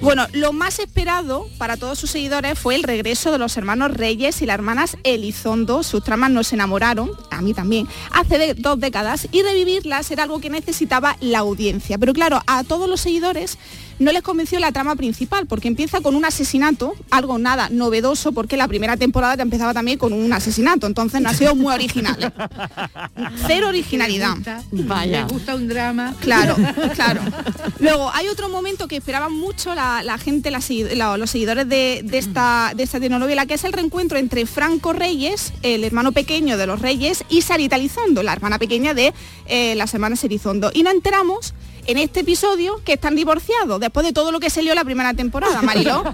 Bueno, 0.00 0.26
lo 0.32 0.52
más 0.52 0.78
esperado 0.78 1.46
para 1.58 1.76
todos 1.76 1.98
sus 1.98 2.10
seguidores 2.10 2.58
fue 2.58 2.74
el 2.74 2.82
regreso 2.82 3.30
de 3.30 3.38
los 3.38 3.56
hermanos 3.56 3.92
Reyes 3.92 4.42
y 4.42 4.46
las 4.46 4.54
hermanas 4.54 4.96
Elizondo. 5.04 5.82
Sus 5.82 6.02
tramas 6.04 6.30
nos 6.30 6.52
enamoraron, 6.52 7.10
a 7.30 7.40
mí 7.42 7.54
también, 7.54 7.86
hace 8.12 8.38
de- 8.38 8.54
dos 8.54 8.78
décadas 8.80 9.28
y 9.32 9.42
revivirlas 9.42 10.10
era 10.10 10.24
algo 10.24 10.40
que 10.40 10.50
necesitaba 10.50 11.16
la 11.20 11.38
audiencia. 11.40 11.98
Pero 11.98 12.12
claro, 12.12 12.40
a 12.46 12.64
todos 12.64 12.88
los 12.88 13.00
seguidores 13.00 13.31
no 13.98 14.10
les 14.12 14.22
convenció 14.22 14.58
la 14.58 14.72
trama 14.72 14.96
principal 14.96 15.46
porque 15.46 15.68
empieza 15.68 16.00
con 16.00 16.14
un 16.16 16.24
asesinato, 16.24 16.94
algo 17.10 17.38
nada 17.38 17.68
novedoso 17.68 18.32
porque 18.32 18.56
la 18.56 18.66
primera 18.68 18.96
temporada 18.96 19.36
ya 19.36 19.42
empezaba 19.42 19.72
también 19.74 19.98
con 19.98 20.12
un 20.12 20.32
asesinato, 20.32 20.86
entonces 20.86 21.20
no 21.20 21.28
ha 21.28 21.34
sido 21.34 21.54
muy 21.54 21.72
original. 21.72 22.32
Cero 23.46 23.68
originalidad. 23.68 24.36
Vaya. 24.72 25.24
Me 25.26 25.32
gusta 25.32 25.54
un 25.54 25.68
drama. 25.68 26.14
Claro, 26.20 26.56
claro. 26.94 27.20
Luego, 27.80 28.10
hay 28.12 28.28
otro 28.28 28.48
momento 28.48 28.88
que 28.88 28.96
esperaban 28.96 29.32
mucho 29.32 29.74
la, 29.74 30.02
la 30.02 30.18
gente, 30.18 30.50
la 30.50 30.60
la- 30.94 31.16
los 31.16 31.30
seguidores 31.30 31.68
de, 31.68 32.02
de 32.04 32.18
esta, 32.18 32.72
de 32.74 32.82
esta 32.82 32.98
telenovela, 33.00 33.46
que 33.46 33.54
es 33.54 33.64
el 33.64 33.72
reencuentro 33.72 34.18
entre 34.18 34.46
Franco 34.46 34.92
Reyes, 34.92 35.52
el 35.62 35.84
hermano 35.84 36.12
pequeño 36.12 36.56
de 36.56 36.66
los 36.66 36.80
Reyes, 36.80 37.24
y 37.28 37.42
Sarita 37.42 37.76
Elizondo, 37.76 38.22
la 38.22 38.32
hermana 38.32 38.58
pequeña 38.58 38.94
de 38.94 39.12
eh, 39.46 39.74
las 39.76 39.92
hermanas 39.94 40.22
Elizondo. 40.24 40.70
Y 40.74 40.82
nos 40.82 40.94
enteramos 40.94 41.54
en 41.86 41.98
este 41.98 42.20
episodio 42.20 42.80
que 42.84 42.94
están 42.94 43.16
divorciados, 43.16 43.80
después 43.80 44.06
de 44.06 44.12
todo 44.12 44.30
lo 44.32 44.38
que 44.40 44.50
se 44.50 44.62
lió 44.62 44.74
la 44.74 44.84
primera 44.84 45.14
temporada, 45.14 45.60
Mariló. 45.62 46.04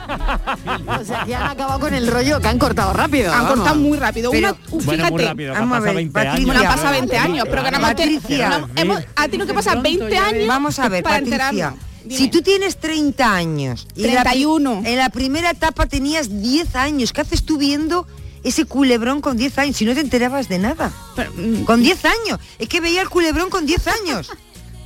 O 1.01 1.05
sea, 1.05 1.25
que 1.25 1.35
han 1.35 1.51
acabado 1.51 1.81
con 1.81 1.95
el 1.95 2.07
rollo 2.07 2.41
que 2.41 2.49
han 2.49 2.59
cortado 2.59 2.93
rápido. 2.93 3.33
Han 3.33 3.43
vamos. 3.45 3.55
cortado 3.59 3.77
muy 3.77 3.99
rápido. 3.99 4.31
Pero- 4.31 4.49
Una- 4.49 4.59
uh, 4.71 4.81
Bueno, 4.83 4.85
muy 4.87 4.97
fíjate, 4.97 5.25
rápido, 5.29 5.55
que 5.55 5.59
Vamos 5.61 5.73
a 5.73 5.77
han 5.77 5.83
pasado 5.83 5.85
ver, 5.85 5.95
20 5.97 6.13
Patricia. 6.13 6.53
años. 6.53 6.63
Ya, 6.63 6.69
pasado 6.71 6.93
20 6.93 7.19
años, 7.19 7.47
pero 7.51 7.65
que 7.65 7.71
no, 7.71 8.69
hemos- 8.77 9.05
ha 9.17 9.29
tenido 9.29 9.47
que 9.47 9.55
pasar 9.55 9.83
20 9.83 10.19
años 10.19 10.47
Vamos 10.47 10.79
a 10.79 10.89
ver, 10.89 11.03
para 11.03 11.17
Patricia. 11.21 11.75
Dime. 12.05 12.17
Si 12.17 12.29
tú 12.29 12.41
tienes 12.43 12.79
30 12.79 13.35
años 13.35 13.87
y 13.95 14.05
en 14.05 14.15
la 14.15 14.23
31. 14.23 14.83
en 14.85 14.97
la 14.97 15.11
primera 15.11 15.51
etapa 15.51 15.87
tenías 15.87 16.41
10 16.41 16.75
años, 16.77 17.13
¿qué 17.13 17.21
haces 17.21 17.45
tú 17.45 17.59
viendo 17.59 18.07
ese 18.45 18.65
culebrón 18.65 19.21
con 19.21 19.37
10 19.37 19.59
años 19.59 19.77
si 19.77 19.85
no 19.85 19.93
te 19.95 20.01
enterabas 20.01 20.49
de 20.49 20.59
nada? 20.59 20.91
Pero, 21.17 21.33
mm, 21.37 21.65
Con 21.65 21.83
10 21.83 22.03
años. 22.05 22.41
Es 22.59 22.69
que 22.69 22.81
veía 22.81 23.03
el 23.03 23.11
culebrón 23.11 23.51
con 23.51 23.67
10 23.67 23.87
años. 23.89 24.31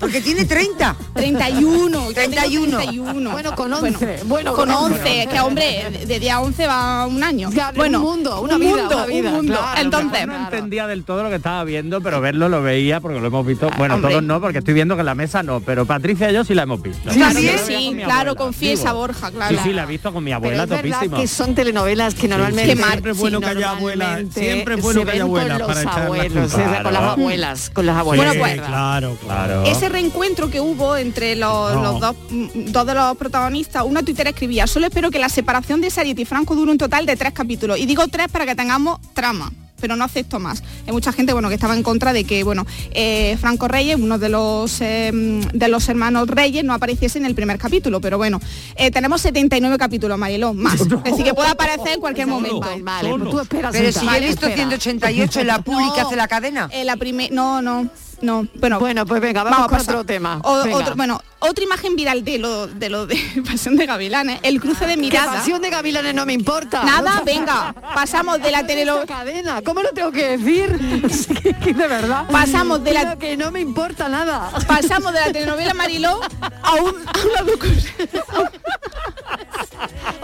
Porque 0.02 0.20
tiene 0.20 0.44
30. 0.44 0.96
31, 1.14 1.88
yo 1.90 2.12
tengo 2.12 2.12
31. 2.12 2.76
31. 2.76 3.30
Bueno, 3.30 3.54
con 3.54 3.72
11. 3.72 4.18
Bueno, 4.24 4.52
con 4.52 4.68
con 4.68 4.92
11, 4.92 5.28
que 5.30 5.40
hombre, 5.40 6.04
de- 6.06 6.18
día 6.18 6.40
11 6.40 6.66
va 6.66 7.06
un 7.06 7.22
año. 7.22 7.50
Claro, 7.50 7.76
bueno, 7.76 7.98
un 8.00 8.04
mundo, 8.04 8.40
una 8.40 8.54
un 8.56 8.60
vida, 8.60 8.70
mundo, 8.76 8.96
una 8.96 9.06
vida, 9.06 9.28
un 9.30 9.36
mundo. 9.36 9.54
claro, 9.58 9.80
Entonces, 9.80 10.26
no 10.26 10.36
entendía 10.36 10.86
del 10.88 11.04
todo 11.04 11.22
lo 11.22 11.28
que 11.30 11.36
estaba 11.36 11.62
viendo, 11.64 12.00
pero 12.00 12.20
verlo 12.20 12.48
lo 12.48 12.62
veía 12.62 13.00
porque 13.00 13.20
lo 13.20 13.26
hemos 13.28 13.46
visto. 13.46 13.70
Bueno, 13.78 13.94
hombre. 13.94 14.10
todos 14.10 14.22
no, 14.24 14.40
porque 14.40 14.58
estoy 14.58 14.74
viendo 14.74 14.96
que 14.96 15.00
en 15.00 15.06
la 15.06 15.14
mesa 15.14 15.42
no, 15.44 15.60
pero 15.60 15.86
Patricia 15.86 16.30
y 16.30 16.34
yo 16.34 16.44
sí 16.44 16.54
la 16.54 16.64
hemos 16.64 16.82
visto. 16.82 17.10
claro 17.10 17.34
la 17.34 17.40
veía 17.40 17.58
sí, 17.58 17.74
con 17.86 17.96
mi 17.96 18.02
claro, 18.04 18.34
confiesa. 18.36 18.92
Borja, 18.92 19.30
claro. 19.30 19.56
Sí, 19.56 19.62
sí, 19.64 19.72
la 19.72 19.84
he 19.84 19.86
visto 19.86 20.12
con 20.12 20.24
mi 20.24 20.30
Pero 20.32 20.36
abuela 20.38 20.64
es 20.64 20.68
verdad 20.68 20.96
topísima. 20.98 21.16
que 21.20 21.26
son 21.28 21.54
telenovelas 21.54 22.14
que 22.14 22.26
normalmente 22.28 22.74
sí. 22.76 22.82
Siempre 22.82 23.12
es 23.12 23.18
bueno 23.18 23.38
sí, 23.38 23.44
que 23.44 23.50
haya 23.50 23.70
abuela, 23.70 24.04
normalmente 24.04 24.40
siempre 24.40 24.74
es 24.74 24.82
bueno 24.82 25.04
que 25.04 25.10
haya 25.12 25.22
ven 25.24 25.28
abuela 25.28 25.58
con 25.58 25.66
para 25.68 25.80
echar 25.82 26.02
abuelos, 26.02 26.44
es 26.44 26.52
con 26.52 26.62
las 26.62 26.82
Claro. 26.82 27.10
abuelas, 27.10 27.70
con 27.70 27.86
las 27.86 27.96
abuelas. 27.96 28.26
Bueno, 28.26 28.32
es 28.32 28.56
pues, 28.58 28.68
claro, 28.68 29.16
claro. 29.24 29.62
Ese 29.64 29.88
reencuentro 29.92 30.50
que 30.50 30.60
hubo 30.60 30.96
entre 30.96 31.36
los, 31.36 31.74
No. 31.74 31.82
los 31.82 32.00
dos, 32.00 32.16
mm, 32.30 32.72
dos 32.72 32.86
de 32.86 32.94
los 32.94 33.16
protagonistas, 33.16 33.84
una 33.84 34.02
tuitera 34.02 34.30
escribía, 34.30 34.66
solo 34.66 34.86
espero 34.86 35.10
que 35.10 35.18
la 35.18 35.28
separación 35.28 35.80
de 35.80 35.90
Sarita 35.90 36.20
y 36.20 36.24
Franco 36.24 36.54
dure 36.54 36.72
un 36.72 36.78
total 36.78 37.06
de 37.06 37.16
tres 37.16 37.32
capítulos. 37.32 37.78
Y 37.78 37.86
digo 37.86 38.08
tres 38.08 38.28
para 38.28 38.46
que 38.46 38.54
tengamos 38.54 39.00
trama 39.14 39.52
pero 39.82 39.96
no 39.96 40.04
acepto 40.04 40.38
más. 40.38 40.62
Hay 40.86 40.92
mucha 40.92 41.12
gente 41.12 41.32
bueno, 41.32 41.48
que 41.48 41.56
estaba 41.56 41.74
en 41.74 41.82
contra 41.82 42.12
de 42.12 42.22
que 42.22 42.44
bueno, 42.44 42.64
eh, 42.92 43.36
Franco 43.40 43.66
Reyes, 43.66 43.96
uno 44.00 44.16
de 44.16 44.28
los, 44.28 44.80
eh, 44.80 45.10
de 45.12 45.68
los 45.68 45.88
hermanos 45.88 46.28
Reyes, 46.28 46.64
no 46.64 46.72
apareciese 46.72 47.18
en 47.18 47.26
el 47.26 47.34
primer 47.34 47.58
capítulo. 47.58 48.00
Pero 48.00 48.16
bueno, 48.16 48.40
eh, 48.76 48.92
tenemos 48.92 49.20
79 49.22 49.76
capítulos, 49.78 50.16
Mariló, 50.16 50.54
más. 50.54 50.80
Es 50.80 50.88
decir, 50.88 51.24
que 51.24 51.34
puede 51.34 51.50
aparecer 51.50 51.94
en 51.94 52.00
cualquier 52.00 52.28
momento. 52.28 52.60
Vale, 52.60 52.82
vale, 52.82 53.08
pues 53.18 53.30
tú 53.30 53.40
esperas 53.40 53.72
Pero 53.72 53.90
si 53.92 54.06
he 54.06 54.20
visto 54.20 54.46
espera. 54.46 54.68
188 54.68 55.40
en 55.40 55.46
la 55.48 55.60
pública 55.62 55.82
No. 56.02 56.06
hace 56.06 56.16
la 56.16 56.28
cadena. 56.28 56.68
Eh, 56.72 56.84
la 56.84 56.96
no, 57.32 57.60
no, 57.60 57.90
no. 58.22 58.46
Bueno, 58.54 58.78
Bueno, 58.80 59.04
pues 59.06 59.20
venga, 59.20 59.42
vamos, 59.42 59.58
a 59.60 59.68
con 59.68 59.78
pasar. 59.78 59.94
otro 59.96 60.04
tema. 60.06 60.40
O- 60.44 60.62
Venga. 60.62 60.76
otro- 60.78 60.96
bueno, 60.96 61.20
otra 61.40 61.64
imagen 61.64 61.96
viral 61.96 62.24
de 62.24 62.38
lo 62.38 62.66
de 62.68 62.88
lo 62.88 63.06
de 63.06 63.16
Pasión 63.46 63.76
de 63.76 63.84
Gavilanes, 63.86 64.40
el 64.42 64.60
cruce 64.60 64.86
de 64.86 64.94
Que 64.94 65.00
miradas. 65.00 65.36
pasión 65.36 65.60
de 65.60 65.70
gavilanes 65.70 66.14
no 66.14 66.24
me 66.24 66.32
importa. 66.32 66.84
Nada, 66.84 67.22
venga, 67.26 67.74
pasamos 67.94 68.40
de 68.40 68.50
la 68.50 68.66
telenovela. 68.66 69.06
cadena, 69.06 69.62
¿cómo 69.62 69.82
lo 69.82 69.90
tengo 69.92 70.10
que 70.12 70.36
decir? 70.38 70.70
De 71.72 71.88
verdad. 71.88 72.26
Pasamos 72.30 72.82
de 72.84 72.92
la- 72.92 73.16
que 73.18 73.36
no 73.36 73.50
me 73.50 73.60
importa 73.60 74.08
nada. 74.08 74.50
Pasamos 74.66 75.12
de 75.12 75.20
la 75.20 75.32
telenovela 75.32 75.74
Mariló 75.74 76.20
a, 76.62 76.74
un, 76.74 76.94
a 77.06 77.42
una 77.42 77.52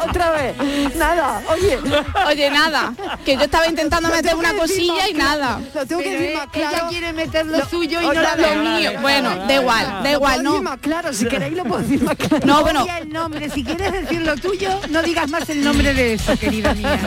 Otra 0.09 0.31
vez. 0.33 0.55
Nada. 0.97 1.43
Oye. 1.51 1.79
Oye, 2.29 2.51
nada, 2.51 2.93
que 3.25 3.37
yo 3.37 3.43
estaba 3.43 3.67
intentando 3.67 4.09
meter 4.09 4.35
una 4.37 4.53
cosilla 4.55 5.09
y 5.09 5.15
nada. 5.15 5.61
Lo 5.75 5.87
tengo 5.87 6.03
que 6.03 6.11
decir 6.19 6.37
más 6.37 6.47
claro. 6.49 6.77
Ella 6.77 6.89
quiere 6.89 7.13
meter 7.13 7.47
lo, 7.47 7.65
suyo 7.69 7.88
y 8.01 8.05
no 8.05 8.09
oye, 8.11 8.21
la 8.23 8.37
lo 8.37 8.55
mío. 8.79 8.91
Bueno, 9.01 9.37
da 9.47 9.55
igual, 9.55 10.03
da 10.03 10.13
igual, 10.13 10.43
no. 10.43 10.63
más 10.63 10.79
claro, 10.79 11.13
si 11.13 11.27
queréis 11.27 11.57
lo 11.57 11.65
puedo 11.65 11.83
decir 11.83 12.03
más 12.03 12.17
claro. 12.19 12.47
No, 12.47 12.63
bueno, 12.63 12.83
Oye, 12.83 12.99
el 13.03 13.09
nombre, 13.13 13.51
si 13.51 13.65
quieres 13.65 13.93
decir 13.93 14.21
lo 14.23 14.37
tuyo, 14.37 14.81
no 14.91 15.03
digas 15.03 15.29
más 15.31 15.49
el 15.51 15.63
nombre 15.65 15.95
de 15.95 16.15
eso, 16.15 16.37
querida 16.39 16.75
mía. 16.75 16.99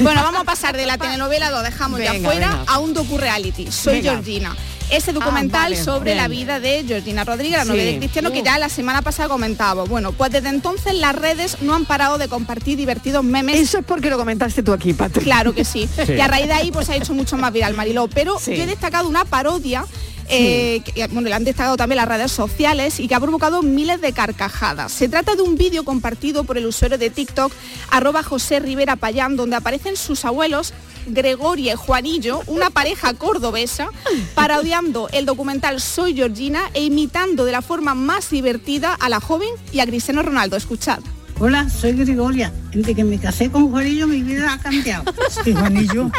bueno, 0.00 0.22
vamos 0.22 0.40
a 0.42 0.44
pasar 0.44 0.76
de 0.76 0.86
la 0.86 0.98
telenovela, 0.98 1.50
lo 1.50 1.62
dejamos 1.62 2.00
ya 2.00 2.12
Venga, 2.12 2.28
fuera, 2.30 2.48
venga. 2.50 2.64
a 2.72 2.78
un 2.78 2.94
docu-reality. 2.94 3.70
Soy. 3.70 4.02
Georgina. 4.02 4.54
Ese 4.90 5.12
documental 5.12 5.72
vale, 5.72 5.76
sobre 5.82 6.12
bien. 6.12 6.16
la 6.18 6.28
vida 6.28 6.60
de 6.60 6.84
Georgina 6.86 7.24
Rodríguez, 7.24 7.58
la 7.58 7.64
Sí. 7.64 7.68
novia 7.70 7.84
de 7.84 7.98
Cristiano, 7.98 8.30
que 8.32 8.42
ya 8.42 8.58
la 8.58 8.68
semana 8.68 9.02
pasada 9.02 9.28
comentábamos. 9.28 9.88
Bueno, 9.88 10.12
pues 10.12 10.30
desde 10.30 10.48
entonces 10.48 10.94
las 10.94 11.14
redes 11.14 11.58
no 11.62 11.74
han 11.74 11.84
parado 11.86 12.18
de 12.18 12.28
compartir 12.28 12.76
divertidos 12.76 13.24
memes. 13.24 13.56
Eso 13.60 13.78
es 13.78 13.84
porque 13.84 14.10
lo 14.10 14.16
comentaste 14.18 14.62
tú 14.62 14.72
aquí, 14.72 14.92
Patrick. 14.92 15.24
Claro 15.24 15.54
que 15.54 15.64
sí. 15.64 15.88
Sí. 16.06 16.12
Y 16.12 16.20
a 16.20 16.28
raíz 16.28 16.46
de 16.46 16.52
ahí 16.52 16.70
pues 16.70 16.88
ha 16.88 16.96
hecho 16.96 17.14
mucho 17.14 17.36
más 17.36 17.52
viral, 17.52 17.74
Mariló. 17.74 18.06
Pero 18.08 18.38
Sí. 18.38 18.56
yo 18.56 18.62
he 18.62 18.66
destacado 18.66 19.08
una 19.08 19.24
parodia 19.24 19.84
eh, 20.28 20.82
que, 20.84 21.06
bueno, 21.06 21.28
le 21.28 21.34
han 21.36 21.44
destacado 21.44 21.76
también 21.76 21.98
las 21.98 22.08
redes 22.08 22.32
sociales 22.32 22.98
y 22.98 23.06
que 23.06 23.14
ha 23.14 23.20
provocado 23.20 23.62
miles 23.62 24.00
de 24.00 24.12
carcajadas. 24.12 24.90
Se 24.90 25.08
trata 25.08 25.36
de 25.36 25.42
un 25.42 25.56
vídeo 25.56 25.84
compartido 25.84 26.42
por 26.42 26.58
el 26.58 26.66
usuario 26.66 26.98
de 26.98 27.10
TikTok, 27.10 27.52
arroba 27.92 28.24
José 28.24 28.58
Rivera 28.58 28.96
Payán, 28.96 29.36
donde 29.36 29.54
aparecen 29.54 29.96
sus 29.96 30.24
abuelos 30.24 30.72
Gregoria 31.06 31.74
y 31.74 31.76
Juanillo, 31.76 32.42
una 32.46 32.70
pareja 32.70 33.14
cordobesa, 33.14 33.88
parodiando 34.34 35.08
el 35.12 35.26
documental 35.26 35.80
Soy 35.80 36.14
Georgina 36.14 36.70
e 36.74 36.84
imitando 36.84 37.44
de 37.44 37.52
la 37.52 37.62
forma 37.62 37.94
más 37.94 38.30
divertida 38.30 38.94
a 38.94 39.08
la 39.08 39.20
joven 39.20 39.48
y 39.72 39.80
a 39.80 39.86
Cristiano 39.86 40.22
Ronaldo. 40.22 40.56
Escuchad. 40.56 41.00
Hola, 41.38 41.68
soy 41.68 41.92
Gregoria. 41.92 42.50
Desde 42.72 42.94
que 42.94 43.04
me 43.04 43.18
casé 43.18 43.50
con 43.50 43.70
Juanillo 43.70 44.06
mi 44.06 44.22
vida 44.22 44.54
ha 44.54 44.58
cambiado. 44.58 45.04
Sí, 45.44 45.52
Juanillo. 45.52 46.10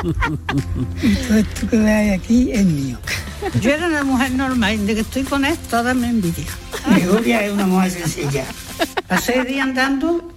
y 1.01 1.15
todo 1.15 1.37
esto 1.37 1.67
que 1.69 1.77
veis 1.77 2.19
aquí 2.19 2.51
es 2.51 2.65
mío. 2.65 2.97
Yo 3.61 3.71
era 3.71 3.87
una 3.87 4.03
mujer 4.03 4.31
normal, 4.31 4.77
desde 4.79 4.95
que 4.95 5.01
estoy 5.01 5.23
con 5.23 5.43
él 5.43 5.57
toda 5.69 5.93
me 5.93 6.09
envidia. 6.09 6.45
Gregoria 6.87 7.45
es 7.45 7.51
una 7.51 7.65
mujer 7.65 7.91
sencilla. 7.91 8.45
Pasé 9.07 9.39
el 9.39 9.47
día 9.47 9.63
andando 9.63 10.31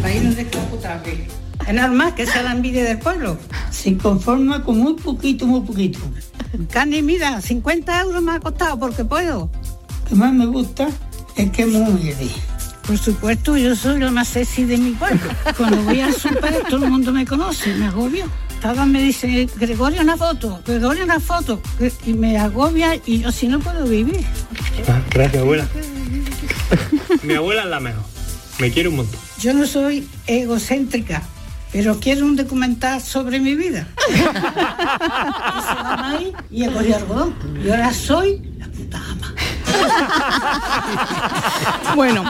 para 0.00 0.14
ir 0.14 0.22
un 0.22 0.34
descapotable. 0.34 1.43
Es 1.66 1.74
normal 1.74 2.14
que 2.14 2.26
sea 2.26 2.42
la 2.42 2.52
envidia 2.52 2.84
del 2.84 2.98
pueblo. 2.98 3.38
Se 3.70 3.96
conforma 3.96 4.62
con 4.62 4.78
muy 4.78 4.94
poquito, 4.94 5.46
muy 5.46 5.60
poquito. 5.62 5.98
Carne, 6.70 7.02
mira, 7.02 7.40
50 7.40 8.00
euros 8.02 8.22
me 8.22 8.32
ha 8.32 8.40
costado 8.40 8.78
porque 8.78 9.04
puedo. 9.04 9.50
Lo 10.02 10.08
que 10.08 10.14
más 10.14 10.32
me 10.32 10.46
gusta 10.46 10.88
es 11.36 11.50
que 11.50 11.62
es 11.62 11.68
muy 11.68 11.80
humilde. 11.80 12.28
Por 12.86 12.98
supuesto, 12.98 13.56
yo 13.56 13.74
soy 13.74 13.98
la 13.98 14.10
más 14.10 14.28
sexy 14.28 14.64
de 14.64 14.76
mi 14.76 14.90
pueblo. 14.90 15.22
Cuando 15.56 15.82
voy 15.82 16.00
al 16.00 16.12
super, 16.12 16.62
todo 16.68 16.84
el 16.84 16.90
mundo 16.90 17.12
me 17.12 17.24
conoce, 17.24 17.74
me 17.74 17.86
agobio. 17.86 18.26
Todas 18.60 18.86
me 18.86 19.02
dicen, 19.02 19.50
Gregorio, 19.56 20.02
una 20.02 20.16
foto, 20.16 20.60
Gregorio, 20.66 21.04
una 21.04 21.20
foto. 21.20 21.60
Y 22.06 22.12
me 22.12 22.38
agobia 22.38 22.94
y 23.06 23.20
yo 23.20 23.28
así 23.28 23.48
no 23.48 23.58
puedo 23.58 23.86
vivir. 23.86 24.24
Gracias, 25.10 25.42
abuela. 25.42 25.66
Mi 27.22 27.34
abuela 27.34 27.62
es 27.62 27.68
la 27.68 27.80
mejor. 27.80 28.02
Me 28.58 28.70
quiere 28.70 28.88
un 28.90 28.96
montón. 28.96 29.18
Yo 29.40 29.52
no 29.52 29.66
soy 29.66 30.06
egocéntrica, 30.26 31.22
pero 31.74 31.98
quiero 31.98 32.24
un 32.24 32.36
documental 32.36 33.02
sobre 33.02 33.40
mi 33.40 33.56
vida. 33.56 33.88
La 34.08 35.96
maíz 36.14 36.32
y 36.48 36.62
he 36.62 36.70
cogido 36.70 36.94
algodón. 36.94 37.34
Y 37.64 37.68
ahora 37.68 37.92
soy 37.92 38.40
Bueno, 41.94 42.24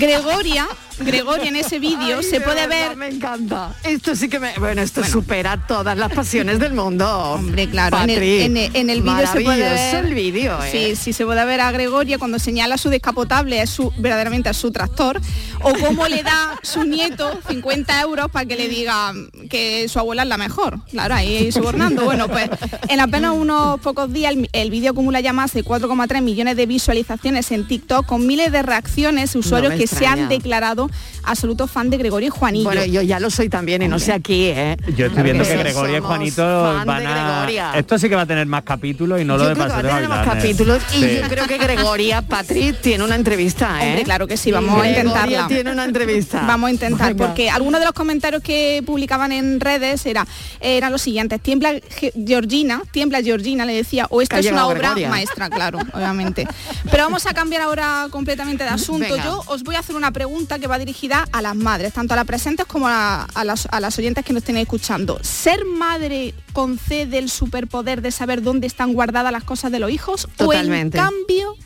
Gregoria, 0.00 0.66
Gregoria 0.98 1.48
en 1.48 1.56
ese 1.56 1.78
vídeo 1.78 2.22
se 2.22 2.38
de 2.38 2.40
puede 2.40 2.66
ver. 2.66 2.96
Me 2.96 3.08
encanta. 3.08 3.74
Esto 3.84 4.16
sí 4.16 4.28
que 4.28 4.40
me. 4.40 4.52
Bueno, 4.58 4.82
esto 4.82 5.04
supera 5.04 5.64
todas 5.66 5.96
las 5.96 6.12
pasiones 6.12 6.58
del 6.58 6.72
mundo. 6.72 7.06
Hombre, 7.08 7.68
claro, 7.68 7.98
en 8.02 8.10
el, 8.10 8.22
en 8.22 8.56
el- 8.56 8.76
en 8.76 8.90
el 8.90 9.02
vídeo 9.02 9.26
se 9.26 9.40
puede 9.42 9.60
ver. 9.62 10.04
el 10.06 10.14
vídeo, 10.14 10.58
¿eh? 10.64 10.68
Sí, 10.72 10.96
sí, 10.96 11.12
se 11.12 11.24
puede 11.24 11.44
ver 11.44 11.60
a 11.60 11.70
Gregoria 11.70 12.18
cuando 12.18 12.38
señala 12.38 12.78
su 12.78 12.88
descapotable, 12.90 13.62
es 13.62 13.70
su, 13.70 13.92
verdaderamente 13.98 14.50
es 14.50 14.56
su 14.56 14.72
tractor, 14.72 15.20
o 15.62 15.72
cómo 15.74 16.08
le 16.08 16.22
da 16.24 16.58
su 16.62 16.82
nieto 16.84 17.38
50 17.48 18.00
euros 18.00 18.28
para 18.30 18.46
que 18.46 18.56
le 18.56 18.68
diga 18.68 19.12
que 19.48 19.88
su 19.88 19.98
abuela 20.00 20.22
es 20.22 20.28
la 20.28 20.36
mejor. 20.38 20.80
Claro, 20.90 21.14
ahí 21.14 21.52
sobornando. 21.52 22.04
Bueno, 22.04 22.28
pues 22.28 22.50
en 22.88 23.00
apenas 23.00 23.32
unos 23.34 23.78
pocos 23.80 24.12
días 24.12 24.32
el, 24.32 24.48
el 24.52 24.70
vídeo 24.70 24.90
acumula 24.92 25.20
ya 25.20 25.32
más 25.32 25.52
de 25.52 25.64
4,3 25.64 26.22
millones 26.22 26.56
de 26.56 26.66
visualizaciones 26.80 27.50
en 27.52 27.66
TikTok 27.66 28.04
con 28.04 28.26
miles 28.26 28.52
de 28.52 28.62
reacciones, 28.62 29.34
usuarios 29.34 29.72
que 29.74 29.86
se 29.86 30.06
han 30.06 30.28
declarado 30.28 30.90
absolutos 31.24 31.70
fan 31.70 31.88
de 31.90 31.96
Gregorio 31.96 32.28
y 32.28 32.30
Juanillo. 32.30 32.64
Bueno, 32.64 32.84
yo 32.84 33.00
ya 33.02 33.18
lo 33.18 33.30
soy 33.30 33.48
también 33.48 33.80
y 33.82 33.88
no 33.88 33.98
sé 33.98 34.12
aquí, 34.12 34.44
¿eh? 34.46 34.76
Yo 34.94 35.06
estoy 35.06 35.22
viendo 35.22 35.42
que 35.42 35.50
Porque 35.54 35.62
Gregoria 35.64 35.98
y 35.98 36.00
Juanito 36.00 36.42
van 36.84 37.06
a... 37.06 37.48
Esto 37.76 37.98
sí 37.98 38.08
que 38.10 38.14
va 38.14 38.22
a 38.22 38.26
tener 38.26 38.46
más 38.46 38.62
capítulos 38.62 39.20
y 39.20 39.24
no 39.24 39.36
lo 39.38 39.48
de 39.48 39.54
creo 39.54 39.66
que 39.66 39.72
va 39.72 39.78
a 39.78 39.82
tener 39.82 40.08
más 40.08 40.26
capítulos 40.26 40.82
y 40.94 41.00
Sí. 41.06 41.18
yo 41.22 41.28
creo 41.28 41.46
que 41.46 41.56
Gregoria 41.58 42.20
Patri 42.22 42.74
tiene 42.82 43.04
una 43.04 43.14
entrevista, 43.14 43.82
¿eh? 43.82 43.88
Hombre, 43.88 44.02
claro 44.04 44.26
que 44.26 44.36
sí, 44.36 44.52
vamos 44.52 44.80
a 44.82 44.88
intentarla. 44.88 45.46
tiene 45.48 45.70
una 45.72 45.84
entrevista. 45.84 46.42
Vamos 46.46 46.68
a 46.68 46.72
intentar, 46.72 47.08
Venga. 47.14 47.26
porque 47.26 47.48
algunos 47.50 47.80
de 47.80 47.86
los 47.86 47.94
comentarios 47.94 48.42
que 48.42 48.82
publicaban 48.84 49.32
en 49.32 49.60
redes 49.60 50.04
era, 50.06 50.26
eran 50.60 50.92
los 50.92 51.00
siguientes. 51.02 51.40
Tiembla 51.40 51.74
Ge- 51.88 52.12
Georgina, 52.26 52.82
tiembla 52.92 53.22
Georgina, 53.22 53.64
le 53.64 53.74
decía, 53.74 54.06
o 54.10 54.20
ha 54.20 54.22
es 54.38 54.46
una 54.50 54.66
obra 54.66 54.78
Gregoria. 54.80 55.08
maestra, 55.10 55.48
claro, 55.50 55.78
obviamente. 55.92 56.46
Pero 56.90 57.04
vamos 57.04 57.26
a 57.26 57.34
cambiar 57.34 57.62
ahora 57.62 58.08
completamente 58.10 58.64
de 58.64 58.70
asunto. 58.70 59.14
Venga. 59.14 59.24
Yo 59.24 59.42
os 59.46 59.62
voy 59.62 59.74
a 59.74 59.80
hacer 59.80 59.96
una 59.96 60.10
pregunta 60.10 60.58
que 60.58 60.66
va 60.66 60.78
dirigida 60.78 61.26
a 61.32 61.42
las 61.42 61.56
madres, 61.56 61.92
tanto 61.92 62.14
a 62.14 62.16
las 62.16 62.26
presentes 62.26 62.66
como 62.66 62.88
a, 62.88 63.24
a 63.24 63.44
las, 63.44 63.66
a 63.70 63.80
las 63.80 63.98
oyentes 63.98 64.24
que 64.24 64.32
nos 64.32 64.42
estén 64.42 64.56
escuchando. 64.56 65.18
¿Ser 65.22 65.64
madre 65.64 66.34
concede 66.52 67.18
el 67.18 67.30
superpoder 67.30 68.02
de 68.02 68.10
saber 68.10 68.42
dónde 68.42 68.66
están 68.66 68.92
guardadas 68.92 69.32
las 69.32 69.44
cosas 69.44 69.72
de 69.72 69.78
los 69.78 69.90
hijos? 69.90 70.28
Totalmente. 70.36 70.98
¿O 70.98 71.02
en 71.02 71.08
cambio 71.08 71.56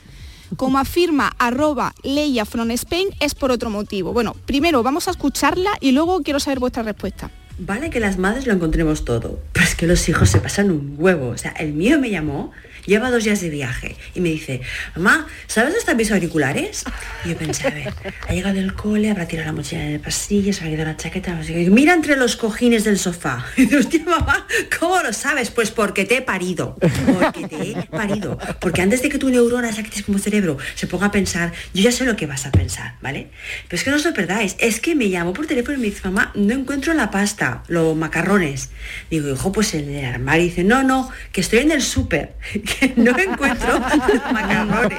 como 0.56 0.78
afirma 0.78 1.32
arroba 1.38 1.94
Leia 2.02 2.44
from 2.44 2.70
Spain, 2.72 3.08
es 3.20 3.34
por 3.34 3.50
otro 3.50 3.70
motivo. 3.70 4.12
Bueno, 4.12 4.34
primero 4.46 4.82
vamos 4.82 5.08
a 5.08 5.12
escucharla 5.12 5.70
y 5.80 5.92
luego 5.92 6.22
quiero 6.22 6.40
saber 6.40 6.58
vuestra 6.58 6.82
respuesta. 6.82 7.30
Vale 7.58 7.90
que 7.90 8.00
las 8.00 8.18
madres 8.18 8.46
lo 8.46 8.54
encontremos 8.54 9.04
todo, 9.04 9.38
pero 9.52 9.66
es 9.66 9.74
que 9.74 9.86
los 9.86 10.08
hijos 10.08 10.30
se 10.30 10.40
pasan 10.40 10.70
un 10.70 10.94
huevo. 10.98 11.28
O 11.28 11.38
sea, 11.38 11.52
el 11.52 11.74
mío 11.74 12.00
me 12.00 12.10
llamó, 12.10 12.52
lleva 12.90 13.10
dos 13.10 13.22
días 13.22 13.40
de 13.40 13.48
viaje, 13.50 13.94
y 14.14 14.20
me 14.20 14.30
dice, 14.30 14.60
mamá, 14.96 15.26
¿sabes 15.46 15.68
dónde 15.68 15.78
están 15.78 15.96
mis 15.96 16.10
auriculares? 16.10 16.84
Y 17.24 17.28
yo 17.28 17.36
pensé, 17.36 17.68
a 17.68 17.70
ver, 17.70 17.94
ha 18.28 18.32
llegado 18.32 18.56
del 18.56 18.74
cole, 18.74 19.10
habrá 19.10 19.28
tirado 19.28 19.46
la 19.46 19.52
mochila 19.52 19.86
en 19.86 19.92
el 19.92 20.00
pasillo, 20.00 20.52
se 20.52 20.64
ha 20.64 20.68
quedado 20.68 20.90
la 20.90 20.96
chaqueta, 20.96 21.40
mira 21.68 21.94
entre 21.94 22.16
los 22.16 22.34
cojines 22.36 22.84
del 22.84 22.98
sofá. 22.98 23.46
Y 23.60 23.66
digo, 23.66 23.78
hostia, 23.78 24.02
mamá, 24.04 24.46
¿cómo 24.78 25.00
lo 25.02 25.12
sabes? 25.12 25.50
Pues 25.50 25.70
porque 25.70 26.04
te 26.04 26.16
he 26.16 26.22
parido. 26.22 26.76
Porque 26.80 27.46
te 27.46 27.70
he 27.70 27.82
parido. 27.86 28.38
Porque 28.58 28.80
antes 28.80 29.02
de 29.02 29.10
que 29.10 29.18
tu 29.18 29.28
neurona, 29.28 29.68
esa 29.68 29.82
que 29.82 29.90
tienes 29.90 30.06
como 30.06 30.18
cerebro, 30.18 30.56
se 30.74 30.86
ponga 30.86 31.06
a 31.06 31.12
pensar, 31.12 31.52
yo 31.74 31.82
ya 31.82 31.92
sé 31.92 32.04
lo 32.04 32.16
que 32.16 32.26
vas 32.26 32.46
a 32.46 32.50
pensar, 32.50 32.96
¿vale? 33.02 33.30
Pero 33.68 33.78
es 33.78 33.84
que 33.84 33.90
no 33.90 33.96
os 33.96 34.04
lo 34.04 34.14
perdáis. 34.14 34.56
Es 34.58 34.80
que 34.80 34.94
me 34.94 35.10
llamó 35.10 35.32
por 35.32 35.46
teléfono 35.46 35.76
y 35.76 35.80
me 35.80 35.86
dice, 35.88 36.00
mamá, 36.04 36.32
no 36.34 36.54
encuentro 36.54 36.94
la 36.94 37.10
pasta, 37.10 37.62
los 37.68 37.94
macarrones. 37.94 38.70
Digo, 39.10 39.28
hijo, 39.28 39.52
pues 39.52 39.74
en 39.74 39.94
el 39.94 40.04
armario. 40.04 40.42
Y 40.42 40.48
dice, 40.48 40.64
no, 40.64 40.82
no, 40.82 41.10
que 41.32 41.42
estoy 41.42 41.60
en 41.60 41.70
el 41.70 41.82
súper, 41.82 42.34
no 42.96 43.16
encuentro 43.18 43.72
los 44.08 44.32
macarrones. 44.32 44.98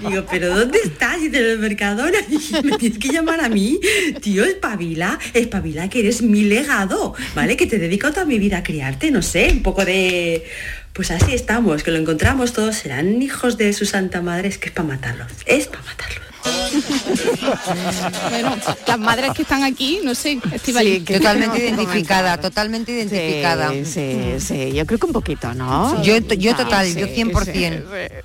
Digo, 0.00 0.24
¿pero 0.30 0.54
dónde 0.54 0.78
estás? 0.84 1.20
Y 1.20 1.26
en 1.26 1.34
el 1.34 1.58
Mercadona. 1.58 2.18
Y 2.34 2.62
me 2.62 2.76
tienes 2.78 2.98
que 2.98 3.08
llamar 3.08 3.40
a 3.40 3.48
mí. 3.48 3.80
Tío, 4.20 4.44
espabila, 4.44 5.18
espabila, 5.32 5.88
que 5.88 6.00
eres 6.00 6.22
mi 6.22 6.42
legado, 6.42 7.14
¿vale? 7.34 7.56
Que 7.56 7.66
te 7.66 7.76
he 7.76 7.78
dedicado 7.78 8.14
toda 8.14 8.26
mi 8.26 8.38
vida 8.38 8.58
a 8.58 8.62
criarte, 8.62 9.10
no 9.10 9.22
sé, 9.22 9.50
un 9.52 9.62
poco 9.62 9.84
de... 9.84 10.44
Pues 10.92 11.10
así 11.10 11.34
estamos, 11.34 11.82
que 11.82 11.90
lo 11.90 11.98
encontramos 11.98 12.52
todos, 12.52 12.76
serán 12.76 13.20
hijos 13.20 13.58
de 13.58 13.72
su 13.72 13.84
santa 13.84 14.22
madre, 14.22 14.48
es 14.48 14.58
que 14.58 14.68
es 14.68 14.74
para 14.74 14.88
matarlos, 14.88 15.26
es 15.46 15.66
para 15.66 15.82
matarlos. 15.82 16.33
Bueno, 18.30 18.56
las 18.86 18.98
madres 18.98 19.32
que 19.34 19.42
están 19.42 19.62
aquí, 19.64 20.00
no 20.04 20.14
sé, 20.14 20.38
que 20.40 21.18
Totalmente 21.18 21.58
identificada, 21.68 22.38
totalmente 22.40 22.92
identificada. 22.92 23.70
Sí, 23.70 23.84
sí, 23.84 24.34
sí, 24.38 24.72
yo 24.72 24.86
creo 24.86 24.98
que 24.98 25.06
un 25.06 25.12
poquito, 25.12 25.54
¿no? 25.54 26.02
Yo- 26.02 26.18
yo 26.18 26.56
total, 26.56 26.86
sí, 26.86 27.00
yo 27.00 27.06
100%. 27.06 27.44
sí, 27.44 27.52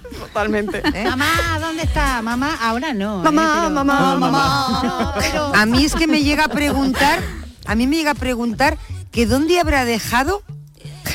sí, 0.09 0.17
totalmente. 0.19 0.81
Mamá, 1.05 1.57
¿dónde 1.59 1.83
está? 1.83 2.21
Mamá, 2.21 2.57
ahora 2.61 2.93
no. 2.93 3.19
Mamá, 3.23 3.65
¿eh? 3.67 3.69
Mamá, 3.69 4.15
mamá. 4.17 5.13
Pero- 5.19 5.51
A 5.55 5.65
mí 5.65 5.85
es 5.85 5.95
que 5.95 6.07
me 6.07 6.23
llega 6.23 6.45
a 6.45 6.49
preguntar, 6.49 7.19
a 7.65 7.75
mí 7.75 7.87
me 7.87 7.97
llega 7.97 8.11
a 8.11 8.15
preguntar 8.15 8.77
que 9.11 9.25
dónde 9.25 9.59
habrá 9.59 9.85
dejado. 9.85 10.43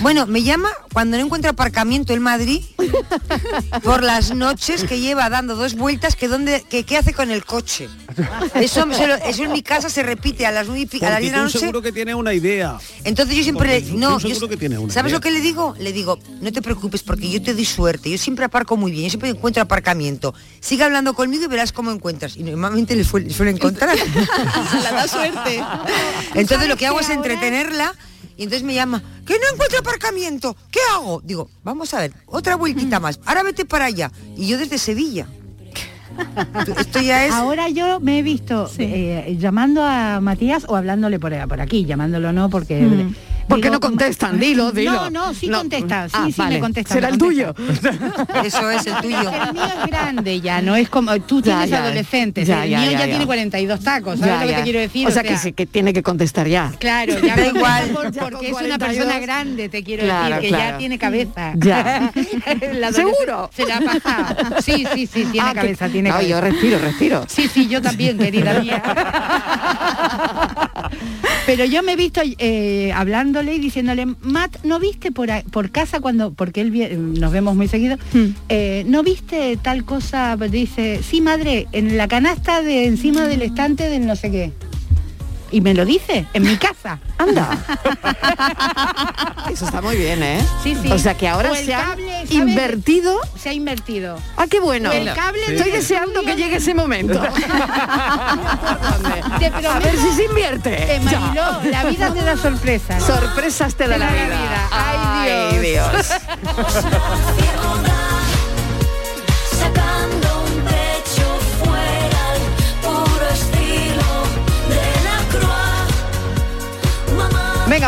Bueno, 0.01 0.27
me 0.27 0.43
llama 0.43 0.71
cuando 0.93 1.17
no 1.17 1.25
encuentra 1.25 1.51
aparcamiento 1.51 2.13
en 2.13 2.21
Madrid 2.23 2.63
por 3.83 4.03
las 4.03 4.35
noches 4.35 4.85
que 4.85 5.01
lleva 5.01 5.31
dando 5.31 5.55
dos 5.57 5.75
vueltas 5.75 6.17
que 6.17 6.29
dónde 6.29 6.63
que 6.69 6.85
qué 6.85 6.97
hace 6.99 7.13
con 7.15 7.31
el 7.31 7.45
coche. 7.45 7.89
Eso, 8.55 8.87
se 8.93 9.07
lo- 9.07 9.15
eso 9.15 9.45
en 9.45 9.53
mi 9.53 9.63
casa 9.63 9.89
se 9.89 10.03
repite 10.03 10.47
a 10.47 10.53
las 10.53 10.67
nueve 10.69 10.89
a 11.03 11.11
las 11.11 11.21
de 11.21 11.31
la 11.31 11.39
noche. 11.45 11.59
seguro 11.59 11.81
que 11.83 11.93
tienes 11.93 12.15
una 12.15 12.35
idea. 12.35 12.79
Entonces 13.05 13.37
yo 13.37 13.43
siempre 13.43 13.81
Porque 13.81 13.93
le 13.93 13.99
no, 13.99 14.19
yo- 14.19 14.49
que 14.49 14.67
una 14.67 14.93
¿sabes 14.93 15.11
idea. 15.11 15.17
lo 15.19 15.21
que 15.21 15.31
le 15.31 15.41
digo? 15.41 15.75
Le 15.79 15.93
digo, 15.93 16.19
no 16.41 16.53
te 16.53 16.61
preocupes 16.61 17.03
porque 17.03 17.31
yo 17.31 17.41
te 17.43 17.55
doy 17.55 17.65
suerte, 17.65 18.11
yo 18.11 18.19
siempre 18.19 18.45
aparco 18.45 18.77
muy 18.77 18.91
bien, 18.93 19.05
yo 19.05 19.11
siempre 19.11 19.31
encuentro 19.31 19.63
aparcamiento. 19.63 20.35
Sigue 20.61 20.85
hablando 20.85 21.15
conmigo 21.15 21.45
y 21.45 21.47
verás 21.49 21.73
cómo 21.73 21.91
encuentras. 21.91 22.37
Y 22.37 22.43
normalmente 22.43 22.95
le 22.97 23.05
suele, 23.05 23.31
suele 23.33 23.53
encontrar. 23.53 23.97
La 24.83 24.93
da 24.93 25.09
suerte. 25.09 25.63
Entonces 26.35 26.69
lo 26.69 26.77
que 26.77 26.87
hago 26.87 27.01
es 27.01 27.09
entretenerla 27.11 27.95
y 28.37 28.45
entonces 28.45 28.63
me 28.63 28.75
llama, 28.75 29.03
que 29.27 29.35
no 29.35 29.45
encuentro 29.53 29.79
aparcamiento, 29.81 30.57
¿qué 30.71 30.81
hago? 30.93 31.21
Digo, 31.25 31.49
vamos 31.63 31.93
a 31.95 32.01
ver, 32.01 32.13
otra 32.27 32.57
vueltita 32.57 33.01
más, 33.01 33.21
ahora 33.25 33.43
vete 33.43 33.65
para 33.65 33.87
allá. 33.87 34.11
Y 34.37 34.47
yo 34.49 34.59
desde 34.59 34.79
Sevilla. 34.79 35.27
Esto 36.79 37.01
ya 37.01 37.27
es... 37.27 37.33
Ahora 37.33 37.69
yo 37.69 37.99
me 38.01 38.19
he 38.19 38.23
visto 38.23 38.71
eh, 38.79 39.37
llamando 39.39 39.83
a 39.83 40.21
Matías 40.21 40.65
o 40.69 40.77
hablándole 40.77 41.19
por, 41.19 41.33
por 41.49 41.61
aquí, 41.61 41.85
llamándolo 41.85 42.33
no, 42.33 42.51
porque 42.51 42.81
Mm. 42.83 43.15
¿Por 43.49 43.59
qué 43.61 43.65
Digo, 43.69 43.75
no 43.75 43.81
contestan? 43.81 44.39
Dilo, 44.41 44.73
dilo. 44.73 44.93
No, 44.93 45.11
no, 45.11 45.35
sí 45.35 45.49
No. 45.49 45.59
contestan, 45.59 46.09
sí, 46.09 46.17
Ah, 46.19 46.27
sí 46.27 46.35
vale. 46.37 46.55
me 46.57 46.61
contestan. 46.61 46.95
¿Será 46.97 47.09
me 47.09 47.13
el 47.15 47.19
tuyo? 47.19 47.55
Eso 48.45 48.71
es 48.71 48.87
el 48.87 48.95
tuyo. 48.97 49.21
El 49.31 49.53
mío 49.53 49.65
es 49.65 49.87
grande 49.91 50.41
ya, 50.41 50.63
no 50.63 50.75
es 50.77 50.89
como 50.89 51.15
tú 51.21 51.39
Ya, 51.41 51.45
tienes 51.53 51.71
ya. 51.71 51.85
adolescentes, 51.85 52.47
Ya, 52.49 52.65
el 52.65 52.71
ya, 52.71 52.79
mío 52.81 52.91
ya, 52.93 52.99
ya, 52.99 53.05
ya. 53.07 53.11
tiene 53.13 53.27
42 53.27 53.81
tacos, 53.81 54.19
¿sabes 54.19 54.35
Ya, 54.35 54.41
lo 54.41 54.47
que 54.47 54.51
ya. 54.53 54.57
te 54.59 54.63
quiero 54.65 54.81
decir? 54.81 55.07
O 55.09 55.11
sea, 55.11 55.23
que, 55.23 55.37
sí, 55.37 55.53
que 55.53 55.67
tiene 55.67 55.93
que 55.93 56.03
contestar 56.03 56.49
ya. 56.49 56.73
Claro, 56.79 57.19
ya 57.21 57.37
Da 57.37 57.47
igual. 57.47 57.89
por- 57.91 58.11
Ya 58.13 58.23
porque 58.23 58.47
es 58.49 58.53
una 58.53 58.79
42. 58.79 58.89
persona 58.97 59.19
grande, 59.21 59.69
te 59.69 59.83
quiero 59.85 60.05
Claro, 60.05 60.35
decir, 60.37 60.41
que 60.43 60.49
claro. 60.49 60.71
ya 60.73 60.79
tiene 60.79 60.99
cabeza. 60.99 61.53
Ya. 61.57 62.13
¿Seguro? 62.93 63.51
Se 63.55 63.67
la 63.67 63.77
ha 63.77 63.81
pasado. 63.81 64.61
Sí, 64.63 64.87
sí, 64.95 65.07
sí, 65.07 65.25
tiene 65.33 65.49
Ah, 65.49 65.51
que- 65.53 65.61
cabeza, 65.61 65.89
tiene 65.89 66.09
No, 66.09 66.15
cabeza. 66.17 66.31
yo 66.31 66.41
respiro, 66.41 66.79
respiro. 66.79 67.25
Sí, 67.29 67.49
sí, 67.49 67.69
yo 67.69 67.81
también, 67.83 68.19
querida 68.19 68.61
mía. 68.61 68.83
Pero 71.47 71.67
yo 71.67 71.83
me 71.83 71.93
he 71.93 71.97
visto 71.97 72.23
eh, 72.39 72.91
hablándole 72.95 73.55
y 73.55 73.59
diciéndole, 73.59 74.07
Matt, 74.23 74.65
¿no 74.65 74.81
viste 74.81 75.13
por, 75.13 75.29
por 75.51 75.71
casa 75.71 76.01
cuando, 76.01 76.33
porque 76.33 76.63
él 76.63 76.73
vie- 76.73 76.97
nos 76.97 77.33
vemos 77.33 77.55
muy 77.55 77.69
seguido, 77.69 77.99
eh, 78.49 78.83
¿no 78.87 79.03
viste 79.03 79.59
tal 79.61 79.85
cosa? 79.85 80.37
Dice, 80.37 81.01
sí, 81.03 81.21
madre, 81.21 81.67
en 81.73 81.99
la 81.99 82.09
canasta 82.09 82.63
de 82.63 82.87
encima 82.87 83.27
del 83.27 83.43
estante 83.43 83.89
del 83.91 84.07
no 84.07 84.17
sé 84.17 84.31
qué. 84.31 84.53
Y 85.51 85.61
me 85.61 85.73
lo 85.75 85.85
dice, 85.85 86.27
en 86.33 86.43
mi 86.43 86.57
casa. 86.57 86.99
Anda. 87.19 87.49
Eso 89.51 89.67
está 89.67 89.81
muy 89.81 89.97
bien, 89.97 90.23
¿eh? 90.23 90.45
Sí, 90.63 90.77
sí. 90.81 90.91
O 90.91 90.99
sea 90.99 91.15
que 91.17 91.29
ahora 91.29 91.55
se 91.55 91.73
ha 91.75 91.97
invertido. 92.31 93.21
Se 93.39 93.51
ha 93.51 93.53
invertido. 93.53 94.19
Ah, 94.37 94.47
qué 94.51 94.59
bueno. 94.59 94.91
O 94.91 94.93
el 94.93 95.13
cable 95.15 95.43
Estoy 95.47 95.71
de- 95.71 95.77
deseando 95.79 96.23
que 96.23 96.35
llegue 96.35 96.57
ese 96.57 96.75
momento. 96.75 97.21
Te 99.39 99.47
A 99.47 99.51
ver 99.51 99.53
prometo 99.63 100.01
si 100.03 100.13
se 100.17 100.25
invierte. 100.25 100.95
Eh, 100.97 101.01
Mariló, 101.01 101.61
la 101.71 101.85
vida 101.85 102.13
te 102.13 102.23
da 102.23 102.37
sorpresas. 102.37 103.03
Sorpresas 103.03 103.75
te 103.75 103.87
da 103.87 103.99
la 103.99 104.11
vida. 104.11 104.69
Ay, 104.73 105.59
Dios. 105.59 106.07
Sacando 106.07 107.91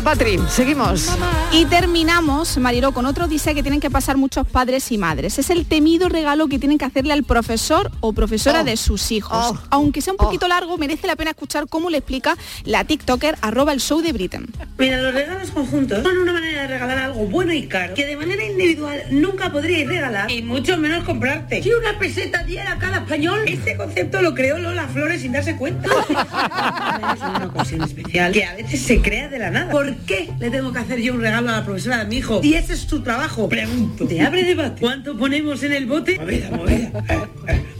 Patri, 0.06 0.38
seguimos. 0.48 1.10
Y 1.50 1.64
terminamos, 1.64 2.58
Mariló, 2.58 2.92
con 2.92 3.06
otro 3.06 3.26
dice 3.26 3.56
que 3.56 3.62
tienen 3.64 3.80
que 3.80 3.90
pasar 3.90 4.16
muchos 4.16 4.46
padres 4.46 4.92
y 4.92 4.98
madres. 4.98 5.36
Es 5.40 5.50
el 5.50 5.66
temido 5.66 6.08
regalo 6.08 6.46
que 6.46 6.60
tienen 6.60 6.78
que 6.78 6.84
hacerle 6.84 7.12
al 7.12 7.24
profesor 7.24 7.90
o 7.98 8.12
profesora 8.12 8.60
Oh. 8.60 8.64
de 8.64 8.76
sus 8.76 9.10
hijos. 9.10 9.36
Oh. 9.36 9.58
Aunque 9.70 10.00
sea 10.00 10.12
un 10.12 10.16
poquito 10.16 10.46
largo, 10.46 10.78
merece 10.78 11.08
la 11.08 11.16
pena 11.16 11.30
escuchar 11.30 11.66
cómo 11.68 11.90
le 11.90 11.98
explica 11.98 12.36
la 12.64 12.84
TikToker 12.84 13.36
arroba 13.40 13.72
el 13.72 13.80
show 13.80 14.00
de 14.00 14.12
Britain. 14.12 14.46
Mira, 14.78 14.98
los 15.02 15.12
regalos 15.12 15.50
conjuntos 15.50 16.04
son 16.04 16.18
una 16.18 16.32
manera 16.34 16.62
de 16.62 16.68
regalar 16.68 16.98
algo 16.98 17.26
bueno 17.26 17.52
y 17.52 17.66
caro 17.66 17.94
que 17.94 18.06
de 18.06 18.16
manera 18.16 18.44
individual 18.44 19.02
nunca 19.10 19.50
podríais 19.50 19.88
regalar 19.88 20.30
y 20.30 20.40
mucho 20.40 20.76
menos 20.76 21.02
comprarte. 21.02 21.64
Si 21.64 21.72
una 21.72 21.98
peseta 21.98 22.44
diera 22.44 22.78
cada 22.78 22.98
español, 22.98 23.40
este 23.48 23.76
concepto 23.76 24.22
lo 24.22 24.36
creó 24.36 24.56
Lola 24.58 24.86
Flores 24.86 25.22
sin 25.22 25.32
darse 25.32 25.56
cuenta. 25.56 25.88
es 27.12 27.20
una 27.22 27.46
ocasión 27.46 27.82
especial 27.82 28.30
que 28.30 28.44
a 28.44 28.54
veces 28.54 28.82
se 28.82 29.02
crea 29.02 29.28
de 29.28 29.40
la 29.40 29.50
nada. 29.50 29.72
¿Por 29.72 29.95
qué 30.06 30.30
le 30.38 30.50
tengo 30.50 30.72
que 30.72 30.78
hacer 30.78 31.00
yo 31.00 31.14
un 31.14 31.20
regalo 31.20 31.48
a 31.50 31.58
la 31.58 31.64
profesora 31.64 31.98
de 31.98 32.06
mi 32.06 32.16
hijo? 32.16 32.40
Y 32.42 32.54
ese 32.54 32.74
es 32.74 32.86
tu 32.86 33.00
trabajo. 33.00 33.48
Pregunto. 33.48 34.06
¿Te 34.06 34.20
abre 34.20 34.44
debate? 34.44 34.80
¿Cuánto 34.80 35.16
ponemos 35.16 35.62
en 35.62 35.72
el 35.72 35.86
bote? 35.86 36.18
Movida, 36.18 36.50
movida. 36.50 37.04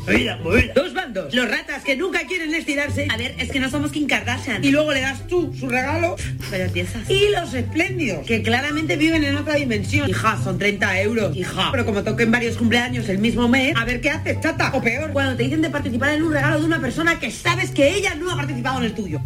Movida, 0.07 0.37
movida. 0.37 0.73
Dos 0.73 0.95
bandos. 0.95 1.35
Los 1.35 1.51
ratas 1.51 1.83
que 1.83 1.97
nunca 1.97 2.21
quieren 2.27 2.55
estirarse. 2.55 3.09
A 3.11 3.17
ver, 3.17 3.35
es 3.39 3.51
que 3.51 3.59
no 3.59 3.69
somos 3.69 3.91
Kim 3.91 4.07
Kardashian. 4.07 4.65
Y 4.65 4.71
luego 4.71 4.93
le 4.93 5.01
das 5.01 5.27
tú 5.27 5.53
su 5.59 5.69
regalo. 5.69 6.15
Pero 6.49 6.71
piensas. 6.73 7.11
Y 7.11 7.31
los 7.31 7.53
espléndidos, 7.55 8.25
que 8.25 8.43
claramente 8.43 8.97
viven 8.97 9.25
en 9.25 9.37
otra 9.37 9.55
dimensión. 9.55 10.09
Hija, 10.09 10.39
son 10.43 10.59
30 10.59 11.01
euros. 11.01 11.37
Hija. 11.37 11.71
Pero 11.73 11.85
como 11.85 12.05
toquen 12.05 12.31
varios 12.31 12.57
cumpleaños 12.57 13.09
el 13.09 13.19
mismo 13.19 13.49
mes, 13.49 13.75
a 13.77 13.85
ver 13.85 14.01
qué 14.01 14.11
haces, 14.11 14.41
chata. 14.41 14.71
O 14.75 14.81
peor, 14.81 15.11
cuando 15.13 15.37
te 15.37 15.43
dicen 15.43 15.61
de 15.61 15.71
participar 15.71 16.11
en 16.11 16.23
un 16.23 16.33
regalo 16.33 16.61
de 16.61 16.67
una 16.67 16.81
persona 16.81 17.19
que 17.19 17.33
sabes 17.33 17.73
que 17.73 17.97
ella 17.97 18.15
no 18.15 18.31
ha 18.31 18.37
participado 18.37 18.79
en 18.79 18.85
el 18.85 18.95
tuyo. 18.95 19.21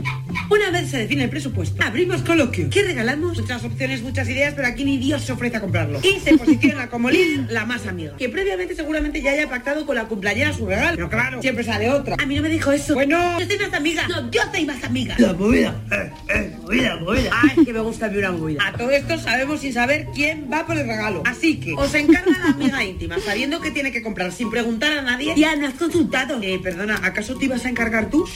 Una 0.48 0.70
vez 0.70 0.90
se 0.90 0.98
define 0.98 1.24
el 1.24 1.30
presupuesto, 1.30 1.82
abrimos 1.84 2.22
coloquio. 2.22 2.70
¿Qué 2.70 2.82
regalamos? 2.82 3.38
Muchas 3.38 3.62
opciones, 3.64 4.02
muchas 4.02 4.28
ideas, 4.28 4.54
pero 4.54 4.66
aquí 4.66 4.84
ni 4.84 4.98
Dios 4.98 5.22
se 5.22 5.32
ofrece 5.32 5.58
a 5.58 5.60
comprarlo. 5.60 6.00
Y 6.10 6.18
se 6.18 6.36
posiciona 6.36 6.88
como 6.88 7.08
líder 7.10 7.52
la 7.52 7.64
más 7.64 7.86
amiga, 7.86 8.16
que 8.16 8.28
previamente 8.28 8.74
seguramente 8.74 9.22
ya 9.22 9.30
haya 9.30 9.48
pactado 9.48 9.86
con 9.86 9.94
la 9.94 10.04
cumpleañera 10.06 10.52
su 10.52 10.66
regalo. 10.70 10.96
Pero 10.96 11.08
claro, 11.08 11.42
siempre 11.42 11.64
sale 11.64 11.90
otra. 11.90 12.16
A 12.18 12.26
mí 12.26 12.36
no 12.36 12.42
me 12.42 12.48
dijo 12.48 12.72
eso. 12.72 12.94
Bueno, 12.94 13.38
yo 13.38 13.46
soy 13.46 13.58
más 13.58 13.74
amiga. 13.74 14.08
No, 14.08 14.30
yo 14.30 14.42
soy 14.52 14.66
más 14.66 14.84
amiga. 14.84 15.14
La 15.18 15.32
movida. 15.32 15.74
Eh, 15.90 16.10
eh, 16.28 16.56
movida, 16.62 16.96
movida. 16.96 17.30
Ay, 17.42 17.64
que 17.64 17.72
me 17.72 17.80
gusta 17.80 18.06
a 18.06 18.08
mí 18.08 18.18
una 18.18 18.32
movida. 18.32 18.66
A 18.66 18.72
todo 18.72 18.90
esto 18.90 19.18
sabemos 19.18 19.60
sin 19.60 19.72
saber 19.72 20.06
quién 20.14 20.48
va 20.52 20.66
por 20.66 20.76
el 20.76 20.86
regalo. 20.86 21.22
Así 21.26 21.58
que 21.60 21.74
os 21.76 21.94
encarga 21.94 22.30
la 22.38 22.50
amiga 22.50 22.84
íntima, 22.84 23.18
sabiendo 23.18 23.60
que 23.60 23.70
tiene 23.70 23.92
que 23.92 24.02
comprar 24.02 24.32
sin 24.32 24.50
preguntar 24.50 24.92
a 24.92 25.02
nadie. 25.02 25.34
Ya 25.36 25.56
no 25.56 25.66
has 25.66 25.74
consultado. 25.74 26.40
Eh, 26.42 26.58
perdona, 26.62 27.00
¿acaso 27.02 27.36
te 27.36 27.46
ibas 27.46 27.64
a 27.64 27.68
encargar 27.68 28.10
tú? 28.10 28.28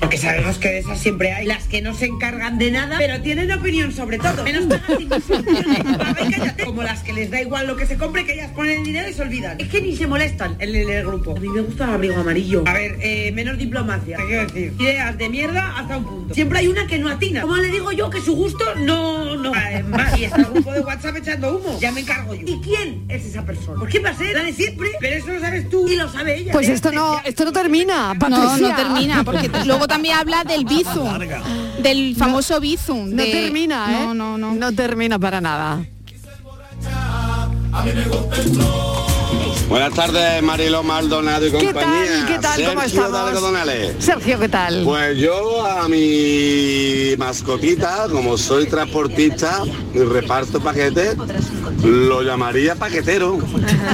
Porque 0.00 0.16
sabemos 0.18 0.58
que 0.58 0.68
de 0.68 0.78
esas 0.78 0.98
siempre 0.98 1.32
hay 1.32 1.46
las 1.46 1.64
que 1.64 1.82
no 1.82 1.94
se 1.94 2.06
encargan 2.06 2.58
de 2.58 2.70
nada, 2.70 2.96
pero 2.98 3.20
tienen 3.20 3.50
opinión 3.52 3.92
sobre 3.92 4.18
todo. 4.18 4.44
Menos 4.44 4.64
pagas 4.64 5.00
y 5.00 5.04
más 5.06 5.22
soluciones. 5.22 5.82
Paga 5.98 6.26
y 6.26 6.30
cállate. 6.30 6.64
Como 6.64 6.82
las 6.82 7.02
que 7.02 7.12
les 7.12 7.30
da 7.30 7.40
igual 7.40 7.66
lo 7.66 7.76
que 7.76 7.86
se 7.86 7.96
compre, 7.96 8.24
que 8.24 8.34
ellas 8.34 8.50
ponen 8.52 8.78
el 8.78 8.84
dinero 8.84 9.08
y 9.08 9.12
se 9.12 9.22
olvidan. 9.22 9.60
Es 9.60 9.68
que 9.68 9.80
ni 9.82 9.96
se 9.96 10.06
molestan 10.06 10.56
en 10.58 10.74
el, 10.74 10.88
el 10.88 11.06
grupo. 11.06 11.36
A 11.36 11.40
mí 11.40 11.48
me 11.48 11.59
gusta 11.60 11.84
el 11.84 11.90
abrigo 11.90 12.16
amarillo. 12.20 12.64
A 12.66 12.72
ver, 12.72 12.98
eh, 13.00 13.32
menos 13.32 13.58
diplomacia. 13.58 14.18
Quiero 14.26 14.46
decir. 14.46 14.72
Ideas 14.78 15.16
de 15.18 15.28
mierda 15.28 15.78
hasta 15.78 15.98
un 15.98 16.04
punto. 16.04 16.34
Siempre 16.34 16.58
hay 16.60 16.68
una 16.68 16.86
que 16.86 16.98
no 16.98 17.08
atina. 17.08 17.42
Como 17.42 17.56
le 17.56 17.68
digo 17.68 17.92
yo 17.92 18.10
que 18.10 18.20
su 18.20 18.34
gusto 18.34 18.64
no, 18.76 19.36
no. 19.36 19.52
Además, 19.54 20.18
y 20.18 20.24
está 20.24 20.38
el 20.38 20.46
grupo 20.46 20.72
de 20.72 20.80
WhatsApp 20.80 21.16
echando 21.16 21.56
humo. 21.56 21.78
Ya 21.80 21.92
me 21.92 22.00
encargo 22.00 22.34
yo. 22.34 22.42
¿Y 22.46 22.60
quién 22.60 23.04
es 23.08 23.24
esa 23.24 23.44
persona? 23.44 23.78
¿Por 23.78 23.88
qué 23.88 23.98
va 24.00 24.10
a 24.10 24.14
ser 24.16 24.36
la 24.36 24.44
de 24.44 24.52
siempre? 24.52 24.90
Pero 25.00 25.16
eso 25.16 25.32
lo 25.32 25.40
sabes 25.40 25.68
tú 25.68 25.88
y 25.88 25.96
lo 25.96 26.08
sabe 26.10 26.38
ella. 26.38 26.52
Pues 26.52 26.68
¿eh? 26.68 26.72
esto 26.72 26.92
no, 26.92 27.20
esto 27.24 27.44
no 27.44 27.52
termina, 27.52 28.14
No, 28.14 28.18
Patricia. 28.18 28.68
no 28.68 28.76
termina, 28.76 29.24
porque 29.24 29.50
luego 29.64 29.86
también 29.86 30.16
habla 30.16 30.44
del 30.44 30.64
bizum, 30.64 31.08
del 31.82 32.16
famoso 32.16 32.60
bizum. 32.60 33.14
No 33.14 33.22
termina, 33.24 33.86
¿eh? 33.90 33.92
No, 33.92 34.14
no, 34.14 34.38
no. 34.38 34.54
No 34.54 34.72
termina 34.72 35.18
para 35.18 35.40
nada. 35.40 35.84
Buenas 39.70 39.94
tardes, 39.94 40.42
Marilo 40.42 40.82
Maldonado 40.82 41.46
y 41.46 41.52
¿Qué 41.52 41.66
compañía. 41.66 42.06
tal? 42.06 42.26
¿Qué 42.26 42.38
tal? 42.40 42.64
¿Cómo 42.64 42.80
Sergio 42.80 43.04
estamos? 43.04 43.12
Dalgodonales. 43.12 43.94
Sergio, 44.00 44.40
¿qué 44.40 44.48
tal? 44.48 44.82
Pues 44.84 45.16
yo 45.16 45.64
a 45.64 45.88
mi 45.88 47.14
mascotita, 47.16 48.08
como 48.10 48.36
soy 48.36 48.66
transportista 48.66 49.62
y 49.94 50.00
reparto 50.00 50.60
paquetes, 50.60 51.16
lo 51.84 52.20
llamaría 52.22 52.74
paquetero. 52.74 53.38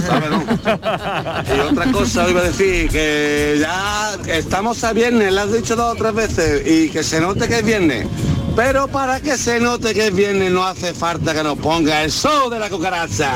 ¿sabes, 0.06 0.30
no? 0.30 0.44
Y 1.56 1.60
otra 1.60 1.92
cosa 1.92 2.24
os 2.24 2.30
iba 2.30 2.40
a 2.40 2.44
decir, 2.44 2.88
que 2.88 3.58
ya 3.60 4.16
estamos 4.28 4.82
a 4.82 4.94
viernes, 4.94 5.30
lo 5.30 5.42
has 5.42 5.52
dicho 5.52 5.76
dos 5.76 5.92
o 5.92 5.96
tres 5.96 6.14
veces, 6.14 6.66
y 6.66 6.88
que 6.88 7.02
se 7.04 7.20
note 7.20 7.46
que 7.48 7.58
es 7.58 7.64
viernes. 7.64 8.06
Pero 8.56 8.88
para 8.88 9.20
que 9.20 9.36
se 9.36 9.60
note 9.60 9.92
que 9.92 10.06
es 10.06 10.14
viernes 10.14 10.50
no 10.50 10.66
hace 10.66 10.94
falta 10.94 11.34
que 11.34 11.42
nos 11.42 11.58
ponga 11.58 12.02
el 12.02 12.10
show 12.10 12.48
de 12.48 12.58
la 12.58 12.70
cucaracha. 12.70 13.32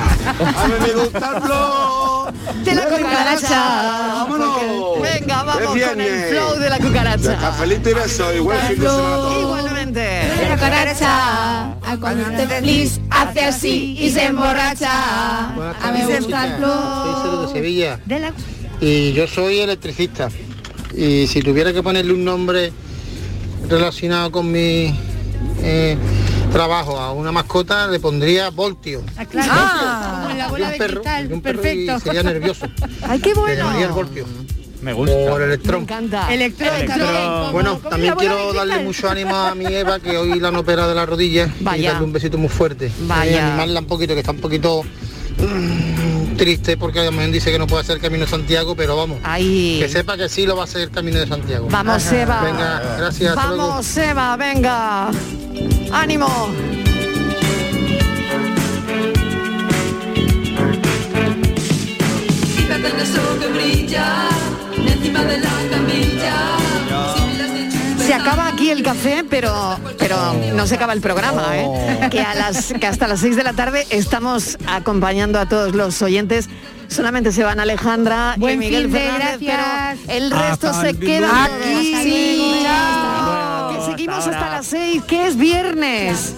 A 0.57 0.67
mí 0.67 0.75
me 0.81 0.95
gusta 0.95 1.33
el 1.37 1.43
flow 1.43 2.33
De 2.65 2.75
la 2.75 2.85
cucaracha. 2.87 3.63
Vámonos. 4.15 5.03
Venga, 5.03 5.43
vamos 5.43 5.79
con 5.79 6.01
el 6.01 6.25
flow 6.31 6.55
de 6.59 6.71
la 6.71 6.79
cucaracha. 6.79 7.37
Cafelito 7.37 7.91
y 7.91 7.93
beso 7.93 8.35
y 8.35 8.39
buen 8.41 8.59
fin 8.61 8.81
de 8.81 8.87
semana 8.89 9.15
a 9.15 9.17
todos. 9.17 9.43
Igualmente. 9.43 10.23
La 10.49 10.55
cucaracha, 10.57 11.77
cuando 12.01 12.25
te 12.31 12.47
feliz, 12.47 13.01
hace 13.11 13.41
así 13.45 13.99
y 14.01 14.11
se 14.11 14.25
emborracha. 14.25 15.51
A 15.51 15.93
mí 15.93 16.03
me 16.03 16.19
gusta 16.19 16.47
el 16.47 16.51
Soy 16.53 16.59
flow. 16.61 17.21
Cero 17.23 17.43
de 17.43 17.53
Sevilla 17.53 18.01
De 18.07 18.19
la... 18.21 18.33
y 18.81 19.13
yo 19.13 19.27
soy 19.27 19.61
electricista. 19.61 20.31
Y 20.97 21.27
si 21.27 21.43
tuviera 21.43 21.75
que 21.75 21.83
ponerle 21.83 22.15
un 22.15 22.25
nombre 22.25 22.73
relacionado 23.69 24.33
con 24.33 24.51
mi 24.51 24.95
eh, 25.63 25.97
trabajo 26.53 26.99
a 26.99 27.13
una 27.13 27.33
mascota, 27.33 27.87
le 27.89 28.01
pondría 28.01 28.51
Voltio. 28.51 29.03
Ah, 29.17 29.25
claro. 29.27 29.51
Ah. 29.55 30.19
Como 30.23 30.31
en 30.31 30.39
la 30.39 30.47
Y 30.47 30.51
bola 30.51 30.67
un 30.67 30.73
de 30.73 30.79
perro, 30.79 30.95
cristal. 31.03 31.31
y 31.31 31.33
un 31.33 31.41
perro 31.43 31.63
Perfecto. 31.63 31.97
y 31.97 32.01
sería 32.01 32.23
nervioso. 32.23 32.67
Ay, 33.09 33.21
qué 33.21 33.29
Le 33.31 33.35
bueno. 33.35 33.57
llamaría 33.57 33.87
el 33.87 33.93
Voltio. 33.93 34.27
Me 34.83 34.93
gusta. 34.95 35.15
Por 35.29 35.43
el 35.43 35.49
electrón. 35.49 35.77
Me 35.81 35.83
encanta. 35.83 36.33
Electrón. 36.33 37.53
Bueno, 37.53 37.77
como 37.79 37.91
también 37.91 38.15
quiero 38.15 38.53
darle 38.55 38.79
mucho 38.83 39.11
ánimo 39.11 39.35
a 39.37 39.55
mi 39.55 39.67
Eva, 39.67 39.99
que 40.01 40.17
hoy 40.17 40.41
la 40.41 40.49
han 40.49 40.57
operado 40.57 40.89
de 40.89 40.95
la 40.95 41.05
rodilla. 41.05 41.51
Y 41.61 41.65
Vaya. 41.65 41.93
darle 41.93 42.07
un 42.07 42.13
besito 42.15 42.39
muy 42.39 42.49
fuerte. 42.49 42.91
Vaya. 43.07 43.31
Y 43.31 43.35
animarla 43.39 43.81
un 43.81 43.87
poquito, 43.87 44.15
que 44.15 44.21
está 44.21 44.33
un 44.33 44.39
poquito 44.41 44.83
mm, 45.39 46.20
triste, 46.41 46.79
porque 46.79 47.03
dice 47.31 47.53
que 47.53 47.59
no 47.59 47.67
puede 47.67 47.83
hacer 47.83 47.97
el 47.97 48.03
Camino 48.03 48.25
de 48.25 48.31
Santiago, 48.31 48.75
pero 48.75 48.97
vamos. 48.97 49.19
Ahí. 49.25 49.77
Que 49.79 49.91
sepa 49.91 50.17
que 50.17 50.27
sí 50.27 50.47
lo 50.47 50.57
va 50.57 50.63
a 50.63 50.65
hacer 50.65 50.81
el 50.81 50.91
Camino 50.91 51.19
de 51.19 51.27
Santiago. 51.27 51.69
Vamos, 51.71 52.11
Eva. 52.11 52.43
Venga, 52.43 52.97
gracias. 52.97 53.37
Vamos, 53.37 53.97
Eva, 53.99 54.39
venga. 54.39 55.11
Ánimo. 55.93 56.49
Fíjate 62.57 62.89
en 62.89 63.01
eso 63.01 63.39
que 63.39 63.47
brilla 63.49 64.29
encima 64.79 65.23
de 65.25 65.39
la 65.41 65.51
camilla. 65.71 67.30
Se 68.11 68.17
acaba 68.17 68.49
aquí 68.49 68.71
el 68.71 68.83
café, 68.83 69.25
pero, 69.31 69.79
pero 69.97 70.35
no 70.57 70.67
se 70.67 70.75
acaba 70.75 70.95
el 70.95 71.01
programa, 71.01 71.57
¿eh? 71.57 72.09
Que, 72.11 72.21
a 72.21 72.35
las, 72.35 72.73
que 72.73 72.85
hasta 72.85 73.07
las 73.07 73.21
6 73.21 73.37
de 73.37 73.45
la 73.45 73.53
tarde 73.53 73.87
estamos 73.91 74.59
acompañando 74.67 75.39
a 75.39 75.47
todos 75.47 75.77
los 75.77 76.03
oyentes. 76.03 76.49
Solamente 76.89 77.31
se 77.31 77.45
van 77.45 77.61
Alejandra 77.61 78.35
y 78.37 78.57
Miguel 78.57 78.87
fin 78.87 78.93
de, 78.95 78.99
Fernández, 78.99 79.39
gracias. 79.41 79.99
pero 80.07 80.19
el 80.19 80.31
resto 80.33 80.71
Hasta 80.71 80.81
se 80.81 80.89
el 80.91 80.99
queda 80.99 81.45
aquí. 81.45 81.95
Hasta 81.95 82.03
Sí, 82.03 82.65
que 83.77 83.93
seguimos 83.93 84.27
hasta 84.27 84.51
las 84.51 84.67
6, 84.67 85.03
que 85.05 85.27
es 85.29 85.37
viernes. 85.37 86.35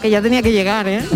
Que 0.00 0.08
ya 0.08 0.22
tenía 0.22 0.40
que 0.40 0.52
llegar, 0.52 0.88
¿eh? 0.88 1.04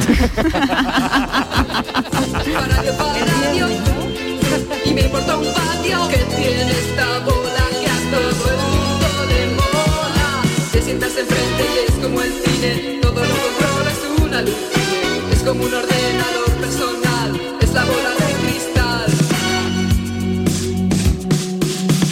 Y 4.85 4.93
me 4.93 5.01
importa 5.01 5.39
un 5.39 5.47
patio 5.47 6.09
que 6.09 6.19
tiene 6.19 6.71
esta 6.73 7.21
bola 7.21 7.65
que 7.71 7.87
a 7.89 8.66
sientas 10.87 11.17
enfrente 11.17 11.65
y 11.75 11.91
es 11.91 11.95
como 12.01 12.23
el 12.23 12.33
cine, 12.33 13.01
todo 13.03 13.21
lo 13.21 13.37
controla, 13.45 13.91
es 13.91 14.23
una 14.25 14.43
luz. 14.43 14.55
Es 15.33 15.43
como 15.43 15.65
un 15.65 15.75
ordenador 15.75 16.51
personal, 16.61 17.41
es 17.61 17.73
la 17.75 17.85
bola 17.85 18.11
de 18.21 18.29
cristal. 18.43 19.11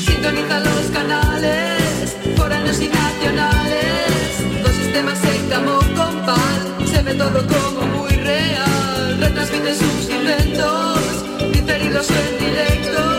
Sintoniza 0.05 0.59
los 0.59 0.87
canales, 0.93 2.16
foráneos 2.37 2.81
y 2.81 2.89
nacionales. 2.89 4.29
Dos 4.64 4.72
sistemas 4.72 5.20
en 5.22 5.49
camo 5.51 5.79
compás, 5.97 6.91
se 6.91 7.01
ve 7.03 7.14
todo 7.14 7.47
como 7.47 7.87
muy 7.99 8.11
real. 8.11 9.18
Retransmite 9.20 9.72
sus 9.72 10.11
inventos, 10.11 10.99
diferidos 11.53 12.11
en 12.11 12.39
directo. 12.45 13.14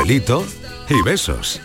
Cafelito 0.00 0.46
y 0.88 1.02
besos. 1.02 1.60